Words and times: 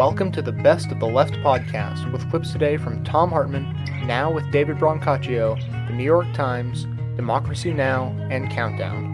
Welcome 0.00 0.32
to 0.32 0.40
the 0.40 0.50
Best 0.50 0.90
of 0.92 0.98
the 0.98 1.06
Left 1.06 1.34
podcast 1.44 2.10
with 2.10 2.26
clips 2.30 2.52
today 2.52 2.78
from 2.78 3.04
Thom 3.04 3.28
Hartmann, 3.28 3.70
now 4.06 4.32
with 4.32 4.50
David 4.50 4.78
Brancaccio, 4.78 5.60
the 5.88 5.92
New 5.92 6.04
York 6.04 6.24
Times, 6.32 6.86
Democracy 7.16 7.74
Now!, 7.74 8.16
and 8.30 8.50
Countdown. 8.50 9.12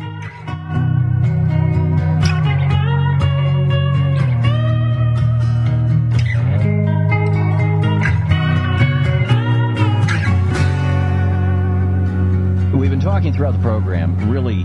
We've 12.78 12.90
been 12.90 13.00
talking 13.00 13.32
throughout 13.32 13.54
the 13.54 13.58
program, 13.60 14.30
really, 14.30 14.64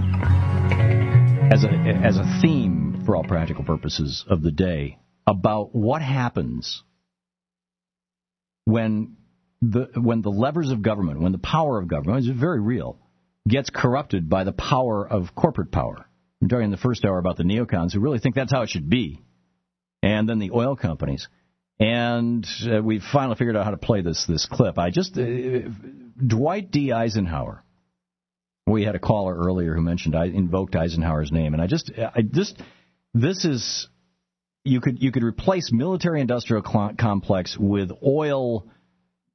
as 1.52 1.64
a 1.64 1.70
as 2.06 2.20
a 2.20 2.40
theme 2.44 3.02
for 3.08 3.16
all 3.16 3.24
practical 3.24 3.64
purposes 3.64 4.24
of 4.30 4.44
the 4.44 4.52
day, 4.52 5.00
about 5.28 5.76
what 5.76 6.02
happens 6.02 6.84
when 8.66 9.18
the 9.62 9.90
when 9.96 10.22
the 10.22 10.30
levers 10.30 10.72
of 10.72 10.82
government, 10.82 11.22
when 11.22 11.32
the 11.32 11.38
power 11.38 11.78
of 11.80 11.88
government 11.88 12.26
is 12.26 12.30
very 12.30 12.60
real, 12.60 12.98
gets 13.48 13.70
corrupted 13.70 14.30
by 14.30 14.44
the 14.44 14.52
power 14.52 15.08
of 15.08 15.36
corporate 15.36 15.72
power. 15.72 16.06
I'm 16.42 16.50
talking 16.50 16.66
in 16.66 16.72
the 16.72 16.78
first 16.78 17.06
hour 17.06 17.20
about 17.20 17.38
the 17.38 17.44
neocons 17.44 17.94
who 17.94 18.00
really 18.00 18.20
think 18.20 18.36
that's 18.36 18.52
how 18.52 18.64
it 18.64 18.70
should 18.70 18.90
be, 18.90 19.22
and 20.02 20.28
then 20.28 20.40
the 20.40 20.52
oil 20.52 20.76
companies. 20.76 21.28
And 21.80 22.46
uh, 22.72 22.82
we've 22.84 23.04
finally 23.04 23.36
figured 23.36 23.56
out 23.56 23.66
how 23.66 23.72
to 23.72 23.78
play 23.78 24.02
this 24.02 24.26
this 24.28 24.48
clip. 24.52 24.78
I 24.78 24.90
just 24.90 25.18
uh, 25.18 25.70
Dwight 26.26 26.72
D. 26.72 26.92
Eisenhower 26.92 27.64
we 28.68 28.84
had 28.84 28.96
a 28.96 29.00
caller 29.00 29.36
earlier 29.36 29.76
who 29.76 29.82
mentioned 29.82 30.16
I 30.16 30.26
invoked 30.26 30.76
Eisenhower's 30.76 31.32
name, 31.32 31.54
and 31.54 31.62
I 31.62 31.68
just, 31.68 31.92
I 31.98 32.22
just, 32.22 32.62
this 33.14 33.46
is, 33.46 33.88
you 34.64 34.82
could 34.82 35.02
you 35.02 35.12
could 35.12 35.24
replace 35.24 35.72
military-industrial 35.72 36.64
cl- 36.64 36.94
complex 36.98 37.58
with 37.58 37.92
oil. 38.06 38.68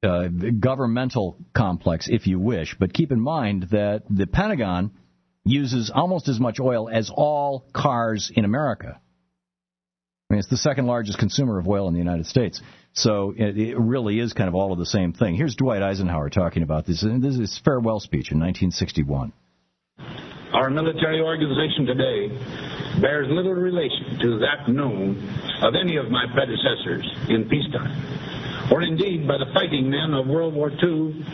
Uh, 0.03 0.27
governmental 0.59 1.39
complex, 1.55 2.07
if 2.07 2.27
you 2.27 2.37
wish, 2.37 2.75
but 2.79 2.93
keep 2.93 3.11
in 3.11 3.19
mind 3.19 3.63
that 3.71 4.03
the 4.07 4.27
Pentagon 4.27 4.91
uses 5.43 5.91
almost 5.93 6.27
as 6.27 6.39
much 6.39 6.59
oil 6.59 6.87
as 6.87 7.09
all 7.11 7.65
cars 7.73 8.31
in 8.33 8.45
America. 8.45 9.01
I 10.29 10.33
mean, 10.33 10.39
it's 10.39 10.49
the 10.49 10.57
second 10.57 10.85
largest 10.85 11.17
consumer 11.17 11.57
of 11.57 11.67
oil 11.67 11.87
in 11.87 11.93
the 11.93 11.99
United 11.99 12.27
States. 12.27 12.61
So 12.93 13.33
it, 13.35 13.57
it 13.57 13.77
really 13.79 14.19
is 14.19 14.33
kind 14.33 14.47
of 14.47 14.55
all 14.55 14.73
of 14.73 14.79
the 14.79 14.85
same 14.85 15.13
thing. 15.13 15.35
Here's 15.35 15.55
Dwight 15.55 15.81
Eisenhower 15.81 16.29
talking 16.29 16.63
about 16.63 16.85
this. 16.85 17.01
This 17.01 17.37
is 17.39 17.59
farewell 17.63 17.99
speech 17.99 18.31
in 18.31 18.39
1961. 18.39 19.31
Our 20.53 20.69
military 20.69 21.21
organization 21.21 21.85
today 21.85 22.76
bears 23.01 23.27
little 23.29 23.53
relation 23.53 24.19
to 24.21 24.39
that 24.39 24.67
known 24.67 25.17
of 25.61 25.75
any 25.75 25.97
of 25.97 26.09
my 26.09 26.25
predecessors 26.33 27.05
in 27.29 27.47
peacetime, 27.49 28.71
or 28.71 28.81
indeed 28.81 29.27
by 29.27 29.37
the 29.37 29.47
fighting 29.53 29.89
men 29.89 30.13
of 30.13 30.27
World 30.27 30.53
War 30.53 30.69
II 30.71 31.25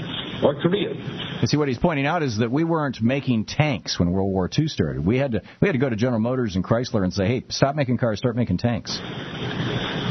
or 0.44 0.56
Korea. 0.61 0.94
You 1.41 1.47
see, 1.47 1.58
what 1.58 1.67
he's 1.67 1.78
pointing 1.78 2.06
out 2.06 2.23
is 2.23 2.38
that 2.38 2.52
we 2.52 2.64
weren't 2.64 3.02
making 3.02 3.45
tanks 3.45 4.00
when 4.00 4.11
World 4.11 4.31
War 4.31 4.50
II 4.58 4.67
started. 4.67 5.06
We 5.06 5.17
had 5.17 5.34
to 5.34 5.41
we 5.61 5.67
had 5.67 5.73
to 5.73 5.80
go 5.80 5.89
to 5.89 5.95
General 5.95 6.19
Motors 6.19 6.56
and 6.56 6.64
Chrysler 6.64 7.03
and 7.03 7.14
say, 7.14 7.28
"Hey, 7.28 7.44
stop 7.50 7.75
making 7.75 7.97
cars, 7.97 8.19
start 8.19 8.36
making 8.36 8.58
tanks." 8.58 9.00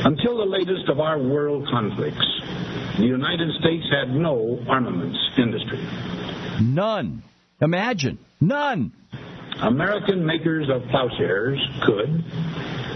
Until 0.04 0.38
the 0.38 0.46
latest 0.46 0.88
of 0.88 1.00
our 1.00 1.18
world 1.18 1.68
conflicts, 1.70 2.26
the 2.98 3.04
United 3.04 3.50
States 3.60 3.84
had 3.90 4.14
no 4.14 4.58
armaments 4.68 5.18
industry. 5.38 5.78
None. 6.60 7.22
Imagine. 7.60 8.18
None. 8.40 8.92
American 9.62 10.26
makers 10.26 10.68
of 10.68 10.82
plowshares 10.90 11.58
could, 11.84 12.24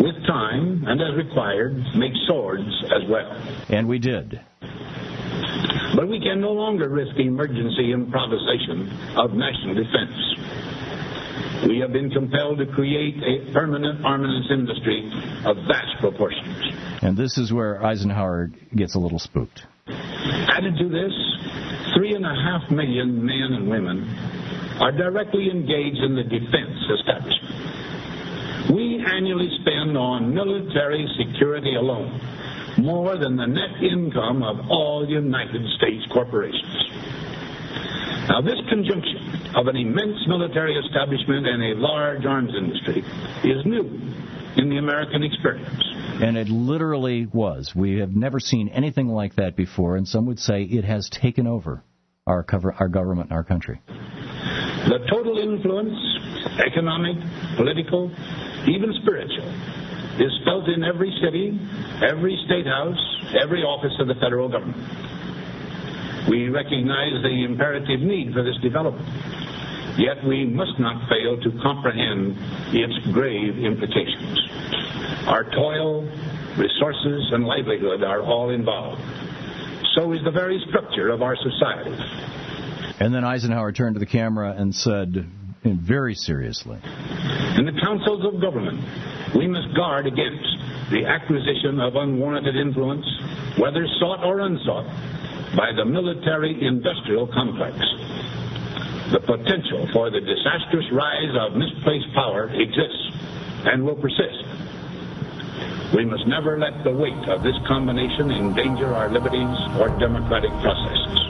with 0.01 0.27
time 0.27 0.85
and 0.87 1.01
as 1.01 1.15
required, 1.17 1.77
make 1.95 2.13
swords 2.27 2.69
as 2.87 3.09
well. 3.09 3.41
And 3.69 3.87
we 3.87 3.99
did. 3.99 4.41
But 5.95 6.09
we 6.09 6.21
can 6.21 6.41
no 6.41 6.51
longer 6.53 6.89
risk 6.89 7.17
emergency 7.19 7.93
improvisation 7.93 8.91
of 9.17 9.33
national 9.33 9.75
defense. 9.75 11.67
We 11.69 11.79
have 11.79 11.93
been 11.93 12.11
compelled 12.11 12.59
to 12.59 12.67
create 12.67 13.17
a 13.23 13.53
permanent 13.53 14.05
armaments 14.05 14.49
industry 14.51 15.11
of 15.45 15.57
vast 15.69 16.01
proportions. 16.01 16.65
And 17.03 17.17
this 17.17 17.39
is 17.39 17.53
where 17.53 17.83
Eisenhower 17.85 18.51
gets 18.75 18.95
a 18.95 18.99
little 18.99 19.19
spooked. 19.19 19.65
Added 19.89 20.77
to 20.79 20.89
this, 20.89 21.13
three 21.95 22.15
and 22.15 22.27
a 22.27 22.35
half 22.35 22.71
million 22.71 23.25
men 23.25 23.53
and 23.53 23.71
women 23.71 24.36
are 24.81 24.93
directly 24.93 25.51
engaged 25.51 26.03
in 26.03 26.15
the 26.15 26.23
defense 26.23 26.79
establishment. 27.01 28.73
We 28.75 29.05
annually 29.07 29.51
spend 29.61 29.97
on 29.97 30.35
military 30.35 31.07
security 31.17 31.77
alone 31.77 32.21
more 32.79 33.17
than 33.17 33.37
the 33.37 33.47
net 33.47 33.83
income 33.83 34.43
of 34.43 34.71
all 34.71 35.07
United 35.09 35.63
States 35.77 36.05
corporations. 36.13 36.77
Now, 38.29 38.41
this 38.41 38.59
conjunction 38.69 39.55
of 39.55 39.69
an 39.69 39.77
immense 39.77 40.27
military 40.27 40.77
establishment 40.77 41.47
and 41.47 41.63
a 41.63 41.75
large 41.81 42.27
arms 42.27 42.53
industry 42.57 43.05
is 43.45 43.65
new 43.65 43.85
in 44.57 44.69
the 44.69 44.79
American 44.79 45.23
experience. 45.23 45.83
And 46.21 46.37
it 46.37 46.49
literally 46.49 47.27
was. 47.27 47.73
We 47.75 48.01
have 48.01 48.17
never 48.17 48.41
seen 48.41 48.69
anything 48.71 49.09
like 49.09 49.37
that 49.37 49.55
before, 49.55 49.97
and 49.97 50.09
some 50.09 50.27
would 50.27 50.41
say 50.41 50.63
it 50.63 50.85
has 50.85 51.09
taken 51.09 51.47
over 51.47 51.85
our, 52.27 52.43
cover, 52.43 52.73
our 52.73 52.89
government 52.89 53.31
and 53.31 53.37
our 53.37 53.45
country. 53.45 53.81
The 54.87 54.99
total 55.11 55.39
influence, 55.39 55.99
economic, 56.65 57.17
political, 57.57 58.11
even 58.69 58.95
spiritual, 59.03 59.51
is 60.23 60.31
felt 60.45 60.69
in 60.69 60.85
every 60.85 61.11
city, 61.21 61.59
every 62.07 62.41
state 62.47 62.67
house, 62.67 62.99
every 63.43 63.63
office 63.63 63.93
of 63.99 64.07
the 64.07 64.15
federal 64.15 64.49
government. 64.49 64.79
We 66.29 66.49
recognize 66.51 67.21
the 67.23 67.45
imperative 67.45 68.01
need 68.01 68.33
for 68.33 68.43
this 68.43 68.57
development, 68.63 69.07
yet 69.99 70.23
we 70.25 70.45
must 70.47 70.79
not 70.79 71.09
fail 71.09 71.35
to 71.41 71.51
comprehend 71.63 72.37
its 72.71 72.95
grave 73.13 73.59
implications. 73.59 74.39
Our 75.27 75.51
toil, 75.51 76.03
resources, 76.57 77.33
and 77.33 77.45
livelihood 77.45 78.05
are 78.05 78.23
all 78.23 78.51
involved. 78.51 79.03
So 79.97 80.13
is 80.13 80.23
the 80.23 80.31
very 80.31 80.63
structure 80.69 81.09
of 81.11 81.23
our 81.23 81.37
society. 81.37 81.91
And 82.99 83.15
then 83.15 83.25
Eisenhower 83.25 83.73
turned 83.73 83.95
to 83.97 84.01
the 84.01 84.07
camera 84.07 84.55
and 84.57 84.75
said, 84.75 85.27
very 85.65 86.15
seriously, 86.15 86.79
In 87.59 87.67
the 87.67 87.79
councils 87.83 88.25
of 88.25 88.41
government, 88.41 88.81
we 89.35 89.49
must 89.49 89.75
guard 89.75 90.07
against 90.07 90.47
the 90.91 91.05
acquisition 91.05 91.81
of 91.81 91.97
unwarranted 91.97 92.55
influence, 92.55 93.05
whether 93.59 93.87
sought 93.99 94.23
or 94.25 94.41
unsought, 94.41 94.87
by 95.57 95.73
the 95.75 95.85
military 95.85 96.55
industrial 96.65 97.27
complex. 97.27 97.77
The 99.11 99.21
potential 99.21 99.89
for 99.93 100.11
the 100.11 100.21
disastrous 100.21 100.87
rise 100.93 101.35
of 101.41 101.57
misplaced 101.57 102.13
power 102.15 102.49
exists 102.51 103.11
and 103.67 103.85
will 103.85 103.97
persist. 103.97 104.45
We 105.95 106.05
must 106.05 106.27
never 106.27 106.59
let 106.59 106.85
the 106.85 106.93
weight 106.93 107.29
of 107.29 107.43
this 107.43 107.57
combination 107.67 108.31
endanger 108.31 108.95
our 108.95 109.09
liberties 109.09 109.57
or 109.79 109.89
democratic 109.99 110.51
processes. 110.63 111.26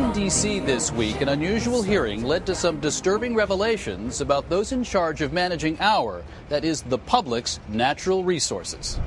In 0.00 0.12
D.C. 0.12 0.60
this 0.60 0.92
week, 0.92 1.20
an 1.20 1.30
unusual 1.30 1.82
hearing 1.82 2.22
led 2.22 2.46
to 2.46 2.54
some 2.54 2.78
disturbing 2.78 3.34
revelations 3.34 4.20
about 4.20 4.48
those 4.48 4.72
in 4.72 4.84
charge 4.84 5.22
of 5.22 5.32
managing 5.32 5.76
our, 5.80 6.22
that 6.48 6.64
is, 6.64 6.82
the 6.82 6.98
public's, 6.98 7.58
natural 7.68 8.22
resources. 8.22 9.00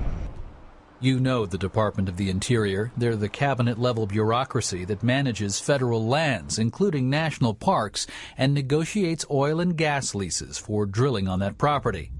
You 1.00 1.20
know 1.20 1.46
the 1.46 1.58
Department 1.58 2.10
of 2.10 2.18
the 2.18 2.30
Interior. 2.30 2.92
They're 2.98 3.16
the 3.16 3.30
cabinet 3.30 3.80
level 3.80 4.06
bureaucracy 4.06 4.86
that 4.86 5.02
manages 5.02 5.60
federal 5.60 6.06
lands, 6.06 6.60
including 6.60 7.10
national 7.10 7.54
parks, 7.54 8.06
and 8.38 8.54
negotiates 8.54 9.26
oil 9.32 9.60
and 9.60 9.78
gas 9.78 10.14
leases 10.14 10.58
for 10.58 10.86
drilling 10.86 11.28
on 11.28 11.40
that 11.40 11.58
property. 11.58 12.12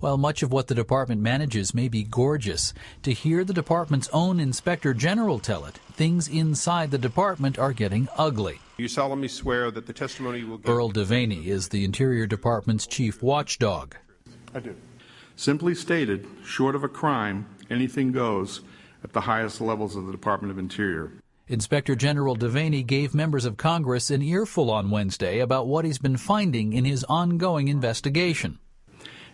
While 0.00 0.16
much 0.16 0.42
of 0.42 0.52
what 0.52 0.66
the 0.66 0.74
department 0.74 1.20
manages 1.20 1.74
may 1.74 1.88
be 1.88 2.02
gorgeous, 2.02 2.74
to 3.02 3.12
hear 3.12 3.44
the 3.44 3.52
department's 3.52 4.08
own 4.12 4.40
inspector 4.40 4.94
general 4.94 5.38
tell 5.38 5.64
it, 5.64 5.78
things 5.92 6.28
inside 6.28 6.90
the 6.90 6.98
department 6.98 7.58
are 7.58 7.72
getting 7.72 8.08
ugly. 8.16 8.60
You 8.78 8.88
solemnly 8.88 9.28
swear 9.28 9.70
that 9.70 9.86
the 9.86 9.92
testimony 9.92 10.44
will 10.44 10.58
give. 10.58 10.70
Earl 10.70 10.92
Devaney 10.92 11.46
is 11.46 11.68
the 11.68 11.84
Interior 11.84 12.26
Department's 12.26 12.86
chief 12.86 13.22
watchdog. 13.22 13.96
I 14.54 14.60
do. 14.60 14.76
Simply 15.36 15.74
stated, 15.74 16.26
short 16.44 16.74
of 16.74 16.84
a 16.84 16.88
crime, 16.88 17.46
anything 17.70 18.12
goes 18.12 18.60
at 19.04 19.12
the 19.12 19.20
highest 19.22 19.60
levels 19.60 19.94
of 19.96 20.06
the 20.06 20.12
Department 20.12 20.50
of 20.50 20.58
Interior. 20.58 21.12
Inspector 21.46 21.94
General 21.94 22.36
Devaney 22.36 22.86
gave 22.86 23.14
members 23.14 23.44
of 23.44 23.56
Congress 23.56 24.10
an 24.10 24.20
earful 24.20 24.70
on 24.70 24.90
Wednesday 24.90 25.38
about 25.38 25.66
what 25.66 25.84
he's 25.84 25.98
been 25.98 26.16
finding 26.16 26.74
in 26.74 26.84
his 26.84 27.04
ongoing 27.04 27.68
investigation. 27.68 28.58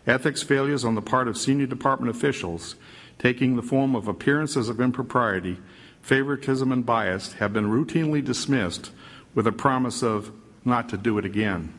Ethics 0.07 0.43
failures 0.43 0.85
on 0.85 0.95
the 0.95 1.03
part 1.03 1.29
of 1.29 1.39
senior 1.39 1.67
department 1.67 2.15
officials, 2.15 2.75
taking 3.19 3.57
the 3.57 3.63
form 3.63 3.95
of 3.95 4.07
appearances 4.07 4.69
of 4.69 4.81
impropriety, 4.81 5.59
favoritism, 6.03 6.71
and 6.71 6.85
bias, 6.85 7.35
have 7.35 7.53
been 7.53 7.71
routinely 7.71 8.23
dismissed 8.23 8.91
with 9.35 9.47
a 9.47 9.53
promise 9.53 10.03
of 10.03 10.31
not 10.65 10.89
to 10.91 10.99
do 10.99 11.17
it 11.17 11.25
again. 11.25 11.73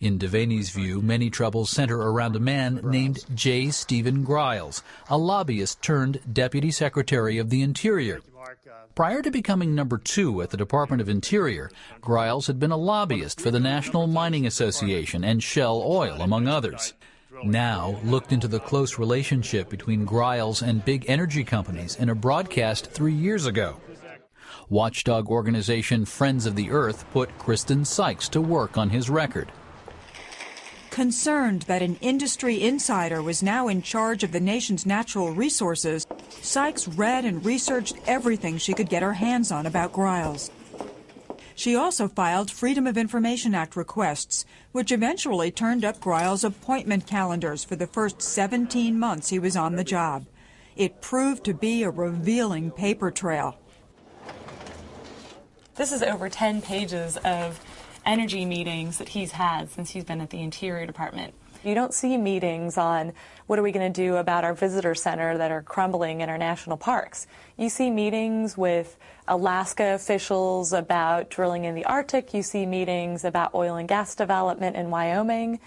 In 0.00 0.18
Devaney's 0.18 0.70
view, 0.70 1.00
many 1.00 1.30
troubles 1.30 1.70
center 1.70 1.96
around 1.96 2.34
a 2.34 2.40
man 2.40 2.80
named 2.82 3.24
J. 3.34 3.70
Stephen 3.70 4.24
Griles, 4.24 4.82
a 5.08 5.16
lobbyist 5.16 5.80
turned 5.80 6.20
Deputy 6.30 6.72
Secretary 6.72 7.38
of 7.38 7.50
the 7.50 7.62
Interior. 7.62 8.20
Prior 8.94 9.22
to 9.22 9.30
becoming 9.30 9.74
number 9.74 9.96
two 9.96 10.42
at 10.42 10.50
the 10.50 10.56
Department 10.56 11.00
of 11.00 11.08
Interior, 11.08 11.70
Griles 12.00 12.48
had 12.48 12.58
been 12.58 12.72
a 12.72 12.76
lobbyist 12.76 13.40
for 13.40 13.50
the 13.50 13.60
National 13.60 14.06
Mining 14.06 14.44
Association 14.44 15.24
and 15.24 15.42
Shell 15.42 15.82
Oil, 15.86 16.20
among 16.20 16.48
others. 16.48 16.92
Now 17.44 17.98
looked 18.04 18.32
into 18.32 18.46
the 18.46 18.60
close 18.60 18.98
relationship 18.98 19.68
between 19.68 20.04
Griles 20.04 20.62
and 20.62 20.84
big 20.84 21.06
energy 21.08 21.44
companies 21.44 21.96
in 21.96 22.08
a 22.10 22.14
broadcast 22.14 22.90
three 22.90 23.14
years 23.14 23.46
ago. 23.46 23.80
Watchdog 24.68 25.28
organization 25.28 26.04
Friends 26.04 26.46
of 26.46 26.56
the 26.56 26.70
Earth 26.70 27.04
put 27.12 27.36
Kristen 27.38 27.84
Sykes 27.84 28.28
to 28.30 28.40
work 28.40 28.76
on 28.76 28.90
his 28.90 29.08
record. 29.08 29.50
Concerned 30.90 31.62
that 31.62 31.80
an 31.82 31.96
industry 32.02 32.62
insider 32.62 33.22
was 33.22 33.42
now 33.42 33.68
in 33.68 33.80
charge 33.82 34.22
of 34.22 34.32
the 34.32 34.40
nation's 34.40 34.84
natural 34.84 35.30
resources, 35.30 36.06
Sykes 36.42 36.86
read 36.86 37.24
and 37.24 37.44
researched 37.44 37.96
everything 38.06 38.58
she 38.58 38.74
could 38.74 38.90
get 38.90 39.02
her 39.02 39.14
hands 39.14 39.50
on 39.50 39.66
about 39.66 39.92
Griles. 39.92 40.50
She 41.54 41.76
also 41.76 42.08
filed 42.08 42.50
Freedom 42.50 42.86
of 42.86 42.96
Information 42.96 43.54
Act 43.54 43.76
requests, 43.76 44.44
which 44.72 44.92
eventually 44.92 45.50
turned 45.50 45.84
up 45.84 46.00
Griles' 46.00 46.44
appointment 46.44 47.06
calendars 47.06 47.64
for 47.64 47.76
the 47.76 47.86
first 47.86 48.22
17 48.22 48.98
months 48.98 49.28
he 49.28 49.38
was 49.38 49.56
on 49.56 49.76
the 49.76 49.84
job. 49.84 50.26
It 50.76 51.00
proved 51.00 51.44
to 51.44 51.54
be 51.54 51.82
a 51.82 51.90
revealing 51.90 52.70
paper 52.70 53.10
trail. 53.10 53.58
This 55.74 55.92
is 55.92 56.02
over 56.02 56.28
10 56.28 56.62
pages 56.62 57.16
of 57.18 57.60
energy 58.04 58.44
meetings 58.44 58.98
that 58.98 59.10
he's 59.10 59.32
had 59.32 59.70
since 59.70 59.90
he's 59.90 60.04
been 60.04 60.20
at 60.20 60.30
the 60.30 60.40
Interior 60.40 60.86
Department. 60.86 61.34
You 61.64 61.74
don't 61.74 61.94
see 61.94 62.16
meetings 62.16 62.76
on 62.76 63.12
what 63.46 63.58
are 63.58 63.62
we 63.62 63.70
going 63.70 63.92
to 63.92 64.02
do 64.02 64.16
about 64.16 64.42
our 64.42 64.52
visitor 64.52 64.94
center 64.94 65.38
that 65.38 65.52
are 65.52 65.62
crumbling 65.62 66.20
in 66.20 66.28
our 66.28 66.38
national 66.38 66.76
parks. 66.76 67.26
You 67.56 67.68
see 67.68 67.90
meetings 67.90 68.58
with 68.58 68.96
Alaska 69.28 69.94
officials 69.94 70.72
about 70.72 71.30
drilling 71.30 71.64
in 71.64 71.74
the 71.74 71.84
Arctic. 71.84 72.34
You 72.34 72.42
see 72.42 72.66
meetings 72.66 73.24
about 73.24 73.54
oil 73.54 73.76
and 73.76 73.88
gas 73.88 74.14
development 74.14 74.76
in 74.76 74.90
Wyoming. 74.90 75.60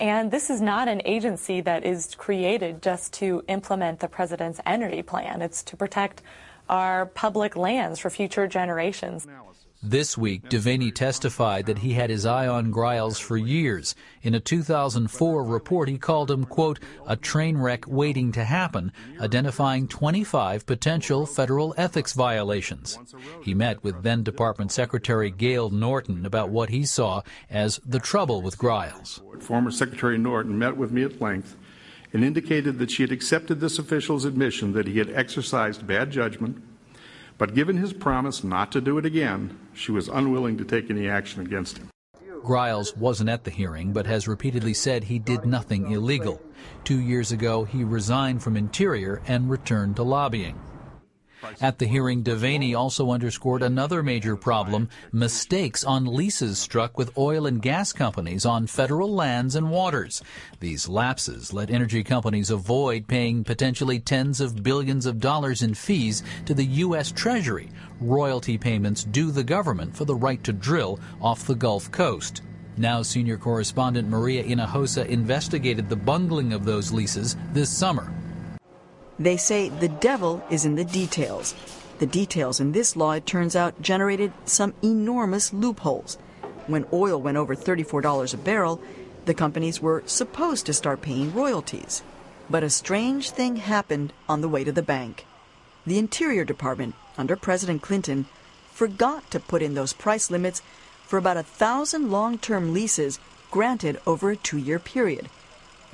And 0.00 0.30
this 0.30 0.50
is 0.50 0.60
not 0.60 0.88
an 0.88 1.02
agency 1.04 1.60
that 1.62 1.84
is 1.84 2.14
created 2.14 2.82
just 2.82 3.12
to 3.14 3.42
implement 3.48 4.00
the 4.00 4.08
president's 4.08 4.60
energy 4.64 5.02
plan. 5.02 5.42
It's 5.42 5.62
to 5.64 5.76
protect 5.76 6.22
our 6.68 7.06
public 7.06 7.56
lands 7.56 7.98
for 7.98 8.10
future 8.10 8.46
generations. 8.46 9.26
This 9.82 10.18
week, 10.18 10.48
Devaney 10.48 10.92
testified 10.92 11.66
that 11.66 11.78
he 11.78 11.92
had 11.92 12.10
his 12.10 12.26
eye 12.26 12.48
on 12.48 12.72
Griles 12.72 13.20
for 13.20 13.36
years. 13.36 13.94
In 14.22 14.34
a 14.34 14.40
2004 14.40 15.44
report, 15.44 15.88
he 15.88 15.98
called 15.98 16.32
him, 16.32 16.46
quote, 16.46 16.80
a 17.06 17.14
train 17.14 17.56
wreck 17.56 17.84
waiting 17.86 18.32
to 18.32 18.42
happen, 18.42 18.90
identifying 19.20 19.86
25 19.86 20.66
potential 20.66 21.26
federal 21.26 21.74
ethics 21.76 22.12
violations. 22.12 22.98
He 23.44 23.54
met 23.54 23.84
with 23.84 24.02
then 24.02 24.24
Department 24.24 24.72
Secretary 24.72 25.30
Gale 25.30 25.70
Norton 25.70 26.26
about 26.26 26.50
what 26.50 26.70
he 26.70 26.84
saw 26.84 27.22
as 27.48 27.80
the 27.86 28.00
trouble 28.00 28.42
with 28.42 28.58
Griles. 28.58 29.22
Former 29.38 29.70
Secretary 29.70 30.18
Norton 30.18 30.58
met 30.58 30.76
with 30.76 30.90
me 30.90 31.04
at 31.04 31.20
length 31.20 31.56
and 32.12 32.24
indicated 32.24 32.80
that 32.80 32.90
she 32.90 33.04
had 33.04 33.12
accepted 33.12 33.60
this 33.60 33.78
official's 33.78 34.24
admission 34.24 34.72
that 34.72 34.88
he 34.88 34.98
had 34.98 35.10
exercised 35.10 35.86
bad 35.86 36.10
judgment 36.10 36.60
but 37.38 37.54
given 37.54 37.76
his 37.76 37.92
promise 37.92 38.44
not 38.44 38.70
to 38.72 38.80
do 38.80 38.98
it 38.98 39.06
again, 39.06 39.58
she 39.72 39.92
was 39.92 40.08
unwilling 40.08 40.58
to 40.58 40.64
take 40.64 40.90
any 40.90 41.08
action 41.08 41.40
against 41.40 41.78
him. 41.78 41.88
Griles 42.42 42.96
wasn't 42.96 43.30
at 43.30 43.44
the 43.44 43.50
hearing, 43.50 43.92
but 43.92 44.06
has 44.06 44.28
repeatedly 44.28 44.74
said 44.74 45.04
he 45.04 45.18
did 45.18 45.44
nothing 45.44 45.90
illegal. 45.90 46.40
Two 46.84 47.00
years 47.00 47.32
ago, 47.32 47.64
he 47.64 47.84
resigned 47.84 48.42
from 48.42 48.56
Interior 48.56 49.20
and 49.26 49.50
returned 49.50 49.96
to 49.96 50.02
lobbying. 50.02 50.58
At 51.60 51.78
the 51.78 51.86
hearing, 51.86 52.22
Devaney 52.22 52.76
also 52.76 53.10
underscored 53.10 53.62
another 53.62 54.02
major 54.02 54.36
problem 54.36 54.88
mistakes 55.12 55.84
on 55.84 56.04
leases 56.04 56.58
struck 56.58 56.98
with 56.98 57.16
oil 57.16 57.46
and 57.46 57.60
gas 57.60 57.92
companies 57.92 58.44
on 58.46 58.66
federal 58.66 59.12
lands 59.14 59.54
and 59.54 59.70
waters. 59.70 60.22
These 60.60 60.88
lapses 60.88 61.52
let 61.52 61.70
energy 61.70 62.02
companies 62.04 62.50
avoid 62.50 63.06
paying 63.08 63.44
potentially 63.44 63.98
tens 63.98 64.40
of 64.40 64.62
billions 64.62 65.06
of 65.06 65.20
dollars 65.20 65.62
in 65.62 65.74
fees 65.74 66.22
to 66.46 66.54
the 66.54 66.64
U.S. 66.64 67.12
Treasury, 67.12 67.70
royalty 68.00 68.58
payments 68.58 69.04
due 69.04 69.30
the 69.30 69.44
government 69.44 69.96
for 69.96 70.04
the 70.04 70.14
right 70.14 70.42
to 70.44 70.52
drill 70.52 71.00
off 71.20 71.46
the 71.46 71.54
Gulf 71.54 71.90
Coast. 71.90 72.42
Now, 72.76 73.02
senior 73.02 73.36
correspondent 73.36 74.08
Maria 74.08 74.44
Hinojosa 74.44 75.06
investigated 75.06 75.88
the 75.88 75.96
bungling 75.96 76.52
of 76.52 76.64
those 76.64 76.92
leases 76.92 77.36
this 77.52 77.76
summer. 77.76 78.12
They 79.18 79.36
say 79.36 79.68
the 79.68 79.88
devil 79.88 80.44
is 80.48 80.64
in 80.64 80.76
the 80.76 80.84
details. 80.84 81.54
The 81.98 82.06
details 82.06 82.60
in 82.60 82.72
this 82.72 82.94
law, 82.94 83.12
it 83.12 83.26
turns 83.26 83.56
out, 83.56 83.82
generated 83.82 84.32
some 84.44 84.74
enormous 84.82 85.52
loopholes. 85.52 86.16
When 86.68 86.86
oil 86.92 87.20
went 87.20 87.36
over 87.36 87.56
$34 87.56 88.34
a 88.34 88.36
barrel, 88.36 88.80
the 89.24 89.34
companies 89.34 89.82
were 89.82 90.04
supposed 90.06 90.66
to 90.66 90.72
start 90.72 91.02
paying 91.02 91.34
royalties. 91.34 92.02
But 92.48 92.62
a 92.62 92.70
strange 92.70 93.30
thing 93.30 93.56
happened 93.56 94.12
on 94.28 94.40
the 94.40 94.48
way 94.48 94.62
to 94.62 94.72
the 94.72 94.82
bank. 94.82 95.26
The 95.84 95.98
Interior 95.98 96.44
Department, 96.44 96.94
under 97.16 97.34
President 97.34 97.82
Clinton, 97.82 98.26
forgot 98.72 99.28
to 99.32 99.40
put 99.40 99.62
in 99.62 99.74
those 99.74 99.92
price 99.92 100.30
limits 100.30 100.62
for 101.02 101.18
about 101.18 101.36
a 101.36 101.42
thousand 101.42 102.10
long 102.10 102.38
term 102.38 102.72
leases 102.72 103.18
granted 103.50 104.00
over 104.06 104.30
a 104.30 104.36
two 104.36 104.58
year 104.58 104.78
period. 104.78 105.28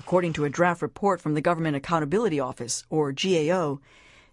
According 0.05 0.35
to 0.35 0.45
a 0.45 0.51
draft 0.51 0.83
report 0.83 1.23
from 1.23 1.33
the 1.33 1.41
Government 1.41 1.77
Accountability 1.77 2.39
Office, 2.39 2.85
or 2.91 3.11
GAO, 3.11 3.81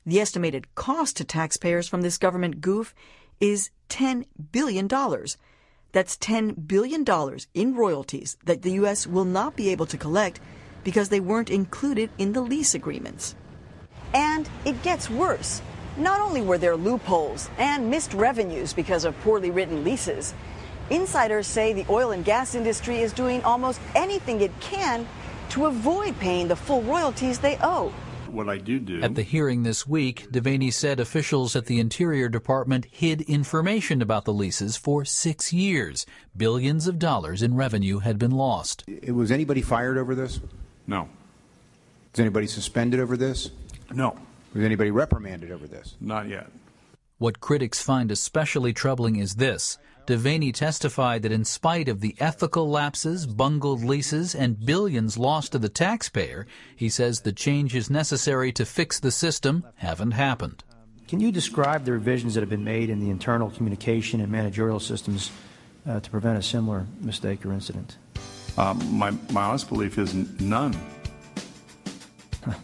the 0.06 0.20
estimated 0.20 0.76
cost 0.76 1.16
to 1.16 1.24
taxpayers 1.24 1.88
from 1.88 2.02
this 2.02 2.18
government 2.18 2.60
goof 2.60 2.94
is 3.40 3.70
$10 3.88 4.26
billion. 4.52 4.90
That's 4.90 6.18
$10 6.18 6.68
billion 6.68 7.06
in 7.54 7.74
royalties 7.74 8.38
that 8.44 8.64
the 8.64 8.74
U.S. 8.84 9.08
will 9.08 9.24
not 9.24 9.56
be 9.56 9.70
able 9.70 9.86
to 9.86 9.98
collect 9.98 10.42
because 10.84 11.08
they 11.08 11.22
weren't 11.22 11.50
included 11.50 12.10
in 12.18 12.34
the 12.34 12.42
lease 12.42 12.76
agreements. 12.76 13.34
And 14.14 14.50
it 14.66 14.84
gets 14.84 15.10
worse. 15.10 15.62
Not 15.96 16.20
only 16.20 16.42
were 16.42 16.58
there 16.58 16.76
loopholes 16.76 17.50
and 17.58 17.90
missed 17.90 18.14
revenues 18.14 18.74
because 18.74 19.06
of 19.06 19.18
poorly 19.22 19.52
written 19.52 19.86
leases, 19.86 20.34
insiders 20.90 21.48
say 21.48 21.72
the 21.72 21.86
oil 21.90 22.12
and 22.12 22.26
gas 22.26 22.56
industry 22.56 23.00
is 23.00 23.14
doing 23.14 23.42
almost 23.44 23.80
anything 23.96 24.42
it 24.42 24.52
can 24.60 25.08
to 25.52 25.66
avoid 25.66 26.18
paying 26.20 26.48
the 26.48 26.56
full 26.56 26.82
royalties 26.84 27.40
they 27.40 27.58
owe. 27.62 27.94
What 28.30 28.48
I 28.48 28.58
do 28.58 28.80
do. 28.80 29.02
At 29.02 29.16
the 29.16 29.24
hearing 29.24 29.64
this 29.64 29.86
week, 29.86 30.32
Devaney 30.32 30.72
said 30.72 31.02
officials 31.02 31.54
at 31.56 31.66
the 31.66 31.82
Interior 31.82 32.30
Department 32.30 32.86
hid 32.90 33.22
information 33.22 34.02
about 34.02 34.24
the 34.24 34.34
leases 34.34 34.78
for 34.78 35.04
six 35.04 35.52
years. 35.52 36.06
Billions 36.38 36.88
of 36.88 36.98
dollars 36.98 37.42
in 37.42 37.56
revenue 37.56 38.00
had 38.00 38.18
been 38.18 38.32
lost. 38.32 38.86
Was 39.10 39.32
anybody 39.32 39.62
fired 39.62 39.98
over 39.98 40.16
this? 40.16 40.40
No. 40.88 41.10
Was 42.14 42.22
anybody 42.22 42.48
suspended 42.48 43.02
over 43.02 43.18
this? 43.18 43.52
No. 43.94 44.18
Was 44.54 44.64
anybody 44.64 44.92
reprimanded 44.92 45.52
over 45.52 45.68
this? 45.68 45.96
Not 46.00 46.30
yet. 46.30 46.48
What 47.18 47.42
critics 47.42 47.82
find 47.82 48.12
especially 48.12 48.72
troubling 48.72 49.18
is 49.18 49.36
this. 49.36 49.78
Devaney 50.08 50.54
testified 50.54 51.22
that 51.22 51.32
in 51.32 51.46
spite 51.46 51.88
of 51.88 52.02
the 52.02 52.16
ethical 52.20 52.70
lapses, 52.70 53.28
bungled 53.28 53.84
leases, 53.84 54.34
and 54.34 54.66
billions 54.66 55.18
lost 55.18 55.52
to 55.52 55.60
the 55.60 55.70
taxpayer, 55.70 56.48
he 56.76 56.90
says 56.90 57.22
the 57.22 57.32
changes 57.32 57.90
necessary 57.90 58.52
to 58.54 58.66
fix 58.66 59.00
the 59.00 59.12
system 59.12 59.64
haven't 59.76 60.12
happened. 60.12 60.64
Can 61.08 61.20
you 61.20 61.32
describe 61.32 61.86
the 61.86 61.92
revisions 61.92 62.34
that 62.34 62.40
have 62.42 62.50
been 62.50 62.64
made 62.64 62.90
in 62.90 63.00
the 63.00 63.10
internal 63.10 63.52
communication 63.52 64.22
and 64.22 64.32
managerial 64.32 64.80
systems 64.80 65.32
uh, 65.88 66.00
to 66.00 66.10
prevent 66.10 66.40
a 66.40 66.42
similar 66.42 66.88
mistake 67.00 67.46
or 67.46 67.54
incident? 67.54 67.98
Um, 68.58 68.80
my, 68.98 69.12
my 69.32 69.44
honest 69.44 69.70
belief 69.70 69.98
is 69.98 70.14
none. 70.14 70.76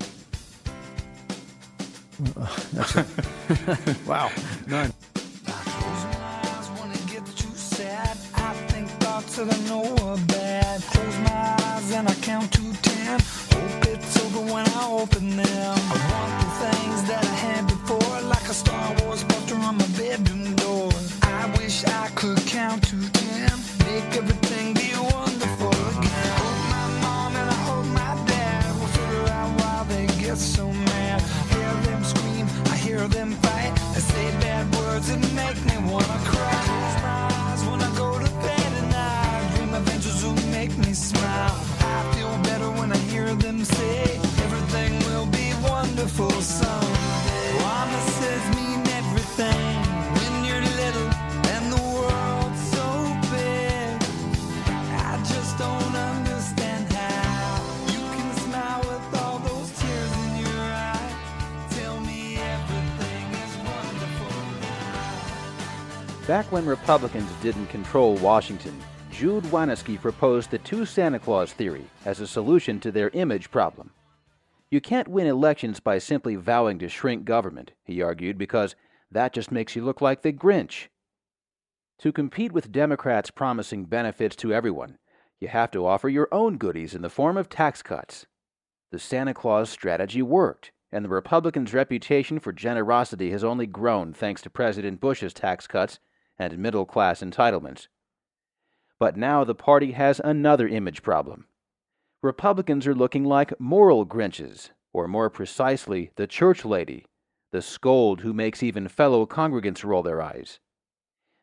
wow, 4.07 4.31
none. 4.65 4.91
Till 9.37 9.51
I 9.51 9.57
know 9.69 10.17
bad. 10.25 10.81
Close 10.81 11.17
my 11.19 11.55
eyes 11.61 11.91
and 11.91 12.09
I 12.09 12.15
count 12.29 12.51
to 12.53 12.63
ten. 12.81 13.19
Hope 13.53 13.85
it's 13.93 14.17
over 14.23 14.41
when 14.51 14.65
I 14.67 14.83
open 14.89 15.37
them. 15.37 15.77
I 15.93 15.97
want 16.11 16.33
the 16.41 16.49
things 16.65 16.99
that 17.09 17.23
I 17.23 17.35
had 17.45 17.67
before, 17.67 18.21
like 18.33 18.47
a 18.49 18.55
Star 18.63 18.87
Wars 18.99 19.23
poster 19.25 19.53
on 19.57 19.77
my 19.77 19.87
bedroom 19.99 20.55
door. 20.55 20.89
I 21.21 21.45
wish 21.59 21.85
I 21.85 22.07
could 22.15 22.39
count 22.47 22.81
to 22.89 22.97
ten, 23.11 23.51
make 23.85 24.09
everything 24.17 24.73
be 24.73 24.89
wonderful 25.13 25.75
again. 25.93 26.31
Hope 26.41 26.61
my 26.75 26.87
mom 27.03 27.35
and 27.35 27.49
I 27.57 27.59
hope 27.69 27.85
my 28.03 28.13
dad 28.33 28.73
will 28.79 28.91
figure 28.97 29.29
out 29.37 29.49
why 29.61 29.85
they 29.91 30.07
get 30.19 30.37
so 30.37 30.65
mad. 30.71 31.21
Hear 31.53 31.73
them 31.85 32.03
scream, 32.03 32.45
I 32.73 32.75
hear 32.75 33.07
them 33.07 33.31
fight. 33.45 33.71
They 33.93 34.01
say 34.01 34.31
bad 34.41 34.65
words 34.77 35.07
that 35.09 35.21
make 35.37 35.59
me 35.69 35.75
wanna 35.91 36.19
cry. 36.25 36.66
Smile. 40.97 41.55
I 41.79 42.13
feel 42.15 42.35
better 42.43 42.69
when 42.71 42.91
I 42.91 42.97
hear 43.13 43.33
them 43.35 43.63
say 43.63 44.01
everything 44.45 44.97
will 45.09 45.27
be 45.27 45.53
wonderful 45.63 46.31
someday. 46.31 46.85
Mean 48.55 48.81
everything 49.01 49.75
when 50.17 50.33
you're 50.45 50.61
little 50.83 51.09
and 51.53 51.65
the 51.73 51.83
world's 51.97 52.63
so 52.75 52.87
big. 53.31 53.93
I 55.09 55.13
just 55.33 55.57
don't 55.57 55.95
understand 55.95 56.91
how 56.91 57.61
you 57.93 58.01
can 58.15 58.29
smile 58.45 58.81
with 58.89 59.21
all 59.21 59.39
those 59.39 59.69
tears 59.79 60.13
in 60.25 60.31
your 60.45 60.63
eye. 60.91 61.11
Tell 61.71 61.99
me 62.01 62.37
everything 62.37 63.25
is 63.43 63.53
wonderful 63.71 64.33
Back 66.27 66.51
when 66.51 66.65
Republicans 66.65 67.31
didn't 67.41 67.67
control 67.67 68.15
Washington, 68.15 68.75
Jude 69.17 69.45
Wanniski 69.45 69.99
proposed 69.99 70.51
the 70.51 70.59
two 70.59 70.85
Santa 70.85 71.17
Claus 71.17 71.51
theory 71.51 71.85
as 72.05 72.19
a 72.19 72.27
solution 72.27 72.79
to 72.81 72.91
their 72.91 73.09
image 73.09 73.49
problem. 73.49 73.89
You 74.69 74.79
can't 74.79 75.07
win 75.07 75.25
elections 75.25 75.79
by 75.79 75.97
simply 75.97 76.35
vowing 76.35 76.77
to 76.77 76.87
shrink 76.87 77.25
government, 77.25 77.71
he 77.83 77.99
argued, 77.99 78.37
because 78.37 78.75
that 79.09 79.33
just 79.33 79.51
makes 79.51 79.75
you 79.75 79.83
look 79.83 80.01
like 80.01 80.21
the 80.21 80.31
Grinch. 80.31 80.89
To 81.97 82.11
compete 82.11 82.51
with 82.51 82.71
Democrats 82.71 83.31
promising 83.31 83.85
benefits 83.85 84.35
to 84.35 84.53
everyone, 84.53 84.99
you 85.39 85.47
have 85.47 85.71
to 85.71 85.87
offer 85.87 86.09
your 86.09 86.27
own 86.31 86.57
goodies 86.57 86.93
in 86.93 87.01
the 87.01 87.09
form 87.09 87.37
of 87.37 87.49
tax 87.49 87.81
cuts. 87.81 88.27
The 88.91 88.99
Santa 88.99 89.33
Claus 89.33 89.71
strategy 89.71 90.21
worked, 90.21 90.71
and 90.91 91.03
the 91.03 91.09
Republicans' 91.09 91.73
reputation 91.73 92.39
for 92.39 92.53
generosity 92.53 93.31
has 93.31 93.43
only 93.43 93.65
grown 93.65 94.13
thanks 94.13 94.43
to 94.43 94.51
President 94.51 94.99
Bush's 94.99 95.33
tax 95.33 95.65
cuts 95.65 95.97
and 96.37 96.59
middle 96.59 96.85
class 96.85 97.21
entitlements. 97.21 97.87
But 98.99 99.17
now 99.17 99.43
the 99.43 99.55
party 99.55 99.91
has 99.91 100.19
another 100.23 100.67
image 100.67 101.03
problem. 101.03 101.45
Republicans 102.23 102.87
are 102.87 102.95
looking 102.95 103.23
like 103.23 103.59
moral 103.59 104.05
Grinches, 104.05 104.71
or 104.91 105.07
more 105.07 105.29
precisely, 105.29 106.11
the 106.15 106.25
church 106.25 106.65
lady, 106.65 107.05
the 107.51 107.61
scold 107.61 108.21
who 108.21 108.33
makes 108.33 108.63
even 108.63 108.87
fellow 108.87 109.25
congregants 109.25 109.83
roll 109.83 110.03
their 110.03 110.21
eyes. 110.21 110.59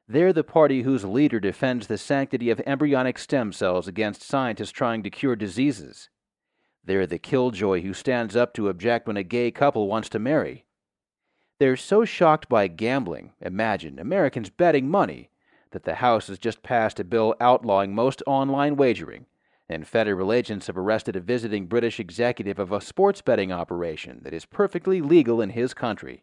They're 0.07 0.33
the 0.33 0.45
party 0.45 0.83
whose 0.83 1.05
leader 1.05 1.41
defends 1.41 1.87
the 1.87 1.97
sanctity 1.97 2.51
of 2.51 2.61
embryonic 2.67 3.19
stem 3.19 3.53
cells 3.53 3.89
against 3.89 4.23
scientists 4.23 4.73
trying 4.73 5.03
to 5.05 5.11
cure 5.11 5.37
diseases. 5.37 6.11
They're 6.85 7.07
the 7.07 7.19
killjoy 7.19 7.81
who 7.81 7.95
stands 7.95 8.37
up 8.37 8.53
to 8.55 8.69
object 8.69 9.07
when 9.07 9.17
a 9.17 9.23
gay 9.23 9.51
couple 9.51 9.89
wants 9.89 10.11
to 10.11 10.19
marry. 10.19 10.67
They're 11.59 11.77
so 11.77 12.05
shocked 12.05 12.49
by 12.49 12.67
gambling, 12.67 13.33
imagine, 13.41 13.99
Americans 13.99 14.51
betting 14.51 14.91
money, 14.91 15.31
that 15.75 15.83
the 15.85 15.97
House 15.97 16.29
has 16.29 16.39
just 16.39 16.63
passed 16.63 17.01
a 17.01 17.05
bill 17.05 17.35
outlawing 17.41 17.95
most 17.95 18.23
online 18.27 18.77
wagering, 18.77 19.27
and 19.69 19.87
federal 19.87 20.33
agents 20.33 20.69
have 20.69 20.79
arrested 20.79 21.17
a 21.17 21.21
visiting 21.21 21.67
British 21.67 21.99
executive 21.99 22.61
of 22.61 22.71
a 22.71 22.81
sports 22.81 23.21
betting 23.21 23.51
operation 23.51 24.21
that 24.23 24.33
is 24.33 24.47
perfectly 24.47 25.03
legal 25.03 25.43
in 25.43 25.51
his 25.51 25.75
country. 25.75 26.23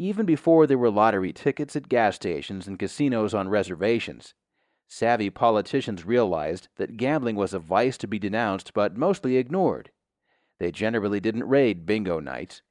Even 0.00 0.26
before 0.26 0.66
there 0.66 0.76
were 0.76 0.90
lottery 0.90 1.32
tickets 1.32 1.76
at 1.76 1.88
gas 1.88 2.16
stations 2.16 2.66
and 2.66 2.76
casinos 2.76 3.34
on 3.34 3.48
reservations, 3.48 4.34
savvy 4.88 5.30
politicians 5.30 6.04
realized 6.04 6.66
that 6.76 6.96
gambling 6.96 7.36
was 7.36 7.54
a 7.54 7.58
vice 7.60 7.96
to 7.98 8.08
be 8.08 8.18
denounced 8.18 8.74
but 8.74 8.96
mostly 8.96 9.36
ignored. 9.36 9.90
They 10.58 10.72
generally 10.72 11.20
didn't 11.20 11.48
raid 11.48 11.86
bingo 11.86 12.18
nights. 12.18 12.62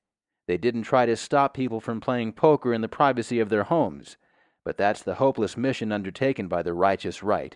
They 0.45 0.57
didn't 0.57 0.83
try 0.83 1.05
to 1.05 1.15
stop 1.15 1.53
people 1.53 1.79
from 1.79 2.01
playing 2.01 2.33
poker 2.33 2.73
in 2.73 2.81
the 2.81 2.89
privacy 2.89 3.39
of 3.39 3.47
their 3.47 3.63
homes, 3.63 4.17
but 4.67 4.75
that's 4.75 5.01
the 5.01 5.15
hopeless 5.15 5.55
mission 5.55 5.93
undertaken 5.93 6.50
by 6.50 6.62
the 6.62 6.74
righteous 6.74 7.24
right. 7.24 7.55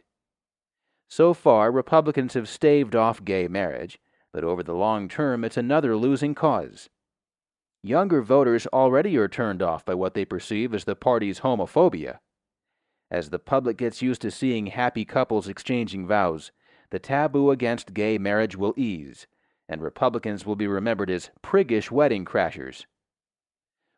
So 1.09 1.33
far, 1.33 1.69
Republicans 1.69 2.35
have 2.35 2.47
staved 2.47 2.95
off 2.95 3.25
gay 3.25 3.49
marriage, 3.49 3.99
but 4.31 4.45
over 4.45 4.63
the 4.63 4.75
long 4.75 5.09
term, 5.09 5.43
it's 5.43 5.57
another 5.57 5.97
losing 5.97 6.33
cause. 6.33 6.89
Younger 7.83 8.21
voters 8.21 8.65
already 8.67 9.17
are 9.17 9.27
turned 9.27 9.61
off 9.61 9.83
by 9.83 9.93
what 9.93 10.13
they 10.13 10.23
perceive 10.23 10.73
as 10.73 10.85
the 10.85 10.95
party's 10.95 11.41
homophobia. 11.41 12.19
As 13.11 13.29
the 13.29 13.39
public 13.39 13.75
gets 13.75 14.01
used 14.01 14.21
to 14.21 14.31
seeing 14.31 14.67
happy 14.67 15.03
couples 15.03 15.49
exchanging 15.49 16.07
vows, 16.07 16.53
the 16.91 16.99
taboo 16.99 17.51
against 17.51 17.93
gay 17.93 18.17
marriage 18.19 18.55
will 18.55 18.73
ease, 18.77 19.27
and 19.67 19.81
Republicans 19.81 20.45
will 20.45 20.55
be 20.55 20.65
remembered 20.65 21.09
as 21.09 21.29
priggish 21.43 21.91
wedding 21.91 22.23
crashers. 22.23 22.85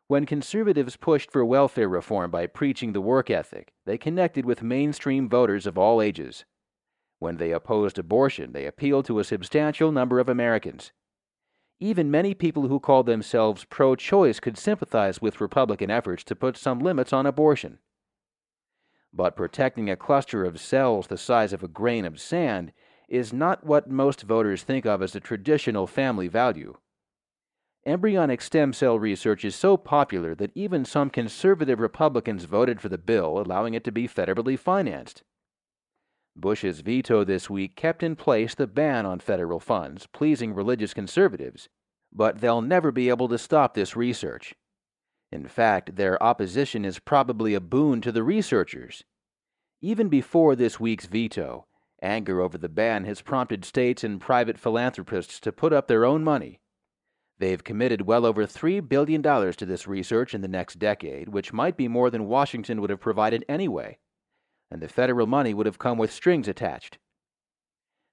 When 0.06 0.26
conservatives 0.26 0.96
pushed 0.96 1.30
for 1.30 1.44
welfare 1.46 1.88
reform 1.88 2.30
by 2.30 2.46
preaching 2.46 2.92
the 2.92 3.00
work 3.00 3.30
ethic, 3.30 3.72
they 3.86 3.96
connected 3.96 4.44
with 4.44 4.62
mainstream 4.62 5.30
voters 5.30 5.66
of 5.66 5.78
all 5.78 6.02
ages. 6.02 6.44
When 7.20 7.38
they 7.38 7.52
opposed 7.52 7.98
abortion, 7.98 8.52
they 8.52 8.66
appealed 8.66 9.06
to 9.06 9.18
a 9.18 9.24
substantial 9.24 9.90
number 9.92 10.18
of 10.18 10.28
Americans. 10.28 10.92
Even 11.80 12.10
many 12.10 12.34
people 12.34 12.68
who 12.68 12.80
called 12.80 13.06
themselves 13.06 13.64
pro 13.64 13.96
choice 13.96 14.40
could 14.40 14.58
sympathize 14.58 15.22
with 15.22 15.40
Republican 15.40 15.90
efforts 15.90 16.22
to 16.24 16.36
put 16.36 16.58
some 16.58 16.80
limits 16.80 17.12
on 17.12 17.24
abortion. 17.24 17.78
But 19.10 19.36
protecting 19.36 19.88
a 19.88 19.96
cluster 19.96 20.44
of 20.44 20.60
cells 20.60 21.06
the 21.06 21.16
size 21.16 21.54
of 21.54 21.62
a 21.62 21.68
grain 21.68 22.04
of 22.04 22.20
sand 22.20 22.72
is 23.08 23.32
not 23.32 23.64
what 23.64 23.88
most 23.88 24.22
voters 24.22 24.64
think 24.64 24.84
of 24.84 25.00
as 25.00 25.14
a 25.14 25.20
traditional 25.20 25.86
family 25.86 26.28
value. 26.28 26.76
Embryonic 27.86 28.40
stem 28.40 28.72
cell 28.72 28.98
research 28.98 29.44
is 29.44 29.54
so 29.54 29.76
popular 29.76 30.34
that 30.34 30.52
even 30.54 30.86
some 30.86 31.10
conservative 31.10 31.80
Republicans 31.80 32.44
voted 32.44 32.80
for 32.80 32.88
the 32.88 32.96
bill 32.96 33.38
allowing 33.38 33.74
it 33.74 33.84
to 33.84 33.92
be 33.92 34.08
federally 34.08 34.58
financed. 34.58 35.22
Bush's 36.34 36.80
veto 36.80 37.24
this 37.24 37.50
week 37.50 37.76
kept 37.76 38.02
in 38.02 38.16
place 38.16 38.54
the 38.54 38.66
ban 38.66 39.04
on 39.04 39.20
federal 39.20 39.60
funds, 39.60 40.06
pleasing 40.06 40.54
religious 40.54 40.94
conservatives, 40.94 41.68
but 42.10 42.40
they'll 42.40 42.62
never 42.62 42.90
be 42.90 43.10
able 43.10 43.28
to 43.28 43.36
stop 43.36 43.74
this 43.74 43.94
research. 43.94 44.54
In 45.30 45.46
fact, 45.46 45.96
their 45.96 46.20
opposition 46.22 46.86
is 46.86 46.98
probably 46.98 47.52
a 47.52 47.60
boon 47.60 48.00
to 48.00 48.10
the 48.10 48.22
researchers. 48.22 49.04
Even 49.82 50.08
before 50.08 50.56
this 50.56 50.80
week's 50.80 51.06
veto, 51.06 51.66
anger 52.00 52.40
over 52.40 52.56
the 52.56 52.68
ban 52.70 53.04
has 53.04 53.20
prompted 53.20 53.62
states 53.62 54.02
and 54.02 54.22
private 54.22 54.58
philanthropists 54.58 55.38
to 55.40 55.52
put 55.52 55.72
up 55.72 55.86
their 55.86 56.06
own 56.06 56.24
money. 56.24 56.60
They've 57.38 57.62
committed 57.62 58.02
well 58.02 58.24
over 58.24 58.46
$3 58.46 58.88
billion 58.88 59.22
to 59.22 59.66
this 59.66 59.86
research 59.86 60.34
in 60.34 60.40
the 60.40 60.48
next 60.48 60.78
decade, 60.78 61.28
which 61.28 61.52
might 61.52 61.76
be 61.76 61.88
more 61.88 62.10
than 62.10 62.28
Washington 62.28 62.80
would 62.80 62.90
have 62.90 63.00
provided 63.00 63.44
anyway 63.48 63.98
and 64.74 64.82
the 64.82 64.88
federal 64.88 65.28
money 65.28 65.54
would 65.54 65.66
have 65.66 65.78
come 65.78 65.98
with 65.98 66.12
strings 66.12 66.48
attached. 66.48 66.98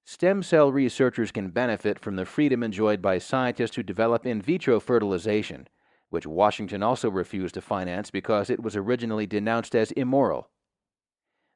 Stem 0.05 0.43
cell 0.43 0.71
researchers 0.71 1.31
can 1.31 1.49
benefit 1.49 1.97
from 1.97 2.15
the 2.15 2.25
freedom 2.25 2.61
enjoyed 2.61 3.01
by 3.01 3.17
scientists 3.17 3.75
who 3.75 3.81
develop 3.81 4.27
in 4.27 4.41
vitro 4.41 4.79
fertilization, 4.79 5.67
which 6.11 6.27
Washington 6.27 6.83
also 6.83 7.09
refused 7.09 7.55
to 7.55 7.61
finance 7.61 8.11
because 8.11 8.49
it 8.49 8.61
was 8.61 8.75
originally 8.75 9.25
denounced 9.25 9.75
as 9.75 9.91
immoral. 9.93 10.49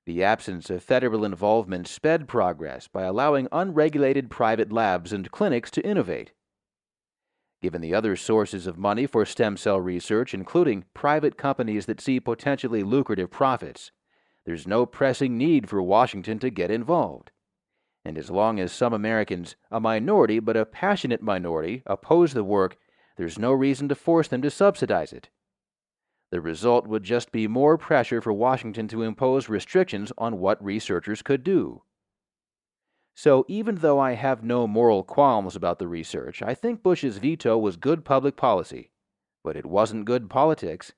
The 0.07 0.23
absence 0.23 0.71
of 0.71 0.83
federal 0.83 1.23
involvement 1.23 1.87
sped 1.87 2.27
progress 2.27 2.87
by 2.87 3.03
allowing 3.03 3.47
unregulated 3.51 4.31
private 4.31 4.71
labs 4.71 5.13
and 5.13 5.31
clinics 5.31 5.69
to 5.71 5.85
innovate. 5.85 6.31
Given 7.65 7.81
the 7.81 7.95
other 7.95 8.15
sources 8.15 8.67
of 8.67 8.77
money 8.77 9.07
for 9.07 9.25
stem 9.25 9.57
cell 9.57 9.81
research, 9.81 10.35
including 10.35 10.85
private 10.93 11.35
companies 11.35 11.87
that 11.87 11.99
see 11.99 12.19
potentially 12.19 12.83
lucrative 12.83 13.31
profits, 13.31 13.91
there's 14.45 14.67
no 14.67 14.85
pressing 14.85 15.35
need 15.35 15.67
for 15.67 15.81
Washington 15.81 16.37
to 16.37 16.51
get 16.51 16.69
involved. 16.69 17.31
And 18.05 18.19
as 18.19 18.29
long 18.29 18.59
as 18.59 18.71
some 18.71 18.93
Americans, 18.93 19.55
a 19.71 19.79
minority 19.79 20.37
but 20.37 20.55
a 20.55 20.63
passionate 20.63 21.23
minority, 21.23 21.81
oppose 21.87 22.33
the 22.33 22.43
work, 22.43 22.77
there's 23.17 23.39
no 23.39 23.51
reason 23.51 23.89
to 23.89 23.95
force 23.95 24.27
them 24.27 24.43
to 24.43 24.51
subsidize 24.51 25.11
it. 25.11 25.29
The 26.29 26.41
result 26.41 26.85
would 26.85 27.01
just 27.01 27.31
be 27.31 27.47
more 27.47 27.79
pressure 27.79 28.21
for 28.21 28.31
Washington 28.31 28.87
to 28.89 29.01
impose 29.01 29.49
restrictions 29.49 30.11
on 30.19 30.37
what 30.37 30.63
researchers 30.63 31.23
could 31.23 31.43
do. 31.43 31.81
So, 33.15 33.45
even 33.47 33.75
though 33.75 33.99
I 33.99 34.13
have 34.13 34.43
no 34.43 34.67
moral 34.67 35.01
qualms 35.03 35.55
about 35.55 35.79
the 35.79 35.87
research, 35.87 36.41
I 36.41 36.53
think 36.53 36.83
Bush's 36.83 37.17
veto 37.17 37.57
was 37.57 37.77
good 37.77 38.05
public 38.05 38.35
policy. 38.35 38.91
But 39.43 39.55
it 39.55 39.65
wasn't 39.65 40.05
good 40.05 40.29
politics. 40.29 40.93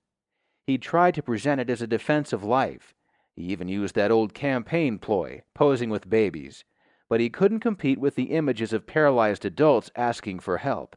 He 0.66 0.78
tried 0.78 1.14
to 1.16 1.24
present 1.24 1.62
it 1.62 1.70
as 1.70 1.82
a 1.82 1.88
defense 1.88 2.34
of 2.34 2.44
life, 2.44 2.94
he 3.38 3.44
even 3.44 3.68
used 3.68 3.94
that 3.94 4.10
old 4.10 4.34
campaign 4.34 4.98
ploy, 4.98 5.44
posing 5.54 5.92
with 5.92 6.10
babies, 6.10 6.66
but 7.08 7.20
he 7.20 7.30
couldn't 7.30 7.60
compete 7.60 8.00
with 8.00 8.16
the 8.16 8.32
images 8.32 8.74
of 8.74 8.88
paralyzed 8.88 9.46
adults 9.46 9.92
asking 9.96 10.40
for 10.40 10.58
help. 10.58 10.96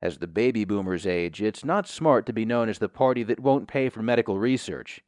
As 0.00 0.18
the 0.18 0.28
baby 0.28 0.64
boomers 0.64 1.04
age, 1.04 1.42
it's 1.42 1.64
not 1.64 1.88
smart 1.88 2.26
to 2.26 2.32
be 2.32 2.44
known 2.44 2.68
as 2.68 2.78
the 2.78 2.88
party 2.88 3.24
that 3.24 3.40
won't 3.40 3.66
pay 3.66 3.88
for 3.88 4.02
medical 4.02 4.38
research. 4.38 5.00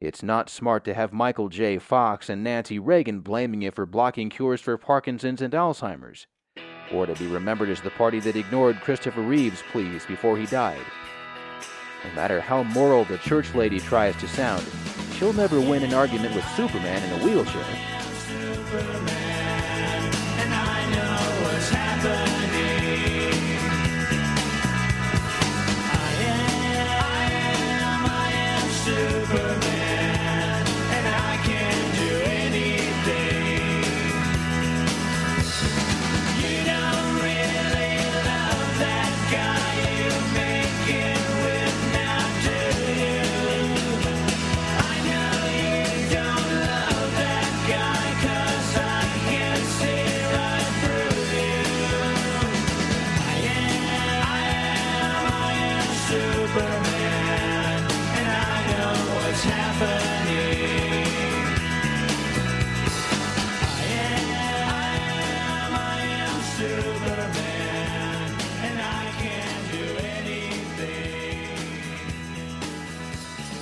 It's 0.00 0.22
not 0.22 0.48
smart 0.48 0.84
to 0.84 0.94
have 0.94 1.12
Michael 1.12 1.48
J. 1.48 1.76
Fox 1.78 2.28
and 2.28 2.44
Nancy 2.44 2.78
Reagan 2.78 3.18
blaming 3.18 3.62
you 3.62 3.72
for 3.72 3.84
blocking 3.84 4.30
cures 4.30 4.60
for 4.60 4.78
Parkinson's 4.78 5.42
and 5.42 5.52
Alzheimer's, 5.52 6.28
or 6.92 7.04
to 7.06 7.14
be 7.14 7.26
remembered 7.26 7.68
as 7.68 7.80
the 7.80 7.90
party 7.90 8.20
that 8.20 8.36
ignored 8.36 8.80
Christopher 8.80 9.22
Reeve's 9.22 9.64
pleas 9.72 10.06
before 10.06 10.38
he 10.38 10.46
died. 10.46 10.86
No 12.04 12.14
matter 12.14 12.40
how 12.40 12.62
moral 12.62 13.06
the 13.06 13.18
church 13.18 13.52
lady 13.56 13.80
tries 13.80 14.14
to 14.18 14.28
sound, 14.28 14.64
she'll 15.14 15.32
never 15.32 15.60
win 15.60 15.82
an 15.82 15.94
argument 15.94 16.32
with 16.32 16.48
Superman 16.50 17.02
in 17.02 17.20
a 17.20 17.24
wheelchair. 17.24 17.64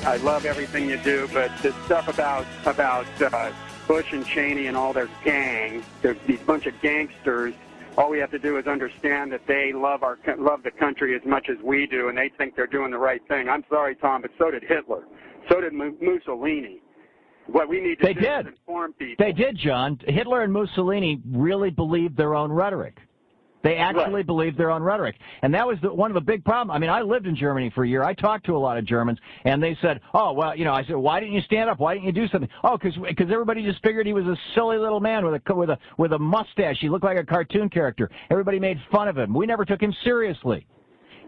I 0.07 0.19
love 0.19 0.45
everything 0.45 0.89
you 0.89 0.99
do, 0.99 1.29
but 1.33 1.51
the 1.63 1.73
stuff 1.85 2.07
about 2.07 2.47
about 2.65 3.07
uh, 3.21 3.53
Bush 3.89 4.13
and 4.13 4.25
Cheney 4.25 4.69
and 4.69 4.77
all 4.77 4.93
their 4.93 5.09
gang, 5.25 5.83
these 6.27 6.39
bunch 6.47 6.67
of 6.67 6.81
gangsters. 6.81 7.55
All 7.99 8.09
we 8.11 8.19
have 8.21 8.31
to 8.31 8.39
do 8.39 8.57
is 8.57 8.67
understand 8.69 9.33
that 9.33 9.45
they 9.49 9.73
love 9.73 10.05
our 10.05 10.15
co- 10.17 10.37
love 10.39 10.63
the 10.63 10.71
country 10.71 11.17
as 11.17 11.23
much 11.25 11.49
as 11.49 11.57
we 11.61 11.87
do, 11.89 12.09
and 12.09 12.17
they 12.17 12.29
think 12.39 12.55
they're 12.55 12.69
doing 12.69 12.93
the 12.93 12.99
right 12.99 13.21
thing. 13.27 13.49
I'm 13.49 13.65
sorry, 13.69 13.97
Thom, 13.97 14.23
but 14.23 14.31
so 14.39 14.49
did 14.51 14.63
Hitler. 14.63 15.03
So 15.49 15.61
did 15.61 15.73
Mu- 15.73 15.97
Mussolini. 16.01 16.81
What 17.49 17.69
we 17.69 17.81
need 17.81 17.97
to 18.01 18.07
They 18.07 18.15
do 18.15 18.21
did. 18.21 18.41
is 18.47 18.53
inform 18.53 18.93
people. 18.93 19.25
They 19.25 19.33
did, 19.33 19.57
John. 19.57 19.99
Hitler 20.07 20.43
and 20.43 20.53
Mussolini 20.53 21.21
really 21.33 21.71
believed 21.71 22.17
their 22.17 22.35
own 22.35 22.53
rhetoric. 22.53 22.99
They 23.63 23.77
actually 23.77 24.23
believe 24.23 24.57
their 24.57 24.71
own 24.71 24.83
rhetoric, 24.83 25.17
and 25.43 25.53
that 25.55 25.67
was 25.67 25.79
the, 25.83 25.93
one 25.93 26.11
of 26.11 26.15
the 26.15 26.21
big 26.21 26.45
problems. 26.45 26.75
I 26.75 26.79
mean, 26.79 26.91
I 26.91 27.03
lived 27.03 27.27
in 27.27 27.35
Germany 27.35 27.71
for 27.75 27.85
a 27.85 27.89
year. 27.89 28.05
I 28.05 28.15
talked 28.15 28.47
to 28.47 28.57
a 28.57 28.59
lot 28.59 28.79
of 28.79 28.85
Germans, 28.85 29.19
and 29.45 29.63
they 29.63 29.77
said, 29.83 30.01
"Oh, 30.15 30.33
well, 30.33 30.57
you 30.57 30.65
know," 30.65 30.73
I 30.73 30.85
said, 30.85 30.97
"Why 30.97 31.19
didn't 31.21 31.35
you 31.35 31.41
stand 31.43 31.69
up? 31.69 31.81
Why 31.81 31.95
didn't 31.95 32.07
you 32.07 32.13
do 32.13 32.29
something?" 32.29 32.51
Oh, 32.63 32.79
because 32.79 33.31
everybody 33.31 33.65
just 33.65 33.83
figured 33.83 34.07
he 34.07 34.13
was 34.13 34.27
a 34.27 34.37
silly 34.55 34.79
little 34.79 35.01
man 35.01 35.25
with 35.25 35.41
a 35.45 35.55
with 35.55 35.71
a 35.71 35.79
with 35.99 36.13
a 36.13 36.19
mustache. 36.19 36.77
He 36.81 36.89
looked 36.89 37.05
like 37.05 37.19
a 37.19 37.25
cartoon 37.25 37.69
character. 37.69 38.11
Everybody 38.31 38.61
made 38.61 38.79
fun 38.93 39.09
of 39.09 39.19
him. 39.19 39.35
We 39.35 39.47
never 39.47 39.65
took 39.65 39.81
him 39.81 39.95
seriously. 40.05 40.67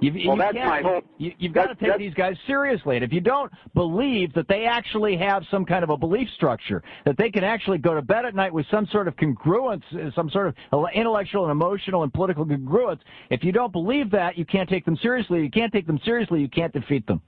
You've, 0.01 0.15
Well, 0.27 0.37
you 0.37 0.43
that's 0.43 0.55
my 0.55 0.81
whole- 0.81 1.03
You, 1.19 1.33
you've 1.39 1.53
got 1.53 1.67
to 1.67 1.75
take 1.75 1.99
these 1.99 2.15
guys 2.15 2.37
seriously, 2.47 2.97
and 2.97 3.05
if 3.05 3.13
you 3.13 3.21
don't 3.21 3.51
believe 3.75 4.33
that 4.35 4.47
they 4.49 4.65
actually 4.65 5.17
have 5.17 5.43
some 5.51 5.65
kind 5.65 5.83
of 5.83 5.91
a 5.91 5.97
belief 5.97 6.29
structure, 6.37 6.83
that 7.05 7.17
they 7.17 7.31
can 7.31 7.43
actually 7.43 7.79
go 7.79 7.95
to 7.95 8.03
bed 8.03 8.25
at 8.25 8.35
night 8.35 8.53
with 8.53 8.67
some 8.71 8.87
sort 8.93 9.09
of 9.09 9.17
congruence, 9.17 9.83
some 10.15 10.31
sort 10.31 10.55
of 10.73 10.87
intellectual 10.95 11.45
and 11.45 11.51
emotional 11.51 12.05
and 12.05 12.13
political 12.13 12.45
congruence, 12.45 13.01
if 13.31 13.43
you 13.43 13.51
don't 13.51 13.73
believe 13.73 14.11
that, 14.13 14.39
you 14.39 14.45
can't 14.45 14.69
take 14.69 14.85
them 14.85 14.97
seriously. 15.03 15.43
You 15.43 15.51
can't 15.51 15.73
take 15.73 15.87
them 15.87 15.99
seriously. 16.05 16.41
You 16.41 16.49
can't 16.49 16.73
defeat 16.73 17.07
them. 17.07 17.21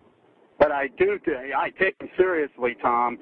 But 0.58 0.70
I 0.70 0.88
do. 0.98 1.18
I 1.56 1.70
take 1.70 1.98
them 1.98 2.08
seriously, 2.16 2.76
Thom. 2.82 3.18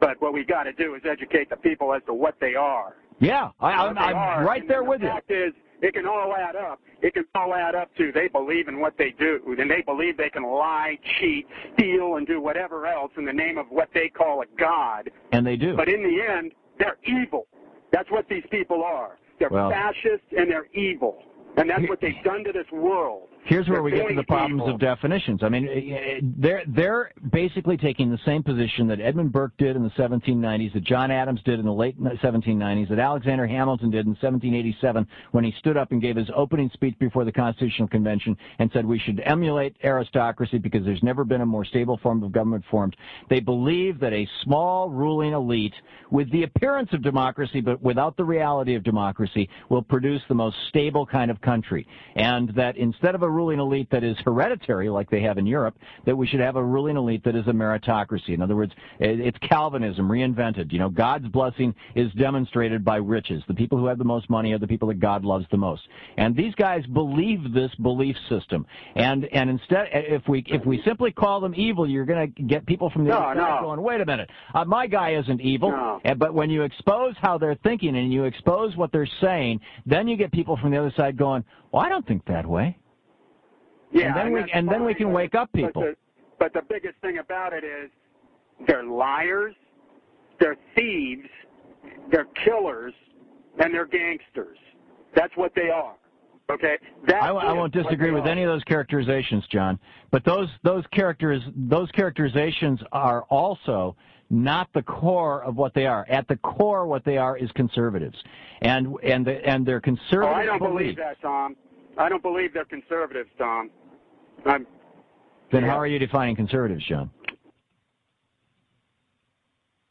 But 0.00 0.20
what 0.20 0.32
we 0.32 0.44
got 0.44 0.64
to 0.64 0.72
do 0.72 0.94
is 0.94 1.02
educate 1.08 1.48
the 1.48 1.56
people 1.56 1.94
as 1.94 2.02
to 2.06 2.14
what 2.14 2.34
they 2.40 2.54
are. 2.54 2.96
Yeah, 3.20 3.50
I, 3.60 3.72
I'm, 3.72 3.98
I'm 3.98 4.46
right 4.46 4.66
there 4.66 4.82
the 4.82 4.88
with 4.88 5.02
you. 5.02 5.10
is, 5.28 5.52
it 5.82 5.94
can 5.94 6.06
all 6.06 6.34
add 6.34 6.56
up. 6.56 6.80
It 7.02 7.14
can 7.14 7.24
all 7.34 7.54
add 7.54 7.74
up 7.74 7.94
to 7.96 8.12
they 8.12 8.28
believe 8.28 8.68
in 8.68 8.80
what 8.80 8.94
they 8.98 9.14
do, 9.18 9.40
and 9.58 9.70
they 9.70 9.82
believe 9.82 10.16
they 10.16 10.30
can 10.30 10.44
lie, 10.44 10.98
cheat, 11.18 11.46
steal, 11.74 12.16
and 12.16 12.26
do 12.26 12.40
whatever 12.40 12.86
else 12.86 13.12
in 13.16 13.24
the 13.24 13.32
name 13.32 13.58
of 13.58 13.66
what 13.70 13.88
they 13.94 14.08
call 14.08 14.42
a 14.42 14.46
god. 14.58 15.10
And 15.32 15.46
they 15.46 15.56
do. 15.56 15.74
But 15.74 15.88
in 15.88 16.02
the 16.02 16.22
end, 16.22 16.52
they're 16.78 16.98
evil. 17.04 17.46
That's 17.92 18.10
what 18.10 18.28
these 18.28 18.44
people 18.50 18.84
are. 18.84 19.18
They're 19.38 19.48
Well- 19.48 19.70
fascist 19.70 20.24
and 20.36 20.50
they're 20.50 20.68
evil, 20.74 21.24
and 21.56 21.68
that's 21.70 21.88
what 21.88 22.00
they've 22.00 22.22
done 22.22 22.44
to 22.44 22.52
this 22.52 22.70
world. 22.70 23.29
Here's 23.44 23.68
where 23.68 23.82
we 23.82 23.90
get 23.90 24.06
to 24.08 24.14
the 24.14 24.22
problems 24.24 24.62
evil. 24.62 24.74
of 24.74 24.80
definitions. 24.80 25.42
I 25.42 25.48
mean, 25.48 25.66
eh, 25.66 25.94
eh, 25.94 26.20
they're 26.22 26.62
they're 26.68 27.12
basically 27.32 27.76
taking 27.76 28.10
the 28.10 28.18
same 28.24 28.42
position 28.42 28.86
that 28.88 29.00
Edmund 29.00 29.32
Burke 29.32 29.56
did 29.56 29.76
in 29.76 29.82
the 29.82 29.90
1790s, 29.90 30.74
that 30.74 30.84
John 30.84 31.10
Adams 31.10 31.40
did 31.44 31.58
in 31.58 31.64
the 31.64 31.72
late 31.72 32.00
1790s, 32.00 32.88
that 32.90 32.98
Alexander 32.98 33.46
Hamilton 33.46 33.90
did 33.90 34.06
in 34.06 34.12
1787 34.12 35.06
when 35.32 35.42
he 35.42 35.54
stood 35.58 35.76
up 35.76 35.90
and 35.90 36.02
gave 36.02 36.16
his 36.16 36.28
opening 36.36 36.70
speech 36.74 36.94
before 36.98 37.24
the 37.24 37.32
Constitutional 37.32 37.88
Convention 37.88 38.36
and 38.58 38.70
said 38.72 38.84
we 38.84 38.98
should 38.98 39.20
emulate 39.24 39.74
aristocracy 39.82 40.58
because 40.58 40.84
there's 40.84 41.02
never 41.02 41.24
been 41.24 41.40
a 41.40 41.46
more 41.46 41.64
stable 41.64 41.98
form 42.02 42.22
of 42.22 42.32
government 42.32 42.64
formed. 42.70 42.94
They 43.30 43.40
believe 43.40 44.00
that 44.00 44.12
a 44.12 44.28
small 44.44 44.90
ruling 44.90 45.32
elite 45.32 45.74
with 46.10 46.30
the 46.30 46.42
appearance 46.42 46.90
of 46.92 47.02
democracy 47.02 47.60
but 47.60 47.80
without 47.82 48.16
the 48.16 48.24
reality 48.24 48.74
of 48.74 48.82
democracy 48.82 49.48
will 49.70 49.82
produce 49.82 50.22
the 50.28 50.34
most 50.34 50.56
stable 50.68 51.06
kind 51.06 51.30
of 51.30 51.40
country. 51.40 51.86
And 52.16 52.50
that 52.54 52.76
instead 52.76 53.14
of 53.14 53.22
a 53.22 53.29
ruling 53.30 53.58
elite 53.58 53.88
that 53.90 54.04
is 54.04 54.16
hereditary 54.24 54.88
like 54.88 55.10
they 55.10 55.20
have 55.22 55.38
in 55.38 55.46
Europe, 55.46 55.76
that 56.06 56.16
we 56.16 56.26
should 56.26 56.40
have 56.40 56.56
a 56.56 56.64
ruling 56.64 56.96
elite 56.96 57.24
that 57.24 57.34
is 57.36 57.46
a 57.46 57.52
meritocracy. 57.52 58.30
In 58.30 58.42
other 58.42 58.56
words, 58.56 58.72
it's 58.98 59.38
Calvinism 59.38 60.08
reinvented. 60.08 60.72
You 60.72 60.78
know, 60.78 60.88
God's 60.88 61.28
blessing 61.28 61.74
is 61.94 62.12
demonstrated 62.12 62.84
by 62.84 62.96
riches. 62.96 63.42
The 63.48 63.54
people 63.54 63.78
who 63.78 63.86
have 63.86 63.98
the 63.98 64.04
most 64.04 64.28
money 64.30 64.52
are 64.52 64.58
the 64.58 64.66
people 64.66 64.88
that 64.88 65.00
God 65.00 65.24
loves 65.24 65.46
the 65.50 65.56
most. 65.56 65.82
And 66.16 66.36
these 66.36 66.54
guys 66.54 66.84
believe 66.86 67.52
this 67.52 67.74
belief 67.76 68.16
system. 68.28 68.66
And 68.96 69.24
and 69.32 69.50
instead, 69.50 69.88
if 69.92 70.26
we 70.28 70.44
if 70.46 70.64
we 70.66 70.82
simply 70.84 71.10
call 71.12 71.40
them 71.40 71.54
evil, 71.56 71.88
you're 71.88 72.04
going 72.04 72.32
to 72.32 72.42
get 72.42 72.66
people 72.66 72.90
from 72.90 73.04
the 73.04 73.10
No, 73.10 73.18
other 73.18 73.40
side 73.40 73.60
no. 73.60 73.66
going, 73.66 73.82
wait 73.82 74.00
a 74.00 74.06
minute, 74.06 74.30
uh, 74.54 74.64
my 74.64 74.86
guy 74.86 75.14
isn't 75.14 75.40
evil. 75.40 75.70
No. 75.70 76.00
But 76.16 76.34
when 76.34 76.50
you 76.50 76.62
expose 76.62 77.14
how 77.20 77.38
they're 77.38 77.58
thinking 77.62 77.96
and 77.96 78.12
you 78.12 78.24
expose 78.24 78.76
what 78.76 78.92
they're 78.92 79.08
saying, 79.20 79.60
then 79.86 80.08
you 80.08 80.16
get 80.16 80.32
people 80.32 80.56
from 80.56 80.70
the 80.70 80.78
other 80.78 80.92
side 80.96 81.16
going, 81.16 81.44
well, 81.72 81.82
I 81.82 81.88
don't 81.88 82.06
think 82.06 82.24
that 82.26 82.46
way. 82.46 82.76
Yeah, 83.92 84.06
and 84.08 84.16
then 84.16 84.32
we 84.32 84.52
and 84.52 84.68
then 84.68 84.84
we 84.84 84.94
can 84.94 85.08
but- 85.08 85.14
wake 85.14 85.34
up 85.34 85.50
but 85.52 85.58
people. 85.58 85.82
the- 85.82 85.96
But 86.38 86.52
the 86.54 86.62
biggest 86.62 86.96
thing 87.00 87.18
about 87.18 87.52
it 87.52 87.64
is 87.64 87.90
they're 88.66 88.84
liars, 88.84 89.54
they're 90.38 90.56
thieves, 90.74 91.28
they're 92.10 92.28
killers, 92.44 92.94
and 93.58 93.74
they're 93.74 93.84
gangsters. 93.86 94.58
That's 95.14 95.36
what 95.36 95.52
they 95.54 95.68
are. 95.70 95.94
Okay? 96.50 96.78
That's 97.06 97.22
I, 97.24 97.28
I 97.28 97.52
won't 97.52 97.72
disagree 97.72 98.10
with 98.10 98.24
are. 98.24 98.28
any 98.28 98.42
of 98.42 98.48
those 98.48 98.64
characterizations, 98.64 99.46
John. 99.48 99.78
But 100.10 100.24
those 100.24 100.48
those 100.62 100.84
characters 100.92 101.42
those 101.54 101.90
characterizations 101.92 102.80
are 102.92 103.22
also 103.24 103.96
not 104.30 104.68
the 104.72 104.82
core 104.82 105.42
of 105.44 105.56
what 105.56 105.74
they 105.74 105.86
are. 105.86 106.06
At 106.08 106.26
the 106.28 106.36
core, 106.38 106.86
what 106.86 107.04
they 107.04 107.18
are 107.18 107.36
is 107.36 107.50
conservatives, 107.52 108.16
and 108.62 108.96
and 109.02 109.26
the, 109.26 109.46
and 109.46 109.66
their 109.66 109.76
Oh, 109.78 109.80
conservative 109.80 110.32
I 110.34 110.44
don't 110.46 110.58
believe 110.58 110.96
that, 110.96 111.20
Thom. 111.20 111.56
I 111.98 112.08
don't 112.08 112.22
believe 112.22 112.54
they're 112.54 112.64
conservatives, 112.64 113.28
Thom. 113.36 113.70
I'm, 114.46 114.66
Then 115.52 115.62
how 115.62 115.78
are 115.78 115.86
you 115.86 115.98
defining 115.98 116.36
conservatives, 116.36 116.84
John? 116.88 117.10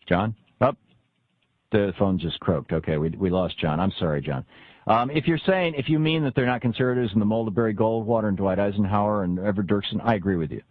John? 0.07 0.35
Up. 0.62 0.77
the 1.71 1.93
phone 1.99 2.17
just 2.17 2.39
croaked. 2.39 2.73
Okay, 2.73 2.97
we 2.97 3.09
we 3.09 3.29
lost 3.29 3.57
John. 3.59 3.79
I'm 3.79 3.93
sorry, 3.99 4.21
John. 4.21 4.43
Um, 4.88 5.12
if 5.12 5.27
you're 5.27 5.39
saying 5.45 5.75
if 5.77 5.88
you 5.88 5.99
mean 5.99 6.23
that 6.23 6.33
they're 6.35 6.47
not 6.47 6.62
conservatives 6.62 7.13
in 7.13 7.19
the 7.19 7.25
mold 7.25 7.47
of 7.47 7.53
Barry 7.53 7.75
Goldwater 7.75 8.27
and 8.27 8.38
Dwight 8.38 8.57
Eisenhower 8.57 9.23
and 9.23 9.38
Everett 9.38 9.67
Dirksen, 9.67 10.01
I 10.03 10.15
agree 10.15 10.35
with 10.35 10.51
you. 10.51 10.62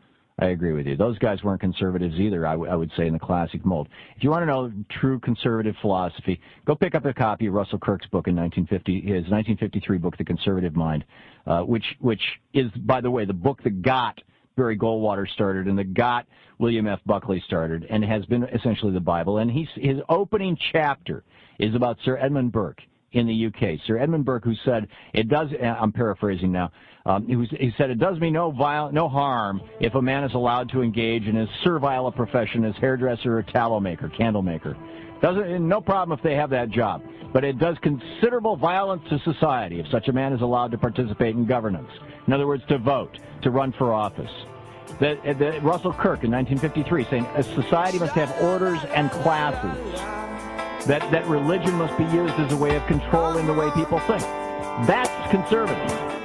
I 0.40 0.46
agree 0.46 0.72
with 0.72 0.86
you. 0.86 0.96
Those 0.96 1.18
guys 1.18 1.42
weren't 1.42 1.60
conservatives 1.60 2.14
either, 2.16 2.46
I, 2.46 2.52
w- 2.52 2.70
I 2.70 2.76
would 2.76 2.92
say, 2.96 3.08
in 3.08 3.12
the 3.12 3.18
classic 3.18 3.64
mold. 3.64 3.88
If 4.16 4.22
you 4.22 4.30
want 4.30 4.42
to 4.42 4.46
know 4.46 4.72
true 5.00 5.18
conservative 5.18 5.74
philosophy, 5.80 6.40
go 6.64 6.76
pick 6.76 6.94
up 6.94 7.04
a 7.06 7.12
copy 7.12 7.46
of 7.46 7.54
Russell 7.54 7.80
Kirk's 7.80 8.06
book 8.06 8.28
in 8.28 8.36
1950, 8.36 9.00
his 9.00 9.28
1953 9.30 9.98
book, 9.98 10.16
The 10.16 10.24
Conservative 10.24 10.76
Mind, 10.76 11.04
uh, 11.46 11.62
which, 11.62 11.84
which 11.98 12.22
is, 12.54 12.70
by 12.86 13.00
the 13.00 13.10
way, 13.10 13.24
the 13.24 13.32
book 13.32 13.62
that 13.64 13.82
got 13.82 14.20
Barry 14.56 14.78
Goldwater 14.78 15.28
started 15.28 15.66
and 15.66 15.76
that 15.78 15.92
got 15.94 16.26
William 16.58 16.86
F. 16.86 17.00
Buckley 17.04 17.42
started 17.46 17.86
and 17.90 18.04
has 18.04 18.24
been 18.26 18.44
essentially 18.44 18.92
the 18.92 19.00
Bible. 19.00 19.38
And 19.38 19.50
he's, 19.50 19.68
his 19.74 19.98
opening 20.08 20.56
chapter 20.72 21.24
is 21.58 21.74
about 21.74 21.98
Sir 22.04 22.16
Edmund 22.16 22.52
Burke 22.52 22.82
in 23.12 23.26
the 23.26 23.46
UK. 23.46 23.80
Sir 23.86 23.98
Edmund 23.98 24.24
Burke, 24.24 24.44
who 24.44 24.54
said 24.64 24.88
it 25.14 25.28
does. 25.28 25.48
I'm 25.62 25.92
paraphrasing 25.92 26.52
now. 26.52 26.70
Um, 27.08 27.26
he, 27.26 27.36
was, 27.36 27.48
he, 27.48 27.72
said 27.78 27.88
it 27.88 27.98
does 27.98 28.20
me 28.20 28.30
no 28.30 28.50
viol- 28.50 28.92
no 28.92 29.08
harm 29.08 29.62
if 29.80 29.94
a 29.94 30.02
man 30.02 30.24
is 30.24 30.34
allowed 30.34 30.68
to 30.72 30.82
engage 30.82 31.26
in 31.26 31.38
as 31.38 31.48
servile 31.64 32.06
a 32.06 32.12
profession 32.12 32.66
as 32.66 32.76
hairdresser 32.76 33.38
or 33.38 33.42
tallow 33.42 33.80
maker, 33.80 34.10
candle 34.10 34.42
maker. 34.42 34.76
Doesn't 35.22 35.66
no 35.66 35.80
problem 35.80 36.16
if 36.16 36.22
they 36.22 36.34
have 36.34 36.50
that 36.50 36.68
job, 36.68 37.02
but 37.32 37.44
it 37.44 37.58
does 37.58 37.78
considerable 37.80 38.56
violence 38.56 39.02
to 39.08 39.18
society 39.20 39.80
if 39.80 39.88
such 39.88 40.08
a 40.08 40.12
man 40.12 40.34
is 40.34 40.42
allowed 40.42 40.70
to 40.72 40.78
participate 40.78 41.34
in 41.34 41.46
governance. 41.46 41.90
In 42.26 42.34
other 42.34 42.46
words, 42.46 42.62
to 42.68 42.76
vote, 42.76 43.18
to 43.40 43.50
run 43.50 43.72
for 43.72 43.94
office. 43.94 44.30
The, 45.00 45.18
the, 45.38 45.60
Russell 45.62 45.94
Kirk 45.94 46.24
in 46.24 46.30
1953 46.30 47.04
saying 47.04 47.24
a 47.36 47.42
society 47.42 47.98
must 47.98 48.12
have 48.12 48.30
orders 48.42 48.80
and 48.94 49.10
classes 49.10 49.98
that, 50.86 51.10
that 51.10 51.26
religion 51.26 51.72
must 51.74 51.96
be 51.96 52.04
used 52.04 52.34
as 52.34 52.52
a 52.52 52.56
way 52.56 52.76
of 52.76 52.86
controlling 52.86 53.46
the 53.46 53.54
way 53.54 53.70
people 53.70 53.98
think. 54.00 54.20
That's 54.86 55.30
conservative. 55.30 56.17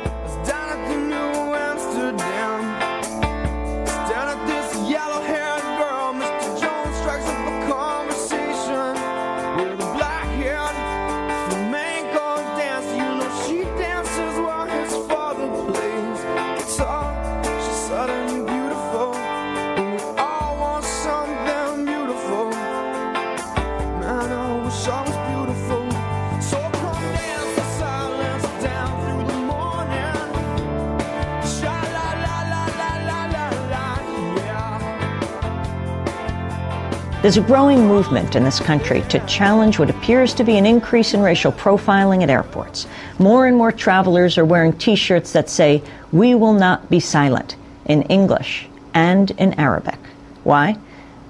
There's 37.23 37.37
a 37.37 37.41
growing 37.41 37.87
movement 37.87 38.35
in 38.35 38.43
this 38.43 38.59
country 38.59 39.01
to 39.07 39.25
challenge 39.27 39.79
what 39.79 39.89
appears 39.89 40.33
to 40.33 40.43
be 40.43 40.57
an 40.57 40.65
increase 40.65 41.13
in 41.13 41.21
racial 41.21 41.53
profiling 41.53 42.21
at 42.21 42.29
airports. 42.29 42.85
More 43.17 43.47
and 43.47 43.55
more 43.55 43.71
travelers 43.71 44.37
are 44.37 44.43
wearing 44.43 44.73
t 44.73 44.97
shirts 44.97 45.31
that 45.31 45.47
say, 45.47 45.81
We 46.11 46.35
will 46.35 46.51
not 46.51 46.89
be 46.89 46.99
silent, 46.99 47.55
in 47.85 48.01
English 48.03 48.67
and 48.93 49.31
in 49.31 49.53
Arabic. 49.53 49.99
Why? 50.43 50.77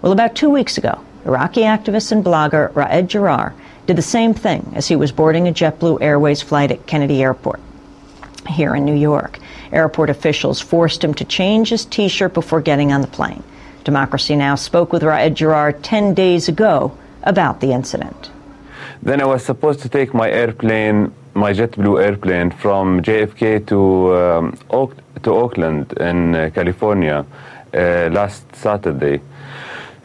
Well, 0.01 0.11
about 0.11 0.33
two 0.33 0.49
weeks 0.49 0.79
ago, 0.79 0.99
Iraqi 1.25 1.61
activist 1.61 2.11
and 2.11 2.25
blogger 2.25 2.75
Raed 2.75 3.07
Jarrar 3.07 3.53
did 3.85 3.95
the 3.95 4.01
same 4.01 4.33
thing 4.33 4.73
as 4.73 4.87
he 4.87 4.95
was 4.95 5.11
boarding 5.11 5.47
a 5.47 5.53
JetBlue 5.53 6.01
Airways 6.01 6.41
flight 6.41 6.71
at 6.71 6.87
Kennedy 6.87 7.21
Airport 7.21 7.59
here 8.47 8.73
in 8.73 8.83
New 8.83 8.95
York. 8.95 9.37
Airport 9.71 10.09
officials 10.09 10.59
forced 10.59 11.03
him 11.03 11.13
to 11.13 11.23
change 11.23 11.69
his 11.69 11.85
t 11.85 12.07
shirt 12.07 12.33
before 12.33 12.61
getting 12.61 12.91
on 12.91 13.01
the 13.01 13.07
plane. 13.07 13.43
Democracy 13.83 14.35
Now! 14.35 14.55
spoke 14.55 14.93
with 14.93 15.03
Raed 15.03 15.35
Jarrar 15.35 15.77
10 15.81 16.13
days 16.13 16.47
ago 16.47 16.97
about 17.23 17.59
the 17.59 17.71
incident. 17.71 18.31
Then 19.01 19.21
I 19.21 19.25
was 19.25 19.43
supposed 19.43 19.81
to 19.81 19.89
take 19.89 20.13
my 20.13 20.29
airplane, 20.29 21.13
my 21.33 21.51
JetBlue 21.53 22.01
airplane, 22.01 22.51
from 22.51 23.01
JFK 23.01 23.65
to, 23.67 24.15
um, 24.15 24.57
Oak, 24.69 24.95
to 25.23 25.31
Oakland 25.31 25.93
in 25.99 26.35
uh, 26.35 26.49
California 26.53 27.25
uh, 27.73 28.09
last 28.11 28.55
Saturday. 28.55 29.21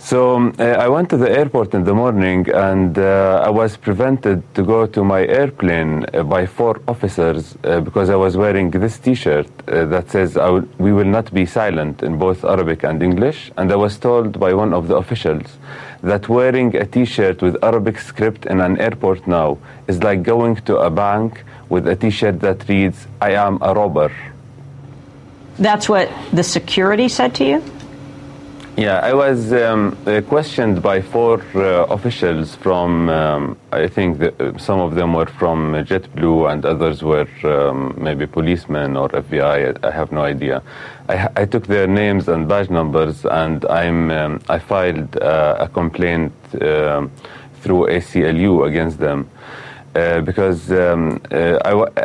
So 0.09 0.37
um, 0.37 0.55
uh, 0.59 0.62
I 0.62 0.88
went 0.88 1.11
to 1.11 1.18
the 1.18 1.31
airport 1.31 1.75
in 1.75 1.85
the 1.85 1.92
morning 1.92 2.49
and 2.49 2.97
uh, 2.99 3.42
I 3.44 3.51
was 3.51 3.77
prevented 3.77 4.42
to 4.55 4.62
go 4.62 4.87
to 4.87 5.05
my 5.05 5.27
airplane 5.27 6.07
uh, 6.14 6.23
by 6.23 6.47
four 6.47 6.81
officers 6.88 7.59
uh, 7.64 7.81
because 7.81 8.09
I 8.09 8.16
was 8.16 8.35
wearing 8.35 8.71
this 8.71 8.99
T-shirt 8.99 9.51
uh, 9.68 9.85
that 9.85 10.11
says 10.11 10.38
"We 10.79 10.94
will 10.94 11.11
not 11.18 11.27
be 11.35 11.44
silent" 11.44 12.03
in 12.03 12.16
both 12.16 12.42
Arabic 12.42 12.85
and 12.85 13.03
English. 13.03 13.53
And 13.59 13.71
I 13.71 13.77
was 13.77 13.99
told 13.99 14.40
by 14.40 14.55
one 14.55 14.73
of 14.73 14.88
the 14.88 14.97
officials 14.97 15.59
that 16.03 16.27
wearing 16.27 16.75
a 16.75 16.87
T-shirt 16.87 17.42
with 17.42 17.62
Arabic 17.62 17.99
script 17.99 18.47
in 18.47 18.61
an 18.61 18.79
airport 18.79 19.27
now 19.27 19.59
is 19.88 20.03
like 20.03 20.23
going 20.23 20.57
to 20.68 20.79
a 20.79 20.88
bank 20.88 21.44
with 21.68 21.87
a 21.87 21.97
T-shirt 21.97 22.40
that 22.40 22.66
reads 22.66 23.07
"I 23.21 23.33
am 23.33 23.59
a 23.61 23.75
robber." 23.75 24.11
That's 25.59 25.87
what 25.87 26.09
the 26.33 26.44
security 26.44 27.11
said 27.11 27.35
to 27.35 27.44
you. 27.44 27.62
Yeah, 28.79 29.01
I 29.01 29.12
was 29.12 29.53
um, 29.53 29.99
uh, 30.07 30.21
questioned 30.21 30.81
by 30.83 31.03
four 31.03 31.43
uh, 31.57 31.87
officials 31.87 32.55
from, 32.55 33.09
um, 33.09 33.59
I 33.73 33.88
think 33.88 34.21
the, 34.21 34.31
uh, 34.41 34.57
some 34.57 34.79
of 34.79 34.95
them 34.95 35.14
were 35.14 35.27
from 35.27 35.73
JetBlue 35.73 36.53
and 36.53 36.64
others 36.64 37.03
were 37.03 37.27
um, 37.43 37.97
maybe 37.99 38.29
policemen 38.29 38.97
or 38.97 39.09
FBI, 39.09 39.83
I, 39.83 39.88
I 39.88 39.91
have 39.91 40.12
no 40.12 40.21
idea. 40.21 40.62
I, 41.09 41.29
I, 41.35 41.45
took 41.47 41.67
their 41.67 41.88
names 41.88 42.29
and 42.29 42.47
badge 42.47 42.71
numbers 42.71 43.27
and 43.27 43.64
I'm, 43.64 44.12
um, 44.12 44.41
I 44.49 44.61
filed 44.61 45.17
uh, 45.17 45.57
a 45.59 45.67
complaint 45.67 46.33
um, 46.62 47.11
through 47.62 47.88
ACLU 47.88 48.64
against 48.69 49.01
them. 49.01 49.29
Uh, 49.97 50.21
because 50.21 50.71
um, 50.71 51.21
uh, 51.33 51.59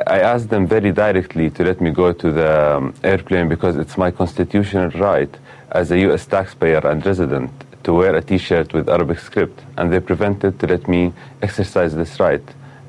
I, 0.08 0.22
asked 0.22 0.50
them 0.50 0.66
very 0.66 0.92
directly 0.92 1.52
to 1.52 1.64
let 1.64 1.82
me 1.82 1.92
go 1.92 2.14
to 2.14 2.32
the 2.32 2.78
um, 2.78 2.96
airplane 3.04 3.48
because 3.48 3.76
it's 3.76 3.96
my 3.96 4.10
constitutional 4.10 4.90
right 5.00 5.30
as 5.74 5.92
a 5.92 6.00
U.S. 6.00 6.26
taxpayer 6.26 6.86
and 6.88 7.06
resident 7.06 7.52
to 7.84 7.94
wear 7.94 8.16
a 8.16 8.22
T-shirt 8.22 8.74
with 8.74 8.88
Arabic 8.88 9.20
script, 9.20 9.60
and 9.78 9.92
they 9.92 10.00
prevented 10.00 10.60
to 10.60 10.68
let 10.68 10.88
me 10.88 11.12
exercise 11.42 11.94
this 11.96 12.20
right, 12.20 12.44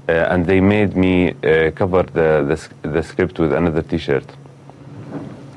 uh, 0.09 0.13
and 0.13 0.47
they 0.47 0.61
made 0.61 0.97
me 0.97 1.31
uh, 1.31 1.71
cover 1.73 2.03
the, 2.05 2.31
the, 2.83 2.89
the 2.89 3.03
script 3.03 3.39
with 3.39 3.53
another 3.53 3.83
T-shirt. 3.83 4.25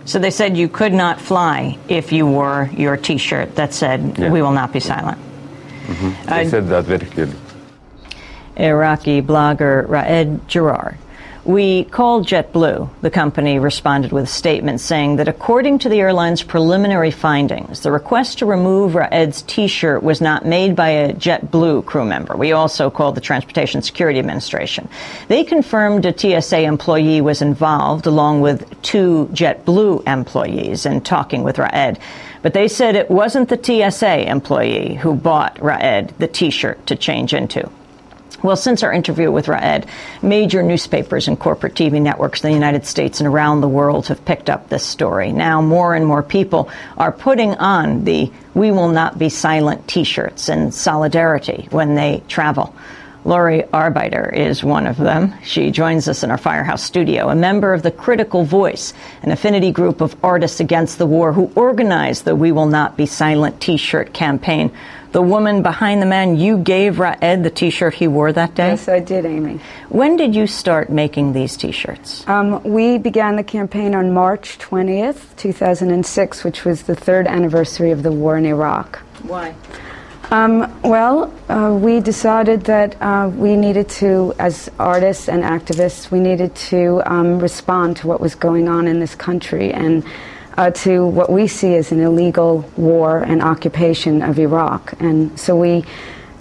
So 0.05 0.19
they 0.19 0.31
said 0.31 0.57
you 0.57 0.69
could 0.69 0.93
not 0.93 1.19
fly 1.19 1.77
if 1.89 2.11
you 2.11 2.25
wore 2.25 2.69
your 2.73 2.95
T-shirt 2.95 3.55
that 3.55 3.73
said 3.73 4.17
yeah. 4.17 4.31
"We 4.31 4.41
will 4.41 4.53
not 4.53 4.71
be 4.71 4.79
silent." 4.79 5.17
Mm-hmm. 5.17 6.29
They 6.29 6.45
uh, 6.45 6.49
said 6.49 6.67
that 6.69 6.85
very 6.85 7.05
clearly. 7.05 7.35
Iraqi 8.55 9.21
blogger 9.21 9.87
Raed 9.89 10.47
Jarrar 10.47 10.95
we 11.47 11.85
called 11.85 12.27
JetBlue. 12.27 12.89
The 13.01 13.09
company 13.09 13.57
responded 13.57 14.11
with 14.11 14.25
a 14.25 14.27
statement 14.27 14.81
saying 14.81 15.15
that 15.15 15.29
according 15.29 15.79
to 15.79 15.89
the 15.89 16.01
airline's 16.01 16.43
preliminary 16.43 17.09
findings, 17.09 17.81
the 17.81 17.91
request 17.91 18.39
to 18.39 18.45
remove 18.45 18.95
Raed's 18.95 19.43
T-shirt 19.43 20.03
was 20.03 20.19
not 20.19 20.45
made 20.45 20.75
by 20.75 20.89
a 20.89 21.13
JetBlue 21.13 21.85
crew 21.85 22.03
member. 22.03 22.35
We 22.35 22.51
also 22.51 22.89
called 22.89 23.15
the 23.15 23.21
Transportation 23.21 23.81
Security 23.81 24.19
Administration. 24.19 24.89
They 25.29 25.45
confirmed 25.45 26.05
a 26.05 26.17
TSA 26.17 26.63
employee 26.63 27.21
was 27.21 27.41
involved 27.41 28.07
along 28.07 28.41
with 28.41 28.81
two 28.81 29.29
JetBlue 29.31 30.05
employees 30.05 30.85
in 30.85 30.99
talking 30.99 31.43
with 31.43 31.59
Raed. 31.59 31.97
But 32.41 32.53
they 32.53 32.67
said 32.67 32.97
it 32.97 33.09
wasn't 33.09 33.47
the 33.47 33.89
TSA 33.89 34.29
employee 34.29 34.95
who 34.95 35.15
bought 35.15 35.61
Raed 35.63 36.13
the 36.19 36.27
T-shirt 36.27 36.85
to 36.87 36.97
change 36.97 37.33
into. 37.33 37.69
Well, 38.43 38.55
since 38.55 38.83
our 38.83 38.93
interview 38.93 39.31
with 39.31 39.47
Raed, 39.47 39.87
major 40.21 40.61
newspapers 40.61 41.27
and 41.27 41.39
corporate 41.39 41.73
TV 41.73 41.99
networks 41.99 42.43
in 42.43 42.49
the 42.49 42.53
United 42.53 42.85
States 42.85 43.19
and 43.19 43.27
around 43.27 43.61
the 43.61 43.67
world 43.67 44.07
have 44.07 44.23
picked 44.25 44.47
up 44.47 44.69
this 44.69 44.85
story. 44.85 45.31
Now, 45.31 45.59
more 45.59 45.95
and 45.95 46.05
more 46.05 46.21
people 46.21 46.69
are 46.97 47.11
putting 47.11 47.55
on 47.55 48.03
the 48.03 48.31
We 48.53 48.71
Will 48.71 48.89
Not 48.89 49.17
Be 49.17 49.29
Silent 49.29 49.87
t 49.87 50.03
shirts 50.03 50.49
in 50.49 50.71
solidarity 50.71 51.67
when 51.71 51.95
they 51.95 52.21
travel. 52.27 52.75
Laurie 53.25 53.63
Arbeiter 53.73 54.31
is 54.31 54.63
one 54.63 54.85
of 54.85 54.97
them. 54.97 55.33
She 55.43 55.71
joins 55.71 56.07
us 56.07 56.23
in 56.23 56.29
our 56.31 56.37
Firehouse 56.37 56.83
studio, 56.83 57.29
a 57.29 57.35
member 57.35 57.73
of 57.73 57.81
the 57.81 57.91
Critical 57.91 58.45
Voice, 58.45 58.93
an 59.23 59.31
affinity 59.31 59.71
group 59.71 59.99
of 59.99 60.15
artists 60.23 60.59
against 60.59 60.97
the 60.97 61.07
war 61.07 61.33
who 61.33 61.51
organized 61.55 62.23
the 62.23 62.35
We 62.35 62.51
Will 62.51 62.67
Not 62.67 62.95
Be 62.95 63.07
Silent 63.07 63.59
t 63.59 63.77
shirt 63.77 64.13
campaign 64.13 64.71
the 65.11 65.21
woman 65.21 65.61
behind 65.61 66.01
the 66.01 66.05
man, 66.05 66.37
you 66.37 66.57
gave 66.57 66.99
Raed 66.99 67.43
the 67.43 67.49
T-shirt 67.49 67.95
he 67.95 68.07
wore 68.07 68.31
that 68.33 68.55
day? 68.55 68.69
Yes, 68.69 68.87
I 68.87 68.99
did, 68.99 69.25
Amy. 69.25 69.59
When 69.89 70.17
did 70.17 70.35
you 70.35 70.47
start 70.47 70.89
making 70.89 71.33
these 71.33 71.55
T-shirts? 71.57 72.27
Um, 72.27 72.63
we 72.63 72.97
began 72.97 73.35
the 73.35 73.43
campaign 73.43 73.95
on 73.95 74.13
March 74.13 74.57
20th, 74.59 75.35
2006, 75.37 76.43
which 76.43 76.65
was 76.65 76.83
the 76.83 76.95
third 76.95 77.27
anniversary 77.27 77.91
of 77.91 78.03
the 78.03 78.11
war 78.11 78.37
in 78.37 78.45
Iraq. 78.45 78.99
Why? 79.23 79.55
Um, 80.29 80.81
well, 80.81 81.33
uh, 81.47 81.77
we 81.81 82.01
decided 82.01 82.63
that 82.63 83.01
uh, 83.01 83.31
we 83.33 83.55
needed 83.55 83.87
to, 84.01 84.33
as 84.39 84.69
artists 84.77 85.29
and 85.29 85.43
activists, 85.43 86.11
we 86.11 86.19
needed 86.19 86.53
to 86.55 87.01
um, 87.05 87.39
respond 87.39 87.95
to 87.97 88.07
what 88.07 88.19
was 88.19 88.35
going 88.35 88.67
on 88.67 88.87
in 88.87 88.99
this 88.99 89.15
country 89.15 89.71
and 89.71 90.03
uh, 90.57 90.71
to 90.71 91.05
what 91.05 91.29
we 91.31 91.47
see 91.47 91.75
as 91.75 91.91
an 91.91 91.99
illegal 92.01 92.69
war 92.75 93.19
and 93.19 93.41
occupation 93.41 94.21
of 94.21 94.39
Iraq. 94.39 94.93
And 94.99 95.39
so 95.39 95.55
we 95.55 95.85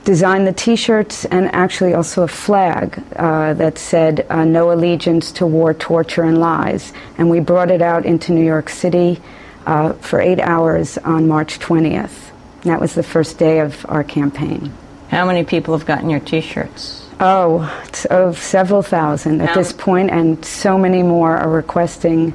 designed 0.05 0.47
the 0.47 0.53
T-shirts 0.53 1.25
and 1.27 1.53
actually 1.55 1.95
also 1.95 2.23
a 2.23 2.29
flag 2.29 3.03
uh, 3.17 3.55
that 3.55 3.79
said 3.79 4.27
uh, 4.31 4.45
"No 4.45 4.73
allegiance 4.73 5.33
to 5.33 5.47
war, 5.47 5.75
torture, 5.75 6.23
and 6.23 6.39
lies." 6.39 6.93
And 7.19 7.29
we 7.29 7.41
brought 7.41 7.71
it 7.71 7.83
out 7.83 8.07
into 8.07 8.33
New 8.33 8.45
York 8.45 8.69
City. 8.69 9.21
uh, 9.67 9.93
for 9.95 10.21
eight 10.21 10.39
hours 10.41 10.97
on 10.99 11.27
March 11.27 11.59
20th. 11.59 12.31
That 12.63 12.81
was 12.81 12.95
the 12.95 13.03
first 13.03 13.37
day 13.37 13.59
of 13.59 13.85
our 13.89 14.05
campaign. 14.05 14.73
How 15.09 15.27
many 15.27 15.45
people 15.45 15.77
have 15.77 15.87
gotten 15.87 16.09
your 16.09 16.21
T-shirts? 16.21 17.05
Oh, 17.19 17.67
it's 17.85 18.07
oh, 18.11 18.33
several 18.33 18.83
thousand 18.83 19.41
at 19.41 19.49
How- 19.49 19.55
this 19.57 19.73
point, 19.73 20.11
and 20.11 20.45
so 20.45 20.79
many 20.79 21.03
more 21.03 21.37
are 21.37 21.51
requesting 21.51 22.33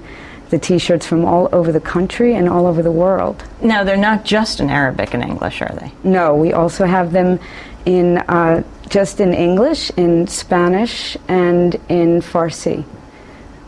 the 0.52 0.60
T-shirts 0.60 1.06
from 1.06 1.26
all 1.26 1.50
over 1.52 1.72
the 1.72 1.80
country 1.80 2.36
and 2.36 2.48
all 2.48 2.68
over 2.68 2.84
the 2.84 2.92
world. 2.92 3.44
Now 3.62 3.84
they're 3.84 3.98
not 3.98 4.24
just 4.24 4.60
in 4.60 4.70
Arabic 4.70 5.14
and 5.14 5.24
English, 5.24 5.62
are 5.62 5.74
they? 5.74 5.92
No, 6.04 6.36
we 6.36 6.54
also 6.54 6.86
have 6.86 7.12
them 7.12 7.40
in 7.86 8.20
uh, 8.20 8.64
just 8.90 9.20
in 9.20 9.34
English, 9.34 9.90
in 9.98 10.28
Spanish, 10.28 11.18
and 11.28 11.76
in 11.90 12.22
Farsi. 12.22 12.84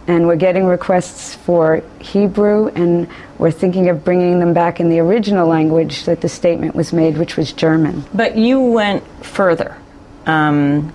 And 0.05 0.27
we're 0.27 0.35
getting 0.35 0.65
requests 0.65 1.33
for 1.33 1.81
Hebrew, 1.99 2.67
and 2.67 3.07
we're 3.37 3.51
thinking 3.51 3.87
of 3.87 4.03
bringing 4.03 4.39
them 4.39 4.53
back 4.53 4.81
in 4.81 4.89
the 4.89 4.99
original 4.99 5.47
language 5.47 6.03
that 6.03 6.19
the 6.19 6.27
statement 6.27 6.75
was 6.75 6.91
made, 6.91 7.17
which 7.17 7.37
was 7.37 7.53
German. 7.53 8.03
But 8.13 8.37
you 8.37 8.59
went 8.59 9.03
further. 9.23 9.77
Um, 10.25 10.91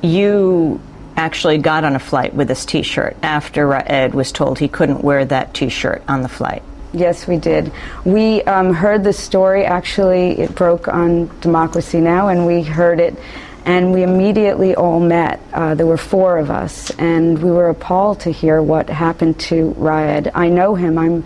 you 0.00 0.80
actually 1.20 1.58
got 1.58 1.84
on 1.84 1.94
a 1.94 1.98
flight 1.98 2.34
with 2.34 2.48
this 2.48 2.64
T-shirt 2.64 3.14
after 3.22 3.68
Raed 3.68 4.14
was 4.14 4.32
told 4.32 4.58
he 4.58 4.68
couldn't 4.68 5.04
wear 5.04 5.24
that 5.26 5.52
T-shirt 5.52 6.02
on 6.08 6.22
the 6.22 6.28
flight. 6.28 6.62
Yes, 6.92 7.28
we 7.28 7.36
did. 7.36 7.70
We 8.04 8.42
um, 8.44 8.72
heard 8.72 9.04
the 9.04 9.12
story. 9.12 9.64
Actually, 9.64 10.40
it 10.40 10.54
broke 10.54 10.88
on 10.88 11.30
Democracy 11.40 12.00
Now, 12.00 12.28
and 12.28 12.46
we 12.46 12.62
heard 12.62 12.98
it, 12.98 13.16
and 13.64 13.92
we 13.92 14.02
immediately 14.02 14.74
all 14.74 14.98
met. 14.98 15.40
Uh, 15.52 15.74
there 15.74 15.86
were 15.86 15.98
four 15.98 16.38
of 16.38 16.50
us, 16.50 16.90
and 16.98 17.40
we 17.40 17.50
were 17.50 17.68
appalled 17.68 18.20
to 18.20 18.32
hear 18.32 18.60
what 18.62 18.88
happened 18.88 19.38
to 19.40 19.74
Raed. 19.76 20.32
I 20.34 20.48
know 20.48 20.74
him. 20.74 20.98
I'm 20.98 21.24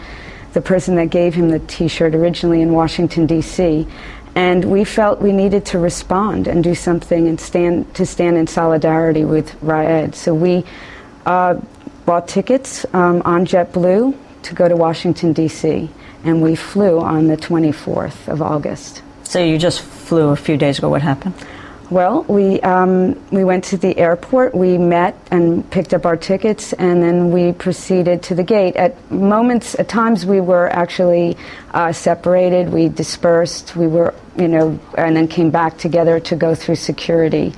the 0.54 0.61
person 0.61 0.96
that 0.96 1.11
gave 1.11 1.35
him 1.35 1.50
the 1.50 1.61
T-shirt 1.61 2.14
originally 2.14 2.61
in 2.61 2.72
Washington 2.72 3.26
D.C. 3.26 3.87
And 4.35 4.64
we 4.64 4.85
felt 4.85 5.20
we 5.20 5.33
needed 5.33 5.64
to 5.66 5.79
respond 5.79 6.49
and 6.49 6.64
do 6.64 6.75
something 6.75 7.29
and 7.29 7.40
stand 7.40 7.94
to 7.94 8.05
stand 8.05 8.37
in 8.37 8.47
solidarity 8.47 9.25
with 9.25 9.55
Raed. 9.62 10.14
So 10.14 10.35
we 10.35 10.64
uh, 11.25 11.61
bought 12.05 12.27
tickets 12.27 12.85
um, 12.92 13.23
on 13.25 13.47
JetBlue 13.47 14.16
to 14.42 14.55
go 14.55 14.68
to 14.68 14.77
Washington, 14.77 15.33
D.C., 15.33 15.88
and 16.25 16.42
we 16.42 16.55
flew 16.55 17.01
on 17.01 17.27
the 17.27 17.37
24th 17.37 18.29
of 18.29 18.42
August. 18.42 19.03
So 19.25 19.42
you 19.42 19.59
just 19.59 19.81
flew 19.81 20.29
a 20.29 20.37
few 20.37 20.57
days 20.57 20.79
ago. 20.79 20.88
What 20.88 21.03
happened? 21.03 21.35
Well, 21.90 22.23
we 22.25 22.61
um, 22.62 23.20
we 23.31 23.44
went 23.44 23.64
to 23.64 23.77
the 23.77 23.97
airport. 23.99 24.55
We 24.55 24.79
met 24.79 25.14
and 25.31 25.68
picked 25.70 25.92
up 25.92 26.07
our 26.07 26.16
tickets, 26.16 26.73
and 26.73 27.03
then 27.03 27.31
we 27.31 27.53
proceeded 27.53 28.23
to 28.25 28.35
the 28.35 28.42
gate. 28.42 28.75
At 28.77 29.11
moments, 29.11 29.79
at 29.79 29.87
times, 29.87 30.25
we 30.25 30.40
were 30.40 30.70
actually 30.70 31.37
uh, 31.73 31.92
separated. 31.92 32.70
We 32.70 32.88
dispersed. 32.88 33.77
We 33.77 33.87
were, 33.87 34.14
you 34.37 34.49
know, 34.49 34.81
and 34.97 35.14
then 35.14 35.29
came 35.29 35.51
back 35.51 35.77
together 35.77 36.18
to 36.20 36.37
go 36.37 36.55
through 36.55 36.77
security. 36.77 37.53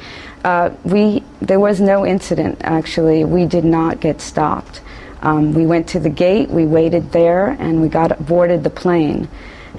Uh, 0.44 0.70
we 0.82 1.22
there 1.40 1.60
was 1.60 1.80
no 1.80 2.04
incident. 2.04 2.58
Actually, 2.62 3.24
we 3.24 3.46
did 3.46 3.64
not 3.64 4.00
get 4.00 4.20
stopped. 4.20 4.80
Um, 5.22 5.54
we 5.54 5.66
went 5.66 5.88
to 5.90 6.00
the 6.00 6.10
gate. 6.10 6.50
We 6.50 6.66
waited 6.66 7.12
there, 7.12 7.50
and 7.60 7.80
we 7.80 7.88
got 7.88 8.26
boarded 8.26 8.64
the 8.64 8.70
plane. 8.70 9.28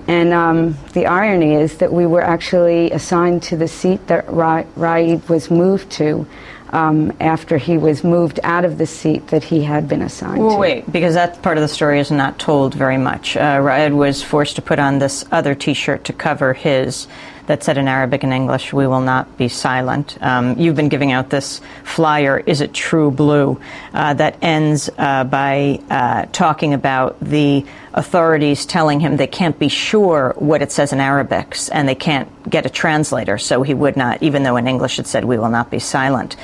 And 0.08 0.34
um, 0.34 0.78
the 0.94 1.06
irony 1.08 1.56
is 1.56 1.78
that 1.78 1.92
we 1.92 2.06
were 2.06 2.22
actually 2.22 2.92
assigned 2.92 3.44
to 3.44 3.58
the 3.58 3.68
seat 3.68 4.08
that 4.08 4.32
Ra- 4.32 4.64
Raed 4.76 5.28
was 5.30 5.50
moved 5.52 5.90
to 5.94 6.28
um, 6.70 7.14
after 7.20 7.58
he 7.58 7.78
was 7.78 8.04
moved 8.04 8.40
out 8.44 8.66
of 8.66 8.78
the 8.78 8.86
seat 8.86 9.28
that 9.28 9.44
he 9.44 9.64
had 9.64 9.88
been 9.88 10.02
assigned 10.02 10.44
Well, 10.44 10.56
to. 10.56 10.60
wait, 10.60 10.92
because 10.92 11.14
that 11.14 11.42
part 11.42 11.58
of 11.58 11.62
the 11.62 11.68
story 11.68 12.00
is 12.00 12.12
not 12.12 12.40
told 12.40 12.74
very 12.74 12.98
much. 12.98 13.38
Uh, 13.38 13.60
Raed 13.62 13.94
was 13.94 14.22
forced 14.22 14.56
to 14.58 14.62
put 14.62 14.78
on 14.80 15.00
this 15.00 15.24
other 15.32 15.56
T-shirt 15.56 16.04
to 16.06 16.14
cover 16.14 16.54
his 16.54 17.08
that 17.48 17.64
said 17.64 17.78
in 17.78 17.88
Arabic 17.88 18.24
and 18.24 18.32
English, 18.32 18.72
"We 18.72 18.88
will 18.88 19.02
not 19.02 19.38
be 19.38 19.48
silent." 19.48 20.18
Um, 20.22 20.58
you've 20.58 20.76
been 20.76 20.90
giving 20.90 21.12
out 21.12 21.30
this 21.30 21.60
flyer, 21.84 22.44
"Is 22.46 22.62
it 22.62 22.74
true 22.74 23.10
blue?" 23.12 23.60
Uh, 23.94 24.14
that 24.14 24.38
ends 24.42 24.90
uh, 24.98 25.24
by 25.24 25.80
uh, 25.90 26.26
talking 26.32 26.74
about 26.74 27.18
the 27.22 27.66
authorities 27.94 28.66
telling 28.66 29.00
him 29.00 29.18
they 29.18 29.28
can't 29.28 29.58
be 29.58 29.70
sure 29.70 30.34
what 30.38 30.62
it 30.62 30.72
says 30.72 30.94
in 30.94 31.00
Arabic, 31.00 31.58
and 31.72 31.90
they 31.90 31.96
can't 31.96 32.30
get 32.50 32.66
a 32.66 32.70
translator, 32.70 33.38
so 33.38 33.64
he 33.64 33.74
would 33.74 33.98
not, 33.98 34.22
even 34.22 34.44
though 34.44 34.58
in 34.58 34.68
English 34.68 35.00
it 35.00 35.08
said, 35.08 35.26
"We 35.26 35.38
will 35.38 35.50
not 35.50 35.72
be 35.72 35.80
silent." 35.80 36.36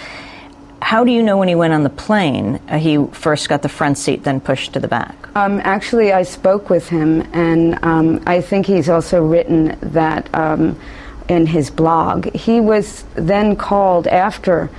How 0.81 1.05
do 1.05 1.11
you 1.11 1.23
know 1.23 1.37
when 1.37 1.47
he 1.47 1.55
went 1.55 1.73
on 1.73 1.83
the 1.83 1.89
plane, 1.89 2.59
uh, 2.67 2.77
he 2.77 2.97
first 3.11 3.47
got 3.47 3.61
the 3.61 3.69
front 3.69 3.97
seat, 3.97 4.23
then 4.23 4.41
pushed 4.41 4.73
to 4.73 4.79
the 4.79 4.87
back? 4.89 5.15
Um, 5.35 5.61
actually, 5.63 6.13
I 6.13 6.23
spoke 6.23 6.69
with 6.69 6.89
him, 6.89 7.27
and 7.33 7.83
um, 7.83 8.21
I 8.27 8.39
think 8.39 8.67
he's 8.67 8.87
also 8.87 9.25
written 9.25 9.77
that 9.81 10.33
um, 10.35 10.79
in 11.27 11.47
his 11.47 11.71
blog. 11.71 12.31
He 12.35 12.61
was 12.61 13.03
then 13.15 13.55
called 13.55 14.05
after 14.07 14.69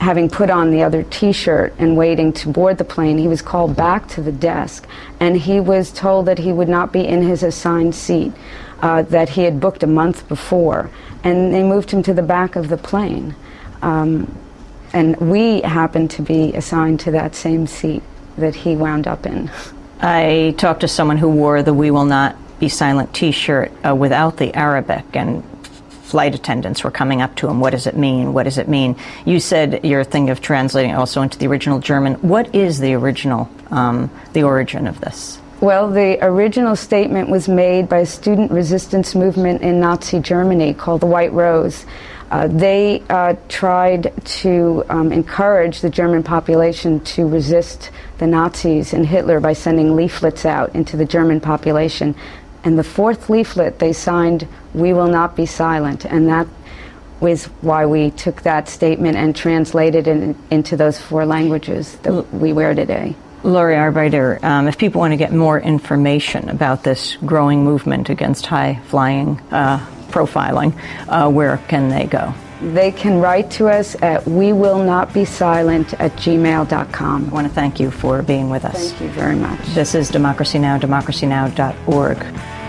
having 0.00 0.28
put 0.28 0.50
on 0.50 0.70
the 0.72 0.82
other 0.82 1.04
T-shirt 1.04 1.74
and 1.78 1.96
waiting 1.96 2.32
to 2.32 2.48
board 2.48 2.78
the 2.78 2.84
plane. 2.84 3.18
He 3.18 3.28
was 3.28 3.40
called 3.40 3.76
back 3.76 4.08
to 4.08 4.22
the 4.22 4.32
desk, 4.32 4.88
and 5.20 5.36
he 5.36 5.60
was 5.60 5.92
told 5.92 6.26
that 6.26 6.38
he 6.38 6.52
would 6.52 6.68
not 6.68 6.92
be 6.92 7.06
in 7.06 7.22
his 7.22 7.44
assigned 7.44 7.94
seat. 7.94 8.32
Uh, 8.82 9.02
that 9.02 9.28
he 9.28 9.42
had 9.42 9.60
booked 9.60 9.82
a 9.82 9.86
month 9.86 10.26
before, 10.26 10.90
and 11.22 11.52
they 11.52 11.62
moved 11.62 11.90
him 11.90 12.02
to 12.02 12.14
the 12.14 12.22
back 12.22 12.56
of 12.56 12.70
the 12.70 12.78
plane. 12.78 13.34
Um, 13.82 14.34
and 14.94 15.14
we 15.18 15.60
happened 15.60 16.10
to 16.12 16.22
be 16.22 16.54
assigned 16.54 16.98
to 17.00 17.10
that 17.10 17.34
same 17.34 17.66
seat 17.66 18.02
that 18.38 18.54
he 18.54 18.74
wound 18.74 19.06
up 19.06 19.26
in. 19.26 19.50
I 20.02 20.54
talked 20.56 20.80
to 20.80 20.88
someone 20.88 21.18
who 21.18 21.28
wore 21.28 21.62
the 21.62 21.74
We 21.74 21.90
Will 21.90 22.06
Not 22.06 22.34
Be 22.58 22.70
Silent 22.70 23.12
t 23.12 23.32
shirt 23.32 23.70
uh, 23.86 23.94
without 23.94 24.38
the 24.38 24.54
Arabic, 24.54 25.04
and 25.12 25.44
flight 26.10 26.34
attendants 26.34 26.82
were 26.82 26.90
coming 26.90 27.20
up 27.20 27.34
to 27.36 27.48
him. 27.48 27.60
What 27.60 27.70
does 27.70 27.86
it 27.86 27.96
mean? 27.96 28.32
What 28.32 28.44
does 28.44 28.56
it 28.56 28.66
mean? 28.66 28.96
You 29.26 29.40
said 29.40 29.84
your 29.84 30.02
thing 30.02 30.30
of 30.30 30.40
translating 30.40 30.94
also 30.94 31.20
into 31.20 31.38
the 31.38 31.46
original 31.46 31.80
German. 31.80 32.14
What 32.14 32.54
is 32.54 32.78
the 32.78 32.94
original, 32.94 33.50
um, 33.70 34.10
the 34.32 34.42
origin 34.42 34.86
of 34.86 35.00
this? 35.00 35.38
Well, 35.60 35.90
the 35.90 36.18
original 36.24 36.74
statement 36.76 37.28
was 37.28 37.46
made 37.46 37.86
by 37.86 37.98
a 37.98 38.06
student 38.06 38.50
resistance 38.50 39.14
movement 39.14 39.60
in 39.60 39.78
Nazi 39.78 40.18
Germany 40.18 40.72
called 40.72 41.02
the 41.02 41.06
White 41.06 41.32
Rose. 41.34 41.84
Uh, 42.30 42.46
they 42.46 43.02
uh, 43.10 43.34
tried 43.48 44.12
to 44.24 44.84
um, 44.88 45.12
encourage 45.12 45.80
the 45.80 45.90
German 45.90 46.22
population 46.22 47.00
to 47.00 47.26
resist 47.26 47.90
the 48.18 48.26
Nazis 48.26 48.92
and 48.92 49.04
Hitler 49.04 49.40
by 49.40 49.52
sending 49.52 49.96
leaflets 49.96 50.46
out 50.46 50.74
into 50.74 50.96
the 50.96 51.04
German 51.04 51.40
population. 51.40 52.14
And 52.62 52.78
the 52.78 52.84
fourth 52.84 53.30
leaflet 53.30 53.80
they 53.80 53.92
signed, 53.92 54.46
We 54.74 54.92
Will 54.92 55.08
Not 55.08 55.34
Be 55.34 55.46
Silent. 55.46 56.04
And 56.04 56.28
that 56.28 56.46
was 57.18 57.46
why 57.62 57.86
we 57.86 58.10
took 58.12 58.42
that 58.42 58.68
statement 58.68 59.16
and 59.16 59.34
translated 59.34 60.06
it 60.06 60.36
into 60.50 60.76
those 60.76 61.00
four 61.00 61.26
languages 61.26 61.96
that 61.98 62.32
we 62.32 62.52
wear 62.52 62.74
today. 62.74 63.16
Laurie 63.42 63.76
Arbeiter, 63.76 64.42
um, 64.44 64.68
if 64.68 64.76
people 64.76 65.00
want 65.00 65.12
to 65.12 65.16
get 65.16 65.32
more 65.32 65.58
information 65.58 66.48
about 66.50 66.84
this 66.84 67.16
growing 67.24 67.64
movement 67.64 68.10
against 68.10 68.46
high 68.46 68.80
flying 68.86 69.40
uh, 69.50 69.84
profiling, 70.10 70.74
uh, 71.08 71.30
where 71.30 71.58
can 71.68 71.88
they 71.88 72.06
go? 72.06 72.34
They 72.60 72.92
can 72.92 73.20
write 73.20 73.50
to 73.52 73.68
us 73.68 73.96
at 74.02 74.26
we 74.26 74.52
will 74.52 74.82
not 74.84 75.14
be 75.14 75.24
silent 75.24 75.94
at 75.94 76.12
gmail.com. 76.12 77.26
I 77.26 77.28
want 77.28 77.48
to 77.48 77.52
thank 77.54 77.80
you 77.80 77.90
for 77.90 78.22
being 78.22 78.50
with 78.50 78.66
us. 78.66 78.90
Thank 78.92 79.00
you 79.00 79.08
very 79.10 79.36
much. 79.36 79.60
This 79.68 79.94
is 79.94 80.10
Democracy 80.10 80.58
Now!, 80.58 80.78
democracynow.org. 80.78 82.59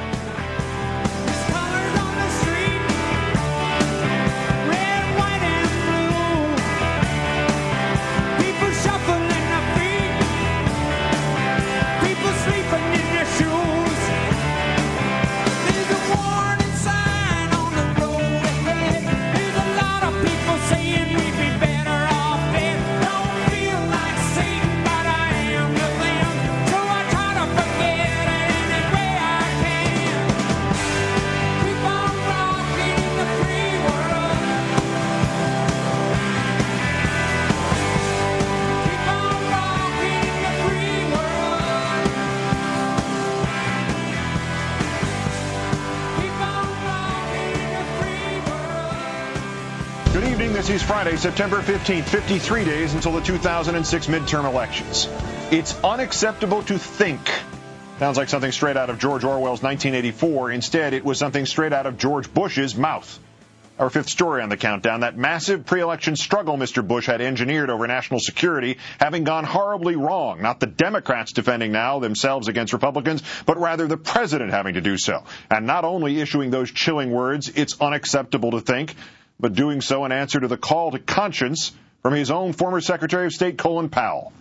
Friday, 51.01 51.17
September 51.17 51.61
15th, 51.63 52.03
53 52.03 52.63
days 52.63 52.93
until 52.93 53.13
the 53.13 53.21
2006 53.21 54.05
midterm 54.05 54.45
elections. 54.45 55.09
It's 55.49 55.75
unacceptable 55.83 56.61
to 56.61 56.77
think 56.77 57.19
Sounds 57.97 58.17
like 58.17 58.29
something 58.29 58.51
straight 58.51 58.77
out 58.77 58.91
of 58.91 58.99
George 58.99 59.23
Orwell's 59.23 59.63
1984. 59.63 60.51
Instead, 60.51 60.93
it 60.93 61.03
was 61.03 61.17
something 61.17 61.47
straight 61.47 61.73
out 61.73 61.87
of 61.87 61.97
George 61.97 62.31
Bush's 62.31 62.75
mouth. 62.75 63.19
Our 63.79 63.89
fifth 63.89 64.09
story 64.09 64.43
on 64.43 64.49
the 64.49 64.57
countdown, 64.57 64.99
that 64.99 65.17
massive 65.17 65.65
pre-election 65.65 66.15
struggle 66.15 66.55
Mr. 66.55 66.87
Bush 66.87 67.07
had 67.07 67.19
engineered 67.19 67.71
over 67.71 67.87
national 67.87 68.19
security 68.19 68.77
having 68.99 69.23
gone 69.23 69.43
horribly 69.43 69.95
wrong. 69.95 70.43
Not 70.43 70.59
the 70.59 70.67
Democrats 70.67 71.31
defending 71.31 71.71
now 71.71 71.97
themselves 71.97 72.47
against 72.47 72.73
Republicans, 72.73 73.23
but 73.47 73.57
rather 73.59 73.87
the 73.87 73.97
president 73.97 74.51
having 74.51 74.75
to 74.75 74.81
do 74.81 74.99
so. 74.99 75.23
And 75.49 75.65
not 75.65 75.83
only 75.83 76.21
issuing 76.21 76.51
those 76.51 76.69
chilling 76.69 77.09
words, 77.09 77.49
it's 77.49 77.81
unacceptable 77.81 78.51
to 78.51 78.61
think, 78.61 78.95
but 79.41 79.53
doing 79.53 79.81
so 79.81 80.05
in 80.05 80.11
answer 80.11 80.39
to 80.39 80.47
the 80.47 80.57
call 80.57 80.91
to 80.91 80.99
conscience 80.99 81.71
from 82.01 82.13
his 82.13 82.31
own 82.31 82.53
former 82.53 82.79
Secretary 82.79 83.25
of 83.25 83.33
State 83.33 83.57
Colin 83.57 83.89
Powell 83.89 84.31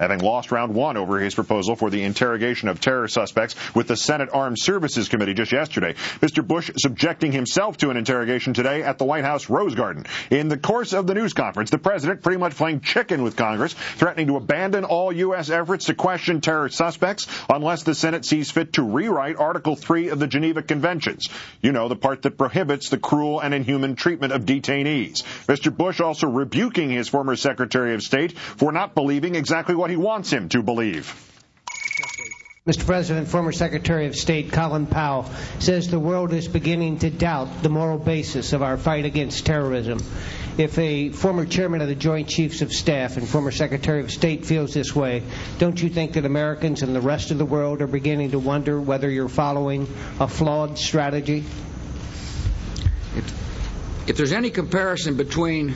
having 0.00 0.18
lost 0.18 0.50
round 0.50 0.74
one 0.74 0.96
over 0.96 1.20
his 1.20 1.34
proposal 1.34 1.76
for 1.76 1.90
the 1.90 2.02
interrogation 2.02 2.68
of 2.68 2.80
terror 2.80 3.06
suspects 3.06 3.54
with 3.74 3.86
the 3.86 3.96
Senate 3.96 4.30
Armed 4.32 4.58
Services 4.58 5.08
Committee 5.08 5.34
just 5.34 5.52
yesterday. 5.52 5.94
Mr. 6.20 6.44
Bush 6.44 6.70
subjecting 6.76 7.30
himself 7.30 7.76
to 7.76 7.90
an 7.90 7.96
interrogation 7.96 8.54
today 8.54 8.82
at 8.82 8.98
the 8.98 9.04
White 9.04 9.24
House 9.24 9.50
Rose 9.50 9.74
Garden. 9.74 10.06
In 10.30 10.48
the 10.48 10.56
course 10.56 10.94
of 10.94 11.06
the 11.06 11.14
news 11.14 11.34
conference, 11.34 11.70
the 11.70 11.78
president 11.78 12.22
pretty 12.22 12.38
much 12.38 12.56
playing 12.56 12.80
chicken 12.80 13.22
with 13.22 13.36
Congress, 13.36 13.74
threatening 13.74 14.28
to 14.28 14.36
abandon 14.36 14.84
all 14.84 15.12
U.S. 15.12 15.50
efforts 15.50 15.86
to 15.86 15.94
question 15.94 16.40
terror 16.40 16.70
suspects 16.70 17.26
unless 17.48 17.82
the 17.82 17.94
Senate 17.94 18.24
sees 18.24 18.50
fit 18.50 18.72
to 18.74 18.82
rewrite 18.82 19.36
Article 19.36 19.76
3 19.76 20.08
of 20.08 20.18
the 20.18 20.26
Geneva 20.26 20.62
Conventions. 20.62 21.28
You 21.60 21.72
know, 21.72 21.88
the 21.88 21.96
part 21.96 22.22
that 22.22 22.38
prohibits 22.38 22.88
the 22.88 22.98
cruel 22.98 23.40
and 23.40 23.52
inhuman 23.52 23.96
treatment 23.96 24.32
of 24.32 24.46
detainees. 24.46 25.22
Mr. 25.46 25.76
Bush 25.76 26.00
also 26.00 26.26
rebuking 26.26 26.90
his 26.90 27.08
former 27.08 27.36
Secretary 27.36 27.94
of 27.94 28.02
State 28.02 28.38
for 28.38 28.72
not 28.72 28.94
believing 28.94 29.34
exactly 29.34 29.74
what 29.74 29.89
he 29.90 29.96
wants 29.96 30.30
him 30.30 30.48
to 30.50 30.62
believe. 30.62 31.14
Mr. 32.66 32.84
President, 32.86 33.26
former 33.26 33.52
Secretary 33.52 34.06
of 34.06 34.14
State 34.14 34.52
Colin 34.52 34.86
Powell 34.86 35.28
says 35.58 35.88
the 35.88 35.98
world 35.98 36.32
is 36.32 36.46
beginning 36.46 36.98
to 36.98 37.10
doubt 37.10 37.62
the 37.62 37.68
moral 37.68 37.98
basis 37.98 38.52
of 38.52 38.62
our 38.62 38.76
fight 38.76 39.06
against 39.06 39.46
terrorism. 39.46 39.98
If 40.58 40.78
a 40.78 41.08
former 41.08 41.46
chairman 41.46 41.80
of 41.80 41.88
the 41.88 41.94
Joint 41.94 42.28
Chiefs 42.28 42.60
of 42.60 42.70
Staff 42.70 43.16
and 43.16 43.26
former 43.26 43.50
Secretary 43.50 44.00
of 44.00 44.10
State 44.10 44.44
feels 44.44 44.74
this 44.74 44.94
way, 44.94 45.22
don't 45.58 45.82
you 45.82 45.88
think 45.88 46.12
that 46.12 46.26
Americans 46.26 46.82
and 46.82 46.94
the 46.94 47.00
rest 47.00 47.30
of 47.30 47.38
the 47.38 47.46
world 47.46 47.80
are 47.80 47.86
beginning 47.86 48.32
to 48.32 48.38
wonder 48.38 48.78
whether 48.78 49.08
you're 49.08 49.28
following 49.28 49.88
a 50.20 50.28
flawed 50.28 50.78
strategy? 50.78 51.44
If 54.06 54.16
there's 54.16 54.32
any 54.32 54.50
comparison 54.50 55.16
between 55.16 55.74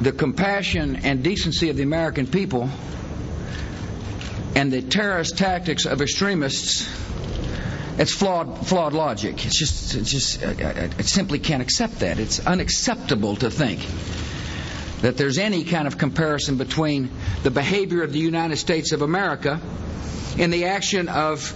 the 0.00 0.12
compassion 0.12 0.96
and 0.96 1.22
decency 1.22 1.70
of 1.70 1.76
the 1.76 1.82
American 1.82 2.26
people 2.26 2.68
and 4.54 4.72
the 4.72 4.82
terrorist 4.82 5.36
tactics 5.38 5.86
of 5.86 6.00
extremists, 6.00 6.88
it's 7.98 8.12
flawed, 8.12 8.66
flawed 8.66 8.92
logic. 8.92 9.44
It's 9.44 9.58
just, 9.58 9.94
it's 9.94 10.10
just, 10.10 10.44
I, 10.44 10.90
I 10.98 11.02
simply 11.02 11.38
can't 11.38 11.62
accept 11.62 12.00
that. 12.00 12.18
It's 12.18 12.44
unacceptable 12.46 13.36
to 13.36 13.50
think 13.50 13.84
that 15.02 15.16
there's 15.16 15.38
any 15.38 15.64
kind 15.64 15.86
of 15.86 15.98
comparison 15.98 16.56
between 16.56 17.10
the 17.42 17.50
behavior 17.50 18.02
of 18.02 18.12
the 18.12 18.18
United 18.18 18.56
States 18.56 18.92
of 18.92 19.02
America 19.02 19.60
and 20.38 20.52
the 20.52 20.66
action 20.66 21.08
of 21.08 21.54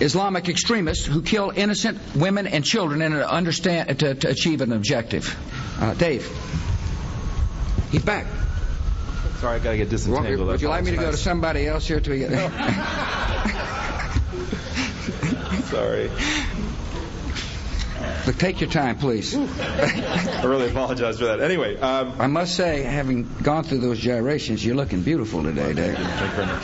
Islamic 0.00 0.48
extremists 0.48 1.06
who 1.06 1.22
kill 1.22 1.52
innocent 1.54 1.98
women 2.16 2.46
and 2.46 2.64
children 2.64 3.00
in 3.00 3.12
to, 3.12 4.14
to 4.14 4.28
achieve 4.28 4.60
an 4.60 4.72
objective. 4.72 5.36
Uh, 5.78 5.94
Dave, 5.94 6.26
he's 7.94 8.04
back. 8.04 8.26
Sorry, 9.38 9.56
I 9.56 9.58
gotta 9.62 9.76
get 9.76 9.88
disentangled. 9.88 10.38
Would, 10.38 10.46
would 10.46 10.60
you 10.60 10.68
like 10.68 10.84
me 10.84 10.90
to 10.90 10.96
go 10.96 11.10
to 11.10 11.16
somebody 11.16 11.66
else 11.66 11.86
here 11.86 12.00
to 12.00 12.18
get? 12.18 12.30
Sorry. 15.64 16.10
But 18.26 18.38
take 18.38 18.60
your 18.60 18.70
time, 18.70 18.98
please. 18.98 19.34
I 19.34 20.42
really 20.44 20.68
apologize 20.70 21.18
for 21.18 21.26
that. 21.26 21.40
Anyway, 21.40 21.78
um, 21.78 22.14
I 22.18 22.26
must 22.26 22.56
say, 22.56 22.82
having 22.82 23.28
gone 23.42 23.64
through 23.64 23.78
those 23.78 23.98
gyrations, 23.98 24.64
you're 24.64 24.76
looking 24.76 25.02
beautiful 25.02 25.42
today, 25.42 25.72
Dave. 25.74 25.96
Thank 25.96 26.20
you 26.20 26.36
very 26.36 26.46
much. 26.46 26.62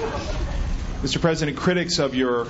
Mr. 1.03 1.21
President, 1.21 1.57
critics 1.57 1.99
of 1.99 2.15
your 2.15 2.47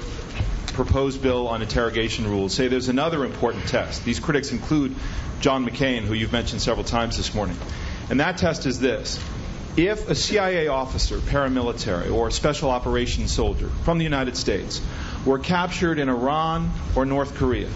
proposed 0.73 1.23
bill 1.23 1.49
on 1.49 1.61
interrogation 1.63 2.29
rules 2.29 2.55
say 2.55 2.69
there's 2.69 2.89
another 2.89 3.25
important 3.25 3.67
test. 3.67 4.05
These 4.05 4.21
critics 4.21 4.53
include 4.53 4.95
John 5.41 5.67
McCain, 5.69 6.03
who 6.03 6.15
you've 6.15 6.33
mentioned 6.33 6.63
several 6.63 6.85
times 6.85 7.17
this 7.17 7.35
morning. 7.35 7.57
And 8.11 8.19
that 8.21 8.39
test 8.39 8.67
is 8.67 8.81
this. 8.81 9.19
If 9.77 10.11
a 10.11 10.17
CIA 10.17 10.67
officer, 10.67 11.19
paramilitary, 11.19 12.13
or 12.13 12.33
special 12.33 12.71
operations 12.71 13.33
soldier 13.33 13.69
from 13.85 13.99
the 13.99 14.05
United 14.05 14.37
States 14.37 14.83
were 15.25 15.39
captured 15.39 16.01
in 16.01 16.09
Iran 16.09 16.73
or 16.97 17.07
North 17.07 17.37
Korea, 17.37 17.69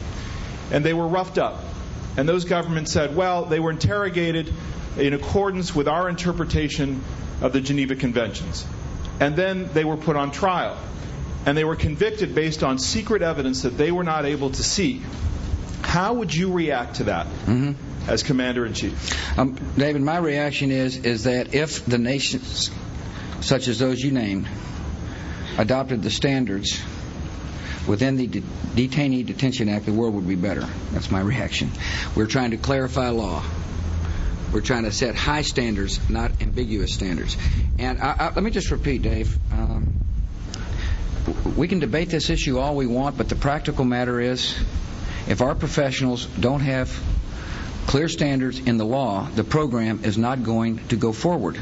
and 0.73 0.85
they 0.85 0.92
were 0.92 1.07
roughed 1.07 1.38
up, 1.38 1.62
and 2.16 2.29
those 2.29 2.44
governments 2.44 2.90
said, 2.90 3.14
well, 3.14 3.44
they 3.44 3.61
were 3.61 3.70
interrogated 3.70 4.53
in 4.99 5.14
accordance 5.14 5.73
with 5.73 5.87
our 5.87 6.09
interpretation 6.09 7.03
of 7.40 7.53
the 7.53 7.61
Geneva 7.61 7.94
Conventions, 7.94 8.66
and 9.20 9.37
then 9.37 9.70
they 9.73 9.85
were 9.85 9.97
put 9.97 10.16
on 10.16 10.33
trial, 10.33 10.77
and 11.47 11.57
they 11.57 11.64
were 11.64 11.77
convicted 11.77 12.35
based 12.35 12.64
on 12.64 12.79
secret 12.81 13.23
evidence 13.23 13.62
that 13.62 13.79
they 13.79 13.92
were 13.92 14.05
not 14.05 14.25
able 14.25 14.51
to 14.51 14.62
see, 14.64 15.01
how 15.85 16.14
would 16.14 16.35
you 16.35 16.53
react 16.53 16.97
to 16.97 17.05
that? 17.05 17.27
Mm-hmm 17.27 17.73
as 18.07 18.23
commander 18.23 18.66
in 18.66 18.75
chief? 18.75 19.38
Um, 19.38 19.57
David, 19.77 20.03
my 20.03 20.18
reaction 20.18 20.70
is 20.70 20.97
is 20.97 21.25
that 21.25 21.55
if 21.55 21.85
the 21.85 21.99
nations, 21.99 22.70
such 23.40 23.68
as 23.68 23.79
those 23.79 24.01
you 24.01 24.12
named, 24.12 24.49
adopted 25.59 26.03
the 26.03 26.11
standards 26.11 26.81
within 27.87 28.16
the 28.16 28.27
De- 28.27 28.40
Detainee 28.40 29.25
Detention 29.27 29.68
Act, 29.68 29.87
the 29.87 29.92
world 29.92 30.14
would 30.14 30.29
be 30.29 30.35
better. 30.35 30.66
That's 30.92 31.11
my 31.11 31.20
reaction. 31.20 31.70
We're 32.14 32.27
trying 32.27 32.51
to 32.53 32.57
clarify 32.57 33.11
law. 33.11 33.42
We're 34.53 34.61
trying 34.61 34.85
to 34.85 34.92
set 34.92 35.14
high 35.16 35.42
standards, 35.42 35.99
not 36.09 36.31
ambiguous 36.40 36.94
standards. 36.94 37.37
And 37.79 38.01
I, 38.01 38.16
I, 38.18 38.35
let 38.35 38.42
me 38.42 38.51
just 38.51 38.70
repeat, 38.70 39.03
Dave. 39.03 39.37
Um, 39.53 39.92
we 41.57 41.68
can 41.68 41.81
debate 41.81 42.09
this 42.09 42.31
issue 42.31 42.59
all 42.59 42.77
we 42.77 42.87
want, 42.87 43.16
but 43.16 43.29
the 43.29 43.35
practical 43.35 43.85
matter 43.85 44.20
is, 44.20 44.55
if 45.28 45.40
our 45.40 45.54
professionals 45.54 46.26
don't 46.26 46.60
have 46.60 46.90
clear 47.87 48.08
standards 48.08 48.58
in 48.58 48.76
the 48.76 48.84
law, 48.84 49.28
the 49.34 49.44
program 49.44 50.04
is 50.04 50.18
not 50.18 50.42
going 50.42 50.87
to 50.88 50.96
go 50.96 51.12
forward. 51.12 51.58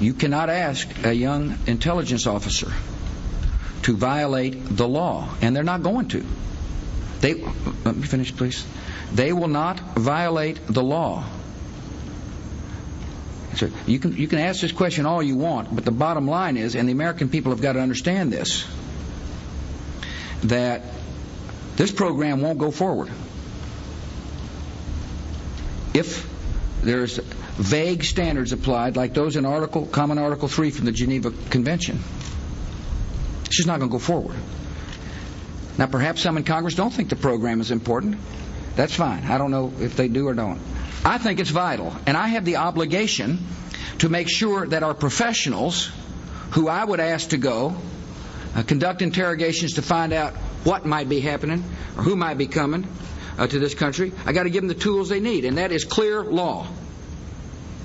You 0.00 0.14
cannot 0.14 0.50
ask 0.50 0.88
a 1.04 1.12
young 1.12 1.58
intelligence 1.66 2.26
officer 2.26 2.72
to 3.82 3.96
violate 3.96 4.76
the 4.76 4.86
law, 4.86 5.28
and 5.40 5.54
they're 5.54 5.64
not 5.64 5.82
going 5.82 6.08
to. 6.08 6.24
They 7.20 7.34
let 7.84 7.96
me 7.96 8.02
finish, 8.02 8.34
please. 8.36 8.66
They 9.12 9.32
will 9.32 9.48
not 9.48 9.78
violate 9.94 10.60
the 10.66 10.82
law. 10.82 11.24
So 13.54 13.70
you 13.86 13.98
can 13.98 14.16
you 14.16 14.28
can 14.28 14.38
ask 14.38 14.60
this 14.60 14.72
question 14.72 15.06
all 15.06 15.22
you 15.22 15.36
want, 15.36 15.74
but 15.74 15.84
the 15.84 15.92
bottom 15.92 16.28
line 16.28 16.58
is, 16.58 16.74
and 16.74 16.86
the 16.88 16.92
American 16.92 17.30
people 17.30 17.52
have 17.52 17.62
got 17.62 17.72
to 17.72 17.80
understand 17.80 18.32
this, 18.32 18.66
that 20.42 20.82
this 21.76 21.92
program 21.92 22.40
won't 22.40 22.58
go 22.58 22.70
forward 22.70 23.10
if 25.94 26.28
there's 26.82 27.18
vague 27.18 28.04
standards 28.04 28.52
applied 28.52 28.96
like 28.96 29.14
those 29.14 29.36
in 29.36 29.46
Article 29.46 29.86
Common 29.86 30.18
Article 30.18 30.48
3 30.48 30.70
from 30.70 30.84
the 30.84 30.92
Geneva 30.92 31.32
Convention. 31.50 32.00
It's 33.46 33.56
just 33.56 33.66
not 33.66 33.78
going 33.78 33.90
to 33.90 33.92
go 33.92 33.98
forward. 33.98 34.36
Now, 35.78 35.86
perhaps 35.86 36.22
some 36.22 36.36
in 36.36 36.44
Congress 36.44 36.74
don't 36.74 36.92
think 36.92 37.08
the 37.08 37.16
program 37.16 37.60
is 37.60 37.70
important. 37.70 38.18
That's 38.76 38.94
fine. 38.94 39.24
I 39.24 39.38
don't 39.38 39.50
know 39.50 39.72
if 39.80 39.96
they 39.96 40.08
do 40.08 40.28
or 40.28 40.34
don't. 40.34 40.60
I 41.04 41.18
think 41.18 41.40
it's 41.40 41.50
vital, 41.50 41.94
and 42.06 42.16
I 42.16 42.28
have 42.28 42.44
the 42.44 42.56
obligation 42.56 43.38
to 43.98 44.08
make 44.08 44.28
sure 44.28 44.66
that 44.66 44.82
our 44.82 44.94
professionals, 44.94 45.90
who 46.50 46.68
I 46.68 46.84
would 46.84 47.00
ask 47.00 47.30
to 47.30 47.38
go, 47.38 47.76
uh, 48.54 48.62
conduct 48.62 49.02
interrogations 49.02 49.74
to 49.74 49.82
find 49.82 50.12
out 50.12 50.34
what 50.66 50.84
might 50.84 51.08
be 51.08 51.20
happening 51.20 51.64
or 51.96 52.02
who 52.02 52.16
might 52.16 52.36
be 52.36 52.46
coming, 52.46 52.86
uh, 53.38 53.46
to 53.46 53.58
this 53.58 53.74
country. 53.74 54.12
I 54.24 54.32
got 54.32 54.44
to 54.44 54.50
give 54.50 54.62
them 54.62 54.68
the 54.68 54.74
tools 54.74 55.08
they 55.08 55.20
need, 55.20 55.44
and 55.44 55.58
that 55.58 55.72
is 55.72 55.84
clear 55.84 56.22
law. 56.22 56.66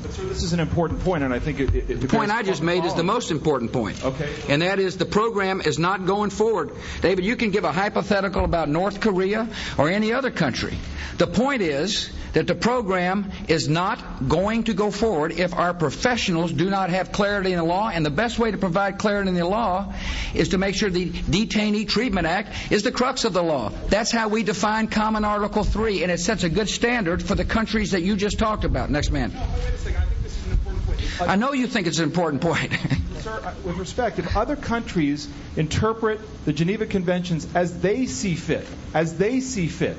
But, 0.02 0.14
sir, 0.14 0.24
this 0.24 0.42
is 0.42 0.54
an 0.54 0.60
important 0.60 1.02
point, 1.02 1.24
and 1.24 1.32
I 1.32 1.38
think 1.38 1.60
it. 1.60 1.76
it 1.76 2.02
the 2.02 2.08
point 2.08 2.32
I 2.32 2.42
just 2.42 2.64
made 2.64 2.86
is 2.86 2.96
the 2.96 3.04
most 3.04 3.30
important 3.30 3.72
point. 3.72 4.04
Okay. 4.04 4.34
And 4.50 4.64
that 4.64 4.80
is 4.80 4.98
the 4.98 5.06
program 5.06 5.62
is 5.62 5.78
not 5.78 6.08
going 6.08 6.32
forward. 6.32 6.72
David, 7.02 7.24
you 7.24 7.36
can 7.36 7.52
give 7.52 7.66
a 7.66 7.72
hypothetical 7.72 8.44
about 8.44 8.68
North 8.68 9.00
Korea 9.00 9.48
or 9.78 9.90
any 9.90 10.12
other 10.12 10.32
country. 10.32 10.76
The 11.18 11.28
point 11.28 11.62
is 11.62 12.10
that 12.34 12.48
the 12.48 12.56
program 12.56 13.32
is 13.48 13.68
not 13.68 14.28
going 14.28 14.64
to 14.66 14.74
go 14.74 14.92
forward 14.92 15.34
if 15.34 15.54
our 15.54 15.74
professionals 15.74 16.52
do 16.52 16.70
not 16.70 16.90
have 16.90 17.12
clarity 17.12 17.52
in 17.52 17.58
the 17.58 17.64
law. 17.64 17.90
And 17.90 18.06
the 18.06 18.12
best 18.12 18.40
way 18.40 18.52
to 18.52 18.58
provide 18.58 18.98
clarity 18.98 19.30
in 19.30 19.36
the 19.36 19.46
law 19.46 19.94
is 20.34 20.50
to 20.50 20.58
make 20.58 20.76
sure 20.76 20.90
the 20.90 21.10
Detainee 21.10 21.88
Treatment 21.88 22.28
Act 22.28 22.72
is 22.72 22.84
the 22.84 22.92
crux 22.92 23.26
of 23.26 23.34
the 23.34 23.44
law. 23.44 23.72
That's 23.88 24.12
how 24.12 24.30
we 24.30 24.44
define 24.44 24.88
Common 24.88 25.26
Article 25.26 25.64
3, 25.64 26.04
and 26.04 26.12
it 26.12 26.20
sets 26.20 26.44
a 26.44 26.50
good 26.50 26.70
standard 26.70 27.22
for 27.24 27.36
the 27.36 27.46
countries 27.46 27.92
that 27.92 28.02
you 28.02 28.16
just 28.16 28.40
talked 28.40 28.64
about. 28.64 28.90
Next 28.90 29.12
man. 29.12 29.32
No, 29.34 29.40
wait 29.40 29.74
a 29.74 29.78
second. 29.78 29.98
I 29.98 30.06
think 30.06 30.24
this 30.24 30.38
is 30.38 30.46
an 30.46 30.52
important 30.54 30.86
point. 30.88 31.30
I 31.30 31.36
know 31.36 31.54
you 31.54 31.68
think 31.68 31.88
it's 31.88 32.00
an 32.00 32.06
important 32.06 32.42
point. 32.42 32.74
Sir, 33.22 33.54
with 33.64 33.78
respect, 33.78 34.18
if 34.18 34.36
other 34.36 34.56
countries 34.56 35.28
interpret 35.56 36.20
the 36.46 36.54
Geneva 36.54 36.88
Conventions 36.88 37.48
as 37.54 37.80
they 37.80 38.08
see 38.08 38.34
fit, 38.34 38.66
as 38.96 39.16
they 39.18 39.42
see 39.42 39.68
fit, 39.68 39.96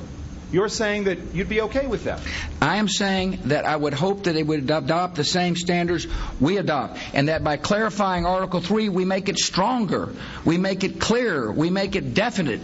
you're 0.53 0.69
saying 0.69 1.05
that 1.05 1.35
you'd 1.35 1.49
be 1.49 1.63
okay 1.63 1.87
with 1.87 2.05
that? 2.05 2.21
I 2.61 2.77
am 2.77 2.89
saying 2.89 3.41
that 3.47 3.65
I 3.65 3.75
would 3.75 3.95
hope 3.95 4.25
that 4.25 4.35
they 4.35 4.43
would 4.43 4.71
adopt 4.71 5.17
the 5.17 5.25
same 5.25 5.57
standards 5.57 6.07
we 6.41 6.59
adopt, 6.59 6.99
and 7.15 7.29
that 7.29 7.43
by 7.43 7.57
clarifying 7.57 8.27
Article 8.27 8.61
3, 8.61 8.91
we 8.91 9.05
make 9.05 9.29
it 9.29 9.39
stronger, 9.39 10.15
we 10.45 10.59
make 10.59 10.85
it 10.85 11.01
clearer, 11.01 11.51
we 11.51 11.71
make 11.71 11.97
it 11.97 12.15
definite. 12.15 12.61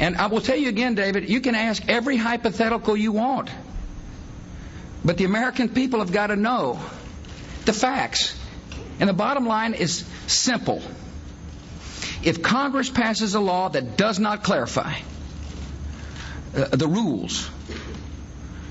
And 0.00 0.16
I 0.16 0.26
will 0.26 0.40
tell 0.40 0.56
you 0.56 0.68
again, 0.68 0.94
David, 0.94 1.28
you 1.28 1.40
can 1.40 1.54
ask 1.54 1.86
every 1.88 2.16
hypothetical 2.16 2.96
you 2.96 3.12
want. 3.12 3.50
But 5.04 5.16
the 5.16 5.24
American 5.24 5.68
people 5.68 6.00
have 6.00 6.12
got 6.12 6.28
to 6.28 6.36
know 6.36 6.80
the 7.64 7.72
facts. 7.72 8.38
And 9.00 9.08
the 9.08 9.14
bottom 9.14 9.46
line 9.46 9.74
is 9.74 10.04
simple. 10.26 10.82
If 12.22 12.42
Congress 12.42 12.90
passes 12.90 13.34
a 13.34 13.40
law 13.40 13.68
that 13.68 13.96
does 13.96 14.18
not 14.18 14.42
clarify 14.42 14.94
uh, 16.54 16.76
the 16.76 16.88
rules, 16.88 17.48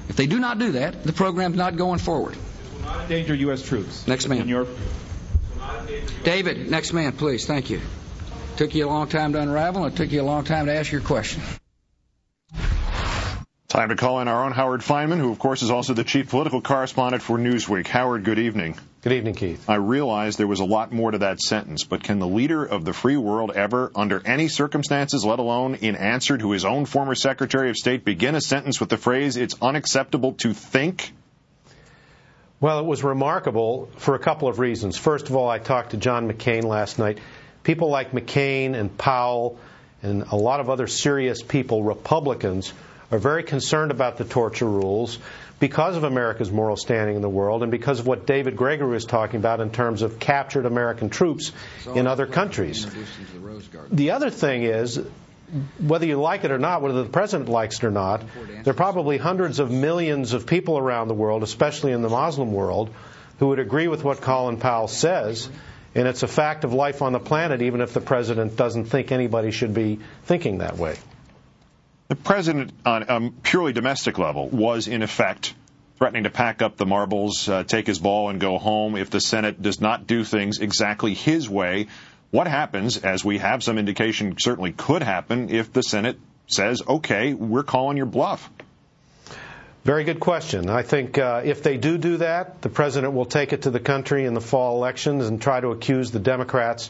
if 0.10 0.16
they 0.16 0.28
do 0.28 0.40
not 0.40 0.60
do 0.60 0.74
that, 0.74 1.04
the 1.04 1.14
program's 1.14 1.56
not 1.56 1.76
going 1.76 2.00
forward. 2.00 2.36
Will 2.76 2.82
not 2.82 3.02
endanger 3.04 3.36
U.S. 3.36 3.62
troops. 3.62 4.08
Next 4.08 4.28
man. 4.28 4.42
In 4.42 4.48
your 4.48 4.68
David, 6.24 6.70
next 6.70 6.94
man, 6.94 7.14
please. 7.14 7.46
Thank 7.46 7.70
you. 7.70 7.82
Took 8.58 8.76
you 8.76 8.86
a 8.86 8.90
long 8.90 9.08
time 9.08 9.34
to 9.34 9.40
unravel, 9.42 9.86
and 9.86 9.94
it 9.94 9.98
took 9.98 10.12
you 10.12 10.22
a 10.22 10.24
long 10.24 10.44
time 10.44 10.66
to 10.66 10.74
ask 10.74 10.92
your 10.92 11.02
question. 11.02 11.42
Time 13.68 13.90
to 13.90 13.98
call 13.98 14.22
in 14.22 14.30
our 14.30 14.46
own 14.46 14.54
Howard 14.54 14.80
Fineman, 14.80 15.20
who, 15.20 15.30
of 15.30 15.40
course, 15.40 15.62
is 15.62 15.72
also 15.72 15.94
the 15.94 16.06
chief 16.06 16.30
political 16.30 16.62
correspondent 16.62 17.22
for 17.22 17.38
Newsweek. 17.38 17.86
Howard, 17.88 18.24
good 18.24 18.40
evening. 18.40 18.78
Good 19.02 19.12
evening, 19.12 19.36
Keith. 19.36 19.70
I 19.70 19.76
realize 19.76 20.38
there 20.38 20.48
was 20.48 20.62
a 20.62 20.66
lot 20.66 20.94
more 20.94 21.12
to 21.12 21.18
that 21.18 21.42
sentence, 21.42 21.84
but 21.84 22.02
can 22.02 22.20
the 22.20 22.28
leader 22.28 22.64
of 22.64 22.86
the 22.86 22.94
free 22.94 23.18
world 23.18 23.52
ever, 23.54 23.92
under 23.94 24.26
any 24.26 24.48
circumstances, 24.48 25.26
let 25.26 25.40
alone 25.40 25.76
in 25.76 25.98
answer 25.98 26.38
to 26.38 26.52
his 26.52 26.64
own 26.64 26.86
former 26.86 27.14
Secretary 27.14 27.70
of 27.70 27.76
State, 27.76 28.06
begin 28.06 28.36
a 28.36 28.42
sentence 28.42 28.80
with 28.80 28.88
the 28.88 28.96
phrase, 28.96 29.36
it's 29.36 29.56
unacceptable 29.62 30.32
to 30.36 30.54
think? 30.54 31.12
Well, 32.62 32.80
it 32.80 32.86
was 32.86 33.04
remarkable 33.04 33.90
for 33.98 34.16
a 34.16 34.20
couple 34.20 34.48
of 34.48 34.60
reasons. 34.60 34.96
First 34.96 35.28
of 35.28 35.36
all, 35.36 35.50
I 35.50 35.60
talked 35.60 35.92
to 35.92 35.98
John 35.98 36.32
McCain 36.32 36.64
last 36.64 37.00
night. 37.00 37.18
People 37.64 37.90
like 37.90 38.14
McCain 38.14 38.76
and 38.76 38.98
Powell 38.98 39.60
and 40.02 40.24
a 40.32 40.38
lot 40.38 40.62
of 40.62 40.70
other 40.70 40.88
serious 40.88 41.42
people, 41.42 41.84
Republicans, 41.84 42.72
are 43.12 43.18
very 43.18 43.44
concerned 43.44 43.92
about 43.92 44.18
the 44.18 44.26
torture 44.26 44.68
rules 44.68 45.20
because 45.60 45.96
of 45.96 46.04
America's 46.04 46.52
moral 46.52 46.76
standing 46.76 47.16
in 47.16 47.22
the 47.22 47.30
world 47.30 47.64
and 47.64 47.72
because 47.72 48.00
of 48.00 48.08
what 48.08 48.28
David 48.28 48.56
Gregory 48.56 48.92
was 48.92 49.06
talking 49.06 49.40
about 49.40 49.60
in 49.60 49.72
terms 49.72 50.02
of 50.02 50.20
captured 50.20 50.66
American 50.66 51.10
troops 51.10 51.52
in 51.96 52.06
other 52.06 52.28
countries. 52.28 52.86
The 53.92 54.12
other 54.12 54.30
thing 54.30 54.64
is, 54.64 55.02
whether 55.80 56.06
you 56.06 56.20
like 56.20 56.44
it 56.44 56.52
or 56.52 56.60
not, 56.60 56.82
whether 56.82 57.04
the 57.04 57.10
president 57.10 57.50
likes 57.50 57.78
it 57.78 57.86
or 57.86 57.92
not, 57.92 58.24
there 58.64 58.72
are 58.72 58.76
probably 58.76 59.18
hundreds 59.18 59.60
of 59.60 59.72
millions 59.72 60.34
of 60.34 60.46
people 60.46 60.78
around 60.78 61.08
the 61.08 61.14
world, 61.14 61.42
especially 61.42 61.94
in 61.94 62.02
the 62.02 62.10
Muslim 62.10 62.52
world, 62.52 62.94
who 63.40 63.48
would 63.48 63.60
agree 63.60 63.88
with 63.88 64.04
what 64.04 64.22
Colin 64.22 64.58
Powell 64.58 64.88
says. 64.88 65.50
And 65.96 66.08
it's 66.08 66.22
a 66.22 66.28
fact 66.28 66.64
of 66.64 66.74
life 66.74 67.02
on 67.02 67.14
the 67.14 67.20
planet, 67.20 67.62
even 67.62 67.82
if 67.82 67.94
the 67.94 68.02
president 68.02 68.56
doesn't 68.56 68.86
think 68.86 69.12
anybody 69.12 69.52
should 69.52 69.74
be 69.74 70.00
thinking 70.26 70.60
that 70.60 70.78
way. 70.78 70.98
The 72.08 72.16
president, 72.16 72.72
on 72.86 73.04
a 73.04 73.32
purely 73.44 73.74
domestic 73.74 74.18
level, 74.18 74.48
was 74.48 74.88
in 74.88 75.02
effect 75.02 75.54
threatening 75.98 76.24
to 76.24 76.30
pack 76.30 76.62
up 76.62 76.78
the 76.78 76.86
marbles, 76.86 77.50
uh, 77.50 77.64
take 77.64 77.86
his 77.86 78.00
ball, 78.00 78.30
and 78.30 78.40
go 78.40 78.58
home 78.58 78.96
if 78.96 79.10
the 79.10 79.20
Senate 79.20 79.62
does 79.62 79.82
not 79.82 80.08
do 80.08 80.24
things 80.24 80.60
exactly 80.60 81.14
his 81.14 81.50
way. 81.50 81.88
What 82.32 82.48
happens, 82.48 82.98
as 82.98 83.26
we 83.26 83.40
have 83.40 83.62
some 83.64 83.78
indication 83.78 84.36
certainly 84.40 84.72
could 84.72 85.04
happen, 85.04 85.50
if 85.50 85.74
the 85.74 85.84
Senate 85.84 86.18
says, 86.48 86.82
okay, 86.88 87.34
we're 87.34 87.64
calling 87.64 87.98
your 87.98 88.06
bluff? 88.06 88.50
Very 89.84 90.04
good 90.04 90.20
question. 90.20 90.70
I 90.70 90.84
think 90.84 91.18
uh, 91.18 91.42
if 91.44 91.64
they 91.64 91.78
do 91.78 91.98
do 91.98 92.18
that, 92.18 92.62
the 92.62 92.70
president 92.70 93.14
will 93.14 93.26
take 93.26 93.52
it 93.52 93.64
to 93.64 93.70
the 93.70 93.80
country 93.80 94.26
in 94.26 94.34
the 94.34 94.42
fall 94.42 94.78
elections 94.78 95.28
and 95.28 95.42
try 95.42 95.60
to 95.60 95.70
accuse 95.70 96.12
the 96.12 96.20
Democrats 96.20 96.90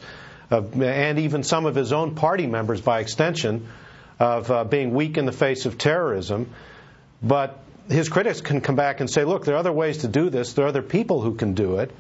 of, 0.52 0.80
and 0.82 1.18
even 1.20 1.44
some 1.44 1.66
of 1.66 1.76
his 1.76 1.92
own 1.92 2.14
party 2.14 2.46
members 2.46 2.82
by 2.82 3.00
extension 3.00 3.68
of 4.20 4.52
uh, 4.52 4.64
being 4.64 4.94
weak 4.94 5.18
in 5.18 5.26
the 5.26 5.32
face 5.32 5.66
of 5.66 5.78
terrorism. 5.78 6.50
But 7.22 7.60
his 7.90 8.10
critics 8.10 8.42
can 8.42 8.62
come 8.62 8.76
back 8.76 9.00
and 9.00 9.10
say, 9.10 9.24
look, 9.24 9.46
there 9.46 9.56
are 9.56 9.60
other 9.60 9.72
ways 9.72 10.00
to 10.00 10.08
do 10.08 10.30
this. 10.30 10.54
There 10.54 10.66
are 10.66 10.70
other 10.70 10.82
people 10.82 11.22
who 11.22 11.36
can 11.36 11.54
do 11.54 11.78
it. 11.78 11.92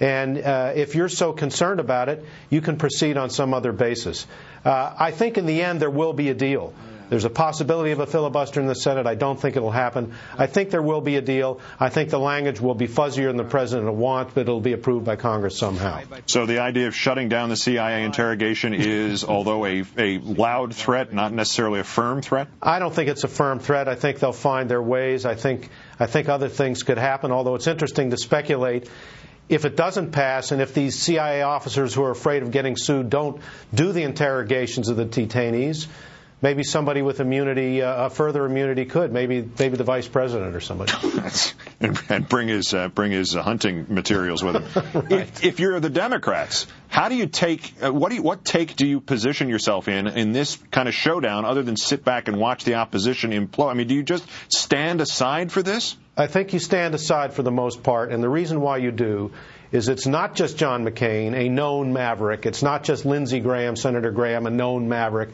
And 0.00 0.38
uh, 0.38 0.72
if 0.76 0.94
you're 0.94 1.08
so 1.08 1.32
concerned 1.32 1.80
about 1.80 2.08
it, 2.08 2.24
you 2.50 2.60
can 2.60 2.76
proceed 2.76 3.16
on 3.16 3.30
some 3.30 3.52
other 3.52 3.72
basis. 3.72 4.26
Uh, 4.64 4.94
I 4.96 5.10
think 5.10 5.38
in 5.38 5.46
the 5.46 5.62
end 5.62 5.80
there 5.80 5.90
will 5.90 6.12
be 6.12 6.28
a 6.28 6.34
deal. 6.34 6.72
There's 7.10 7.24
a 7.24 7.30
possibility 7.30 7.92
of 7.92 8.00
a 8.00 8.06
filibuster 8.06 8.60
in 8.60 8.66
the 8.66 8.74
Senate. 8.74 9.06
I 9.06 9.14
don't 9.14 9.40
think 9.40 9.56
it'll 9.56 9.70
happen. 9.70 10.14
I 10.36 10.46
think 10.46 10.70
there 10.70 10.82
will 10.82 11.00
be 11.00 11.16
a 11.16 11.20
deal. 11.20 11.60
I 11.78 11.88
think 11.88 12.10
the 12.10 12.18
language 12.18 12.60
will 12.60 12.74
be 12.74 12.86
fuzzier 12.86 13.28
than 13.28 13.36
the 13.36 13.44
president 13.44 13.86
will 13.86 13.96
want, 13.96 14.34
but 14.34 14.42
it'll 14.42 14.60
be 14.60 14.72
approved 14.72 15.06
by 15.06 15.16
Congress 15.16 15.56
somehow. 15.56 16.02
So 16.26 16.46
the 16.46 16.58
idea 16.60 16.88
of 16.88 16.94
shutting 16.94 17.28
down 17.28 17.48
the 17.48 17.56
CIA 17.56 18.04
interrogation 18.04 18.74
is, 18.74 19.24
although 19.24 19.64
a, 19.64 19.84
a 19.96 20.18
loud 20.18 20.74
threat, 20.74 21.12
not 21.12 21.32
necessarily 21.32 21.80
a 21.80 21.84
firm 21.84 22.22
threat? 22.22 22.48
I 22.62 22.78
don't 22.78 22.94
think 22.94 23.08
it's 23.08 23.24
a 23.24 23.28
firm 23.28 23.58
threat. 23.58 23.88
I 23.88 23.94
think 23.94 24.18
they'll 24.18 24.32
find 24.32 24.68
their 24.68 24.82
ways. 24.82 25.24
I 25.24 25.34
think, 25.34 25.68
I 25.98 26.06
think 26.06 26.28
other 26.28 26.48
things 26.48 26.82
could 26.82 26.98
happen, 26.98 27.32
although 27.32 27.54
it's 27.54 27.66
interesting 27.66 28.10
to 28.10 28.16
speculate 28.16 28.88
if 29.48 29.64
it 29.64 29.76
doesn't 29.76 30.12
pass 30.12 30.52
and 30.52 30.60
if 30.60 30.74
these 30.74 30.98
CIA 30.98 31.42
officers 31.42 31.94
who 31.94 32.02
are 32.04 32.10
afraid 32.10 32.42
of 32.42 32.50
getting 32.50 32.76
sued 32.76 33.08
don't 33.08 33.40
do 33.72 33.92
the 33.92 34.02
interrogations 34.02 34.88
of 34.88 34.96
the 34.96 35.06
detainees, 35.06 35.86
maybe 36.40 36.62
somebody 36.62 37.02
with 37.02 37.20
immunity, 37.20 37.82
uh, 37.82 38.08
further 38.08 38.44
immunity, 38.44 38.84
could. 38.84 39.12
Maybe 39.12 39.48
maybe 39.58 39.76
the 39.76 39.84
vice 39.84 40.08
president 40.08 40.54
or 40.54 40.60
somebody. 40.60 40.92
and, 41.80 42.00
and, 42.08 42.28
bring 42.28 42.48
his 42.48 42.74
uh, 42.74 42.88
bring 42.88 43.12
his 43.12 43.34
uh, 43.34 43.42
hunting 43.42 43.86
materials 43.88 44.42
with 44.42 44.56
him. 44.56 44.84
right. 44.94 45.12
if, 45.12 45.44
if, 45.44 45.60
you're 45.60 45.78
the 45.80 45.90
Democrats, 45.90 46.66
how 46.88 47.08
do 47.08 47.14
you 47.14 47.26
take 47.26 47.72
uh, 47.82 47.92
what 47.92 48.10
do 48.10 48.16
you, 48.16 48.22
what 48.22 48.44
take 48.44 48.76
do 48.76 48.86
you 48.86 49.00
position 49.00 49.48
yourself 49.48 49.88
in 49.88 50.06
in 50.06 50.32
this 50.32 50.56
kind 50.70 50.88
of 50.88 50.94
showdown, 50.94 51.44
other 51.44 51.62
than 51.62 51.76
sit 51.76 52.04
back 52.04 52.28
and 52.28 52.38
watch 52.38 52.64
the 52.64 52.74
opposition 52.74 53.32
implode? 53.32 53.70
I 53.70 53.74
mean, 53.74 53.88
do 53.88 53.94
you 53.94 54.02
just 54.02 54.24
stand 54.48 55.00
aside 55.00 55.52
for 55.52 55.62
this? 55.62 55.96
I 56.16 56.26
think 56.26 56.52
you 56.52 56.58
stand 56.58 56.94
aside 56.94 57.32
for 57.32 57.42
the 57.42 57.52
most 57.52 57.82
part, 57.82 58.10
and 58.10 58.22
the 58.22 58.28
reason 58.28 58.60
why 58.60 58.78
you 58.78 58.90
do 58.90 59.32
is 59.70 59.88
it's 59.88 60.06
not 60.06 60.34
just 60.34 60.56
John 60.56 60.84
McCain, 60.84 61.34
a 61.34 61.48
known 61.48 61.92
maverick. 61.92 62.46
It's 62.46 62.62
not 62.62 62.84
just 62.84 63.04
Lindsey 63.04 63.40
Graham, 63.40 63.76
Senator 63.76 64.10
Graham, 64.10 64.46
a 64.46 64.50
known 64.50 64.88
maverick. 64.88 65.28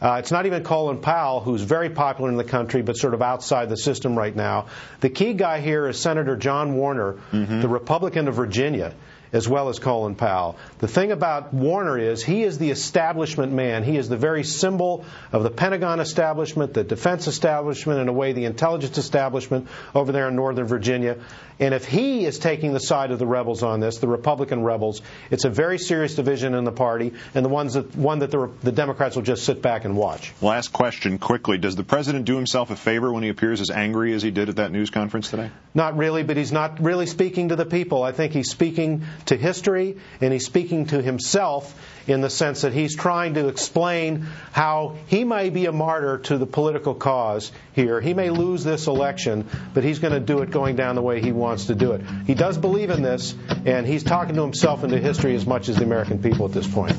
Uh, 0.00 0.16
it's 0.18 0.30
not 0.30 0.46
even 0.46 0.64
Colin 0.64 0.98
Powell, 0.98 1.40
who's 1.40 1.62
very 1.62 1.90
popular 1.90 2.30
in 2.30 2.36
the 2.36 2.44
country 2.44 2.82
but 2.82 2.96
sort 2.96 3.14
of 3.14 3.22
outside 3.22 3.68
the 3.68 3.76
system 3.76 4.16
right 4.16 4.34
now. 4.34 4.66
The 5.00 5.10
key 5.10 5.34
guy 5.34 5.60
here 5.60 5.86
is 5.88 5.98
Senator 5.98 6.36
John 6.36 6.74
Warner, 6.74 7.14
mm-hmm. 7.32 7.60
the 7.60 7.68
Republican 7.68 8.28
of 8.28 8.34
Virginia 8.34 8.94
as 9.32 9.48
well 9.48 9.68
as 9.68 9.78
Colin 9.78 10.14
Powell. 10.14 10.56
The 10.78 10.88
thing 10.88 11.12
about 11.12 11.54
Warner 11.54 11.98
is 11.98 12.22
he 12.22 12.42
is 12.42 12.58
the 12.58 12.70
establishment 12.70 13.52
man. 13.52 13.84
He 13.84 13.96
is 13.96 14.08
the 14.08 14.16
very 14.16 14.44
symbol 14.44 15.04
of 15.32 15.42
the 15.42 15.50
Pentagon 15.50 16.00
establishment, 16.00 16.74
the 16.74 16.84
defense 16.84 17.26
establishment, 17.26 18.00
in 18.00 18.08
a 18.08 18.12
way, 18.12 18.32
the 18.32 18.44
intelligence 18.44 18.98
establishment 18.98 19.68
over 19.94 20.12
there 20.12 20.28
in 20.28 20.36
Northern 20.36 20.66
Virginia. 20.66 21.18
And 21.60 21.74
if 21.74 21.84
he 21.84 22.24
is 22.24 22.38
taking 22.38 22.72
the 22.72 22.80
side 22.80 23.10
of 23.10 23.18
the 23.18 23.26
rebels 23.26 23.62
on 23.62 23.80
this, 23.80 23.98
the 23.98 24.08
Republican 24.08 24.62
rebels, 24.62 25.02
it's 25.30 25.44
a 25.44 25.50
very 25.50 25.78
serious 25.78 26.14
division 26.14 26.54
in 26.54 26.64
the 26.64 26.72
party, 26.72 27.12
and 27.34 27.44
the 27.44 27.50
ones 27.50 27.74
that 27.74 27.94
one 27.94 28.20
that 28.20 28.30
the, 28.30 28.50
the 28.62 28.72
Democrats 28.72 29.14
will 29.14 29.22
just 29.22 29.44
sit 29.44 29.60
back 29.60 29.84
and 29.84 29.94
watch. 29.94 30.32
Last 30.40 30.72
question, 30.72 31.18
quickly: 31.18 31.58
Does 31.58 31.76
the 31.76 31.84
president 31.84 32.24
do 32.24 32.36
himself 32.36 32.70
a 32.70 32.76
favor 32.76 33.12
when 33.12 33.22
he 33.22 33.28
appears 33.28 33.60
as 33.60 33.70
angry 33.70 34.14
as 34.14 34.22
he 34.22 34.30
did 34.30 34.48
at 34.48 34.56
that 34.56 34.72
news 34.72 34.88
conference 34.88 35.28
today? 35.28 35.50
Not 35.74 35.98
really, 35.98 36.22
but 36.22 36.38
he's 36.38 36.50
not 36.50 36.80
really 36.80 37.04
speaking 37.04 37.50
to 37.50 37.56
the 37.56 37.66
people. 37.66 38.02
I 38.02 38.12
think 38.12 38.32
he's 38.32 38.50
speaking 38.50 39.04
to 39.26 39.36
history, 39.36 39.96
and 40.20 40.32
he's 40.32 40.46
speaking 40.46 40.86
to 40.86 41.02
himself 41.02 41.74
in 42.06 42.20
the 42.20 42.30
sense 42.30 42.62
that 42.62 42.72
he's 42.72 42.96
trying 42.96 43.34
to 43.34 43.48
explain 43.48 44.26
how 44.52 44.96
he 45.06 45.24
may 45.24 45.50
be 45.50 45.66
a 45.66 45.72
martyr 45.72 46.18
to 46.18 46.38
the 46.38 46.46
political 46.46 46.94
cause 46.94 47.52
here. 47.72 48.00
He 48.00 48.14
may 48.14 48.30
lose 48.30 48.64
this 48.64 48.86
election, 48.86 49.46
but 49.74 49.84
he's 49.84 49.98
going 49.98 50.14
to 50.14 50.20
do 50.20 50.40
it 50.40 50.50
going 50.50 50.76
down 50.76 50.94
the 50.96 51.02
way 51.02 51.20
he 51.20 51.32
wants 51.32 51.66
to 51.66 51.74
do 51.74 51.92
it. 51.92 52.02
He 52.26 52.34
does 52.34 52.58
believe 52.58 52.90
in 52.90 53.02
this, 53.02 53.34
and 53.64 53.86
he's 53.86 54.02
talking 54.02 54.34
to 54.34 54.42
himself 54.42 54.82
and 54.82 54.92
to 54.92 54.98
history 54.98 55.34
as 55.34 55.46
much 55.46 55.68
as 55.68 55.76
the 55.76 55.84
American 55.84 56.22
people 56.22 56.46
at 56.46 56.52
this 56.52 56.66
point. 56.66 56.98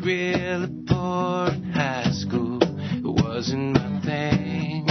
Really 0.00 0.68
poor 0.86 1.48
in 1.48 1.72
high 1.72 2.10
school. 2.12 2.58
It 2.62 3.04
wasn't 3.04 3.74
my 3.74 4.00
thing. 4.00 4.88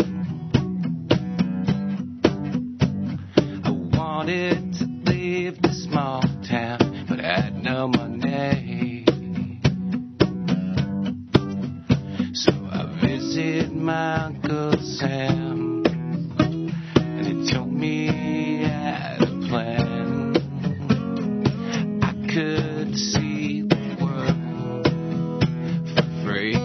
I 3.63 3.71
wanted 3.97 4.73
to 4.75 4.85
leave 5.11 5.59
the 5.63 5.73
small 5.73 6.21
town, 6.49 7.05
but 7.07 7.19
had 7.19 7.63
no 7.63 7.87
money. 7.87 9.05
So 12.33 12.51
I 12.71 12.85
visited 12.99 13.71
my 13.71 14.25
Uncle 14.25 14.73
Sam, 14.81 15.83
and 16.39 17.27
he 17.27 17.53
told 17.53 17.71
me 17.71 18.07
he 18.07 18.63
had 18.63 19.21
a 19.21 19.27
plan. 19.47 20.35
I 22.01 22.13
could 22.33 22.97
see 22.97 23.61
the 23.61 23.97
world 24.01 24.87
for 25.93 26.03
free. 26.25 26.55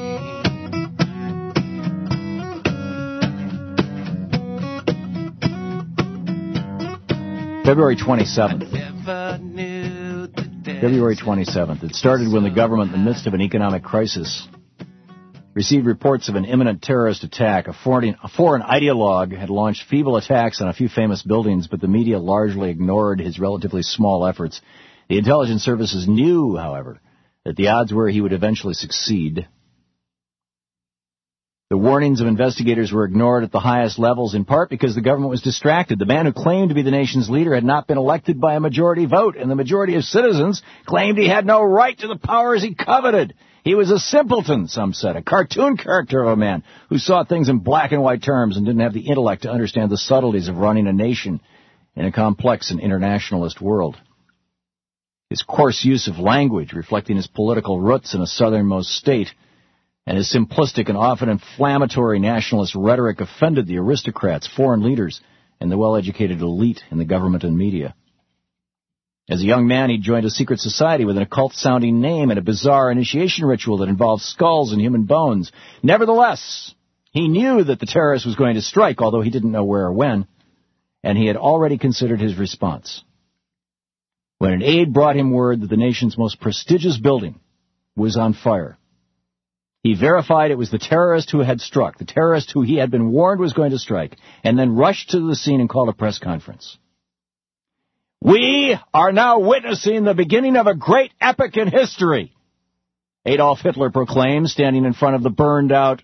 February 7.65 7.97
27th. 7.97 8.84
February 10.85 11.17
27th. 11.17 11.83
It 11.83 11.95
started 11.95 12.31
when 12.31 12.43
the 12.43 12.51
government, 12.51 12.93
in 12.93 13.03
the 13.03 13.11
midst 13.11 13.27
of 13.27 13.33
an 13.33 13.41
economic 13.41 13.83
crisis, 13.83 14.47
received 15.55 15.87
reports 15.87 16.29
of 16.29 16.35
an 16.35 16.45
imminent 16.45 16.83
terrorist 16.83 17.25
attack. 17.25 17.69
A 17.69 17.73
foreign, 17.73 18.17
a 18.23 18.29
foreign 18.29 18.61
ideologue 18.61 19.35
had 19.35 19.49
launched 19.49 19.89
feeble 19.89 20.19
attacks 20.19 20.61
on 20.61 20.69
a 20.69 20.75
few 20.75 20.91
famous 20.91 21.23
buildings, 21.23 21.69
but 21.69 21.81
the 21.81 21.89
media 21.89 22.19
largely 22.19 22.69
ignored 22.69 23.19
his 23.19 23.39
relatively 23.39 23.81
small 23.81 24.27
efforts. 24.27 24.61
The 25.09 25.17
intelligence 25.17 25.63
services 25.63 26.07
knew, 26.07 26.59
however, 26.59 27.01
that 27.47 27.57
the 27.57 27.69
odds 27.69 27.91
were 27.91 28.11
he 28.11 28.21
would 28.21 28.35
eventually 28.35 28.75
succeed. 28.75 29.49
Warnings 31.85 32.23
of 32.23 32.29
investigators 32.29 32.91
were 32.91 33.05
ignored 33.05 33.45
at 33.45 33.53
the 33.53 33.61
highest 33.61 33.99
levels 33.99 34.35
in 34.35 34.47
part 34.47 34.71
because 34.71 34.95
the 34.95 35.03
government 35.03 35.29
was 35.29 35.43
distracted. 35.43 35.99
The 35.99 36.07
man 36.07 36.25
who 36.25 36.33
claimed 36.33 36.71
to 36.71 36.75
be 36.75 36.81
the 36.81 36.91
nation's 36.91 37.29
leader 37.29 37.55
had 37.55 37.63
not 37.63 37.87
been 37.87 37.99
elected 37.99 38.41
by 38.41 38.55
a 38.55 38.61
majority 38.61 39.05
vote, 39.05 39.37
and 39.37 39.51
the 39.51 39.55
majority 39.55 39.97
of 39.97 40.05
citizens 40.05 40.63
claimed 40.87 41.19
he 41.19 41.29
had 41.29 41.45
no 41.45 41.63
right 41.63 41.99
to 41.99 42.09
the 42.09 42.17
powers 42.17 42.63
he 42.63 42.75
coveted. 42.75 43.35
He 43.65 43.75
was 43.75 43.91
a 43.91 43.99
simpleton, 43.99 44.67
some 44.67 44.95
said, 44.95 45.17
a 45.17 45.23
cartoon 45.23 45.77
character 45.77 46.23
of 46.23 46.31
a 46.31 46.37
man 46.37 46.65
who 46.89 46.97
saw 46.97 47.23
things 47.23 47.51
in 47.51 47.59
black 47.59 47.93
and 47.93 48.03
white 48.03 48.23
terms 48.23 48.57
and 48.57 48.65
didn't 48.65 48.81
have 48.81 48.95
the 48.95 49.07
intellect 49.07 49.43
to 49.43 49.51
understand 49.51 49.91
the 49.91 49.99
subtleties 49.99 50.49
of 50.49 50.57
running 50.57 50.87
a 50.87 50.93
nation 50.95 51.39
in 51.97 52.07
a 52.07 52.13
complex 52.13 52.71
and 52.71 52.81
internationalist 52.81 53.61
world. 53.61 53.99
His 55.29 55.43
coarse 55.43 55.85
use 55.85 56.09
of 56.09 56.19
language, 56.19 56.73
reflecting 56.73 57.17
his 57.17 57.27
political 57.27 57.79
roots 57.79 58.15
in 58.15 58.23
a 58.23 58.27
southernmost 58.27 58.89
state, 58.89 59.29
and 60.07 60.17
his 60.17 60.33
simplistic 60.33 60.89
and 60.89 60.99
often 60.99 61.29
inflammatory 61.29 62.19
nationalist 62.19 62.75
rhetoric 62.75 63.21
offended 63.21 63.67
the 63.67 63.79
aristocrats, 63.79 64.47
foreign 64.47 64.83
leaders, 64.83 65.21
and 65.61 65.71
the 65.71 65.79
well-educated 65.79 66.41
elite 66.41 66.83
in 66.91 66.99
the 66.99 67.05
government 67.05 67.45
and 67.45 67.57
media. 67.57 67.95
As 69.29 69.41
a 69.41 69.47
young 69.47 69.67
man, 69.67 69.89
he 69.89 69.97
joined 69.97 70.27
a 70.27 70.31
secret 70.31 70.61
society 70.61 71.07
with 71.07 71.17
an 71.17 71.23
occult-sounding 71.23 72.01
name 72.01 72.29
and 72.29 72.39
a 72.39 72.43
bizarre 72.43 72.91
initiation 72.91 73.47
ritual 73.47 73.79
that 73.79 73.89
involved 73.89 74.23
skulls 74.23 74.73
and 74.73 74.81
human 74.83 75.05
bones. 75.05 75.51
Nevertheless, 75.83 76.75
he 77.11 77.29
knew 77.29 77.65
that 77.65 77.81
the 77.81 77.87
terrorist 77.87 78.27
was 78.27 78.37
going 78.37 78.57
to 78.57 78.61
strike, 78.61 79.01
although 79.01 79.23
he 79.23 79.31
didn't 79.31 79.53
know 79.53 79.65
where 79.65 79.87
or 79.87 79.93
when, 79.93 80.27
and 81.03 81.17
he 81.17 81.27
had 81.27 81.37
already 81.37 81.79
considered 81.79 82.21
his 82.21 82.37
response. 82.37 83.03
When 84.39 84.53
an 84.53 84.63
aide 84.63 84.93
brought 84.93 85.17
him 85.17 85.31
word 85.31 85.63
that 85.63 85.71
the 85.71 85.77
nation's 85.79 86.19
most 86.19 86.39
prestigious 86.39 86.99
building 86.99 87.41
was 87.97 88.19
on 88.19 88.35
fire, 88.35 88.77
he 89.85 89.95
verified 89.95 90.51
it 90.51 90.59
was 90.59 90.71
the 90.71 90.79
terrorist 90.79 91.31
who 91.31 91.41
had 91.41 91.61
struck, 91.61 91.99
the 91.99 92.07
terrorist 92.07 92.51
who 92.51 92.63
he 92.63 92.77
had 92.77 92.91
been 92.91 93.13
warned 93.13 93.39
was 93.39 93.53
going 93.53 93.71
to 93.71 93.79
strike, 93.79 94.17
and 94.43 94.59
then 94.59 94.75
rushed 94.75 95.11
to 95.11 95.21
the 95.21 95.37
scene 95.37 95.61
and 95.61 95.69
called 95.69 95.91
a 95.91 95.93
press 95.93 96.19
conference. 96.19 96.79
We 98.23 98.77
are 98.95 99.13
now 99.13 99.41
witnessing 99.41 100.05
the 100.05 100.15
beginning 100.15 100.57
of 100.57 100.67
a 100.67 100.75
great 100.75 101.13
epic 101.21 101.59
in 101.59 101.69
history, 101.69 102.33
Adolf 103.27 103.61
Hitler 103.61 103.91
proclaimed, 103.91 104.49
standing 104.49 104.87
in 104.87 104.95
front 104.95 105.17
of 105.17 105.23
the 105.23 105.29
burned 105.29 105.71
out 105.71 106.03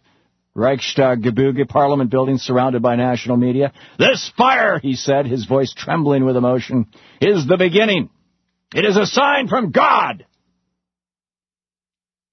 Reichstag 0.54 1.22
Gebäude 1.22 1.66
parliament 1.66 2.10
building 2.10 2.36
surrounded 2.36 2.82
by 2.82 2.96
national 2.96 3.38
media. 3.38 3.72
This 3.98 4.30
fire, 4.36 4.78
he 4.78 4.94
said, 4.94 5.26
his 5.26 5.46
voice 5.46 5.72
trembling 5.74 6.26
with 6.26 6.36
emotion, 6.36 6.86
is 7.18 7.46
the 7.46 7.56
beginning. 7.56 8.10
It 8.74 8.84
is 8.84 8.98
a 8.98 9.06
sign 9.06 9.48
from 9.48 9.70
God. 9.70 10.26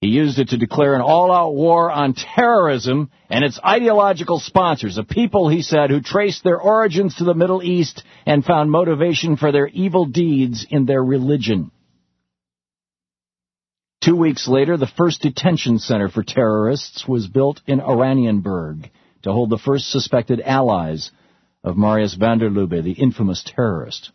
He 0.00 0.08
used 0.08 0.38
it 0.38 0.50
to 0.50 0.58
declare 0.58 0.94
an 0.94 1.00
all-out 1.00 1.54
war 1.54 1.90
on 1.90 2.14
terrorism 2.14 3.10
and 3.28 3.44
its 3.44 3.58
ideological 3.64 4.38
sponsors, 4.38 4.96
a 4.96 5.02
people, 5.02 5.48
he 5.48 5.60
said, 5.60 5.90
who 5.90 6.00
traced 6.00 6.44
their 6.44 6.60
origins 6.60 7.16
to 7.16 7.24
the 7.24 7.34
Middle 7.34 7.64
East 7.64 8.04
and 8.24 8.44
found 8.44 8.70
motivation 8.70 9.36
for 9.36 9.50
their 9.50 9.66
evil 9.66 10.06
deeds 10.06 10.64
in 10.70 10.86
their 10.86 11.02
religion. 11.02 11.72
Two 14.00 14.14
weeks 14.14 14.46
later, 14.46 14.76
the 14.76 14.86
first 14.86 15.22
detention 15.22 15.80
center 15.80 16.08
for 16.08 16.22
terrorists 16.22 17.06
was 17.08 17.26
built 17.26 17.60
in 17.66 17.80
Oranienburg 17.80 18.88
to 19.22 19.32
hold 19.32 19.50
the 19.50 19.58
first 19.58 19.90
suspected 19.90 20.40
allies 20.40 21.10
of 21.64 21.76
Marinus 21.76 22.14
van 22.14 22.38
der 22.38 22.50
Lubbe, 22.50 22.84
the 22.84 22.92
infamous 22.92 23.42
terrorist. 23.44 24.12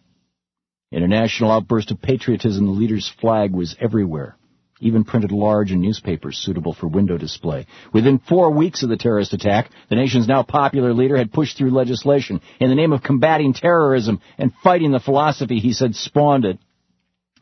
In 0.93 1.03
a 1.03 1.07
national 1.09 1.51
outburst 1.51 1.91
of 1.91 2.01
patriotism, 2.01 2.67
the 2.67 2.71
leader's 2.71 3.11
flag 3.19 3.51
was 3.51 3.75
everywhere 3.81 4.37
even 4.79 5.03
printed 5.03 5.31
large 5.31 5.71
in 5.71 5.81
newspapers 5.81 6.37
suitable 6.37 6.73
for 6.73 6.87
window 6.87 7.17
display. 7.17 7.65
Within 7.93 8.19
four 8.19 8.51
weeks 8.51 8.83
of 8.83 8.89
the 8.89 8.97
terrorist 8.97 9.33
attack, 9.33 9.69
the 9.89 9.95
nation's 9.95 10.27
now 10.27 10.43
popular 10.43 10.93
leader 10.93 11.17
had 11.17 11.31
pushed 11.31 11.57
through 11.57 11.71
legislation 11.71 12.41
in 12.59 12.69
the 12.69 12.75
name 12.75 12.93
of 12.93 13.03
combating 13.03 13.53
terrorism 13.53 14.19
and 14.37 14.53
fighting 14.63 14.91
the 14.91 14.99
philosophy 14.99 15.59
he 15.59 15.73
said 15.73 15.95
spawned 15.95 16.45
it 16.45 16.59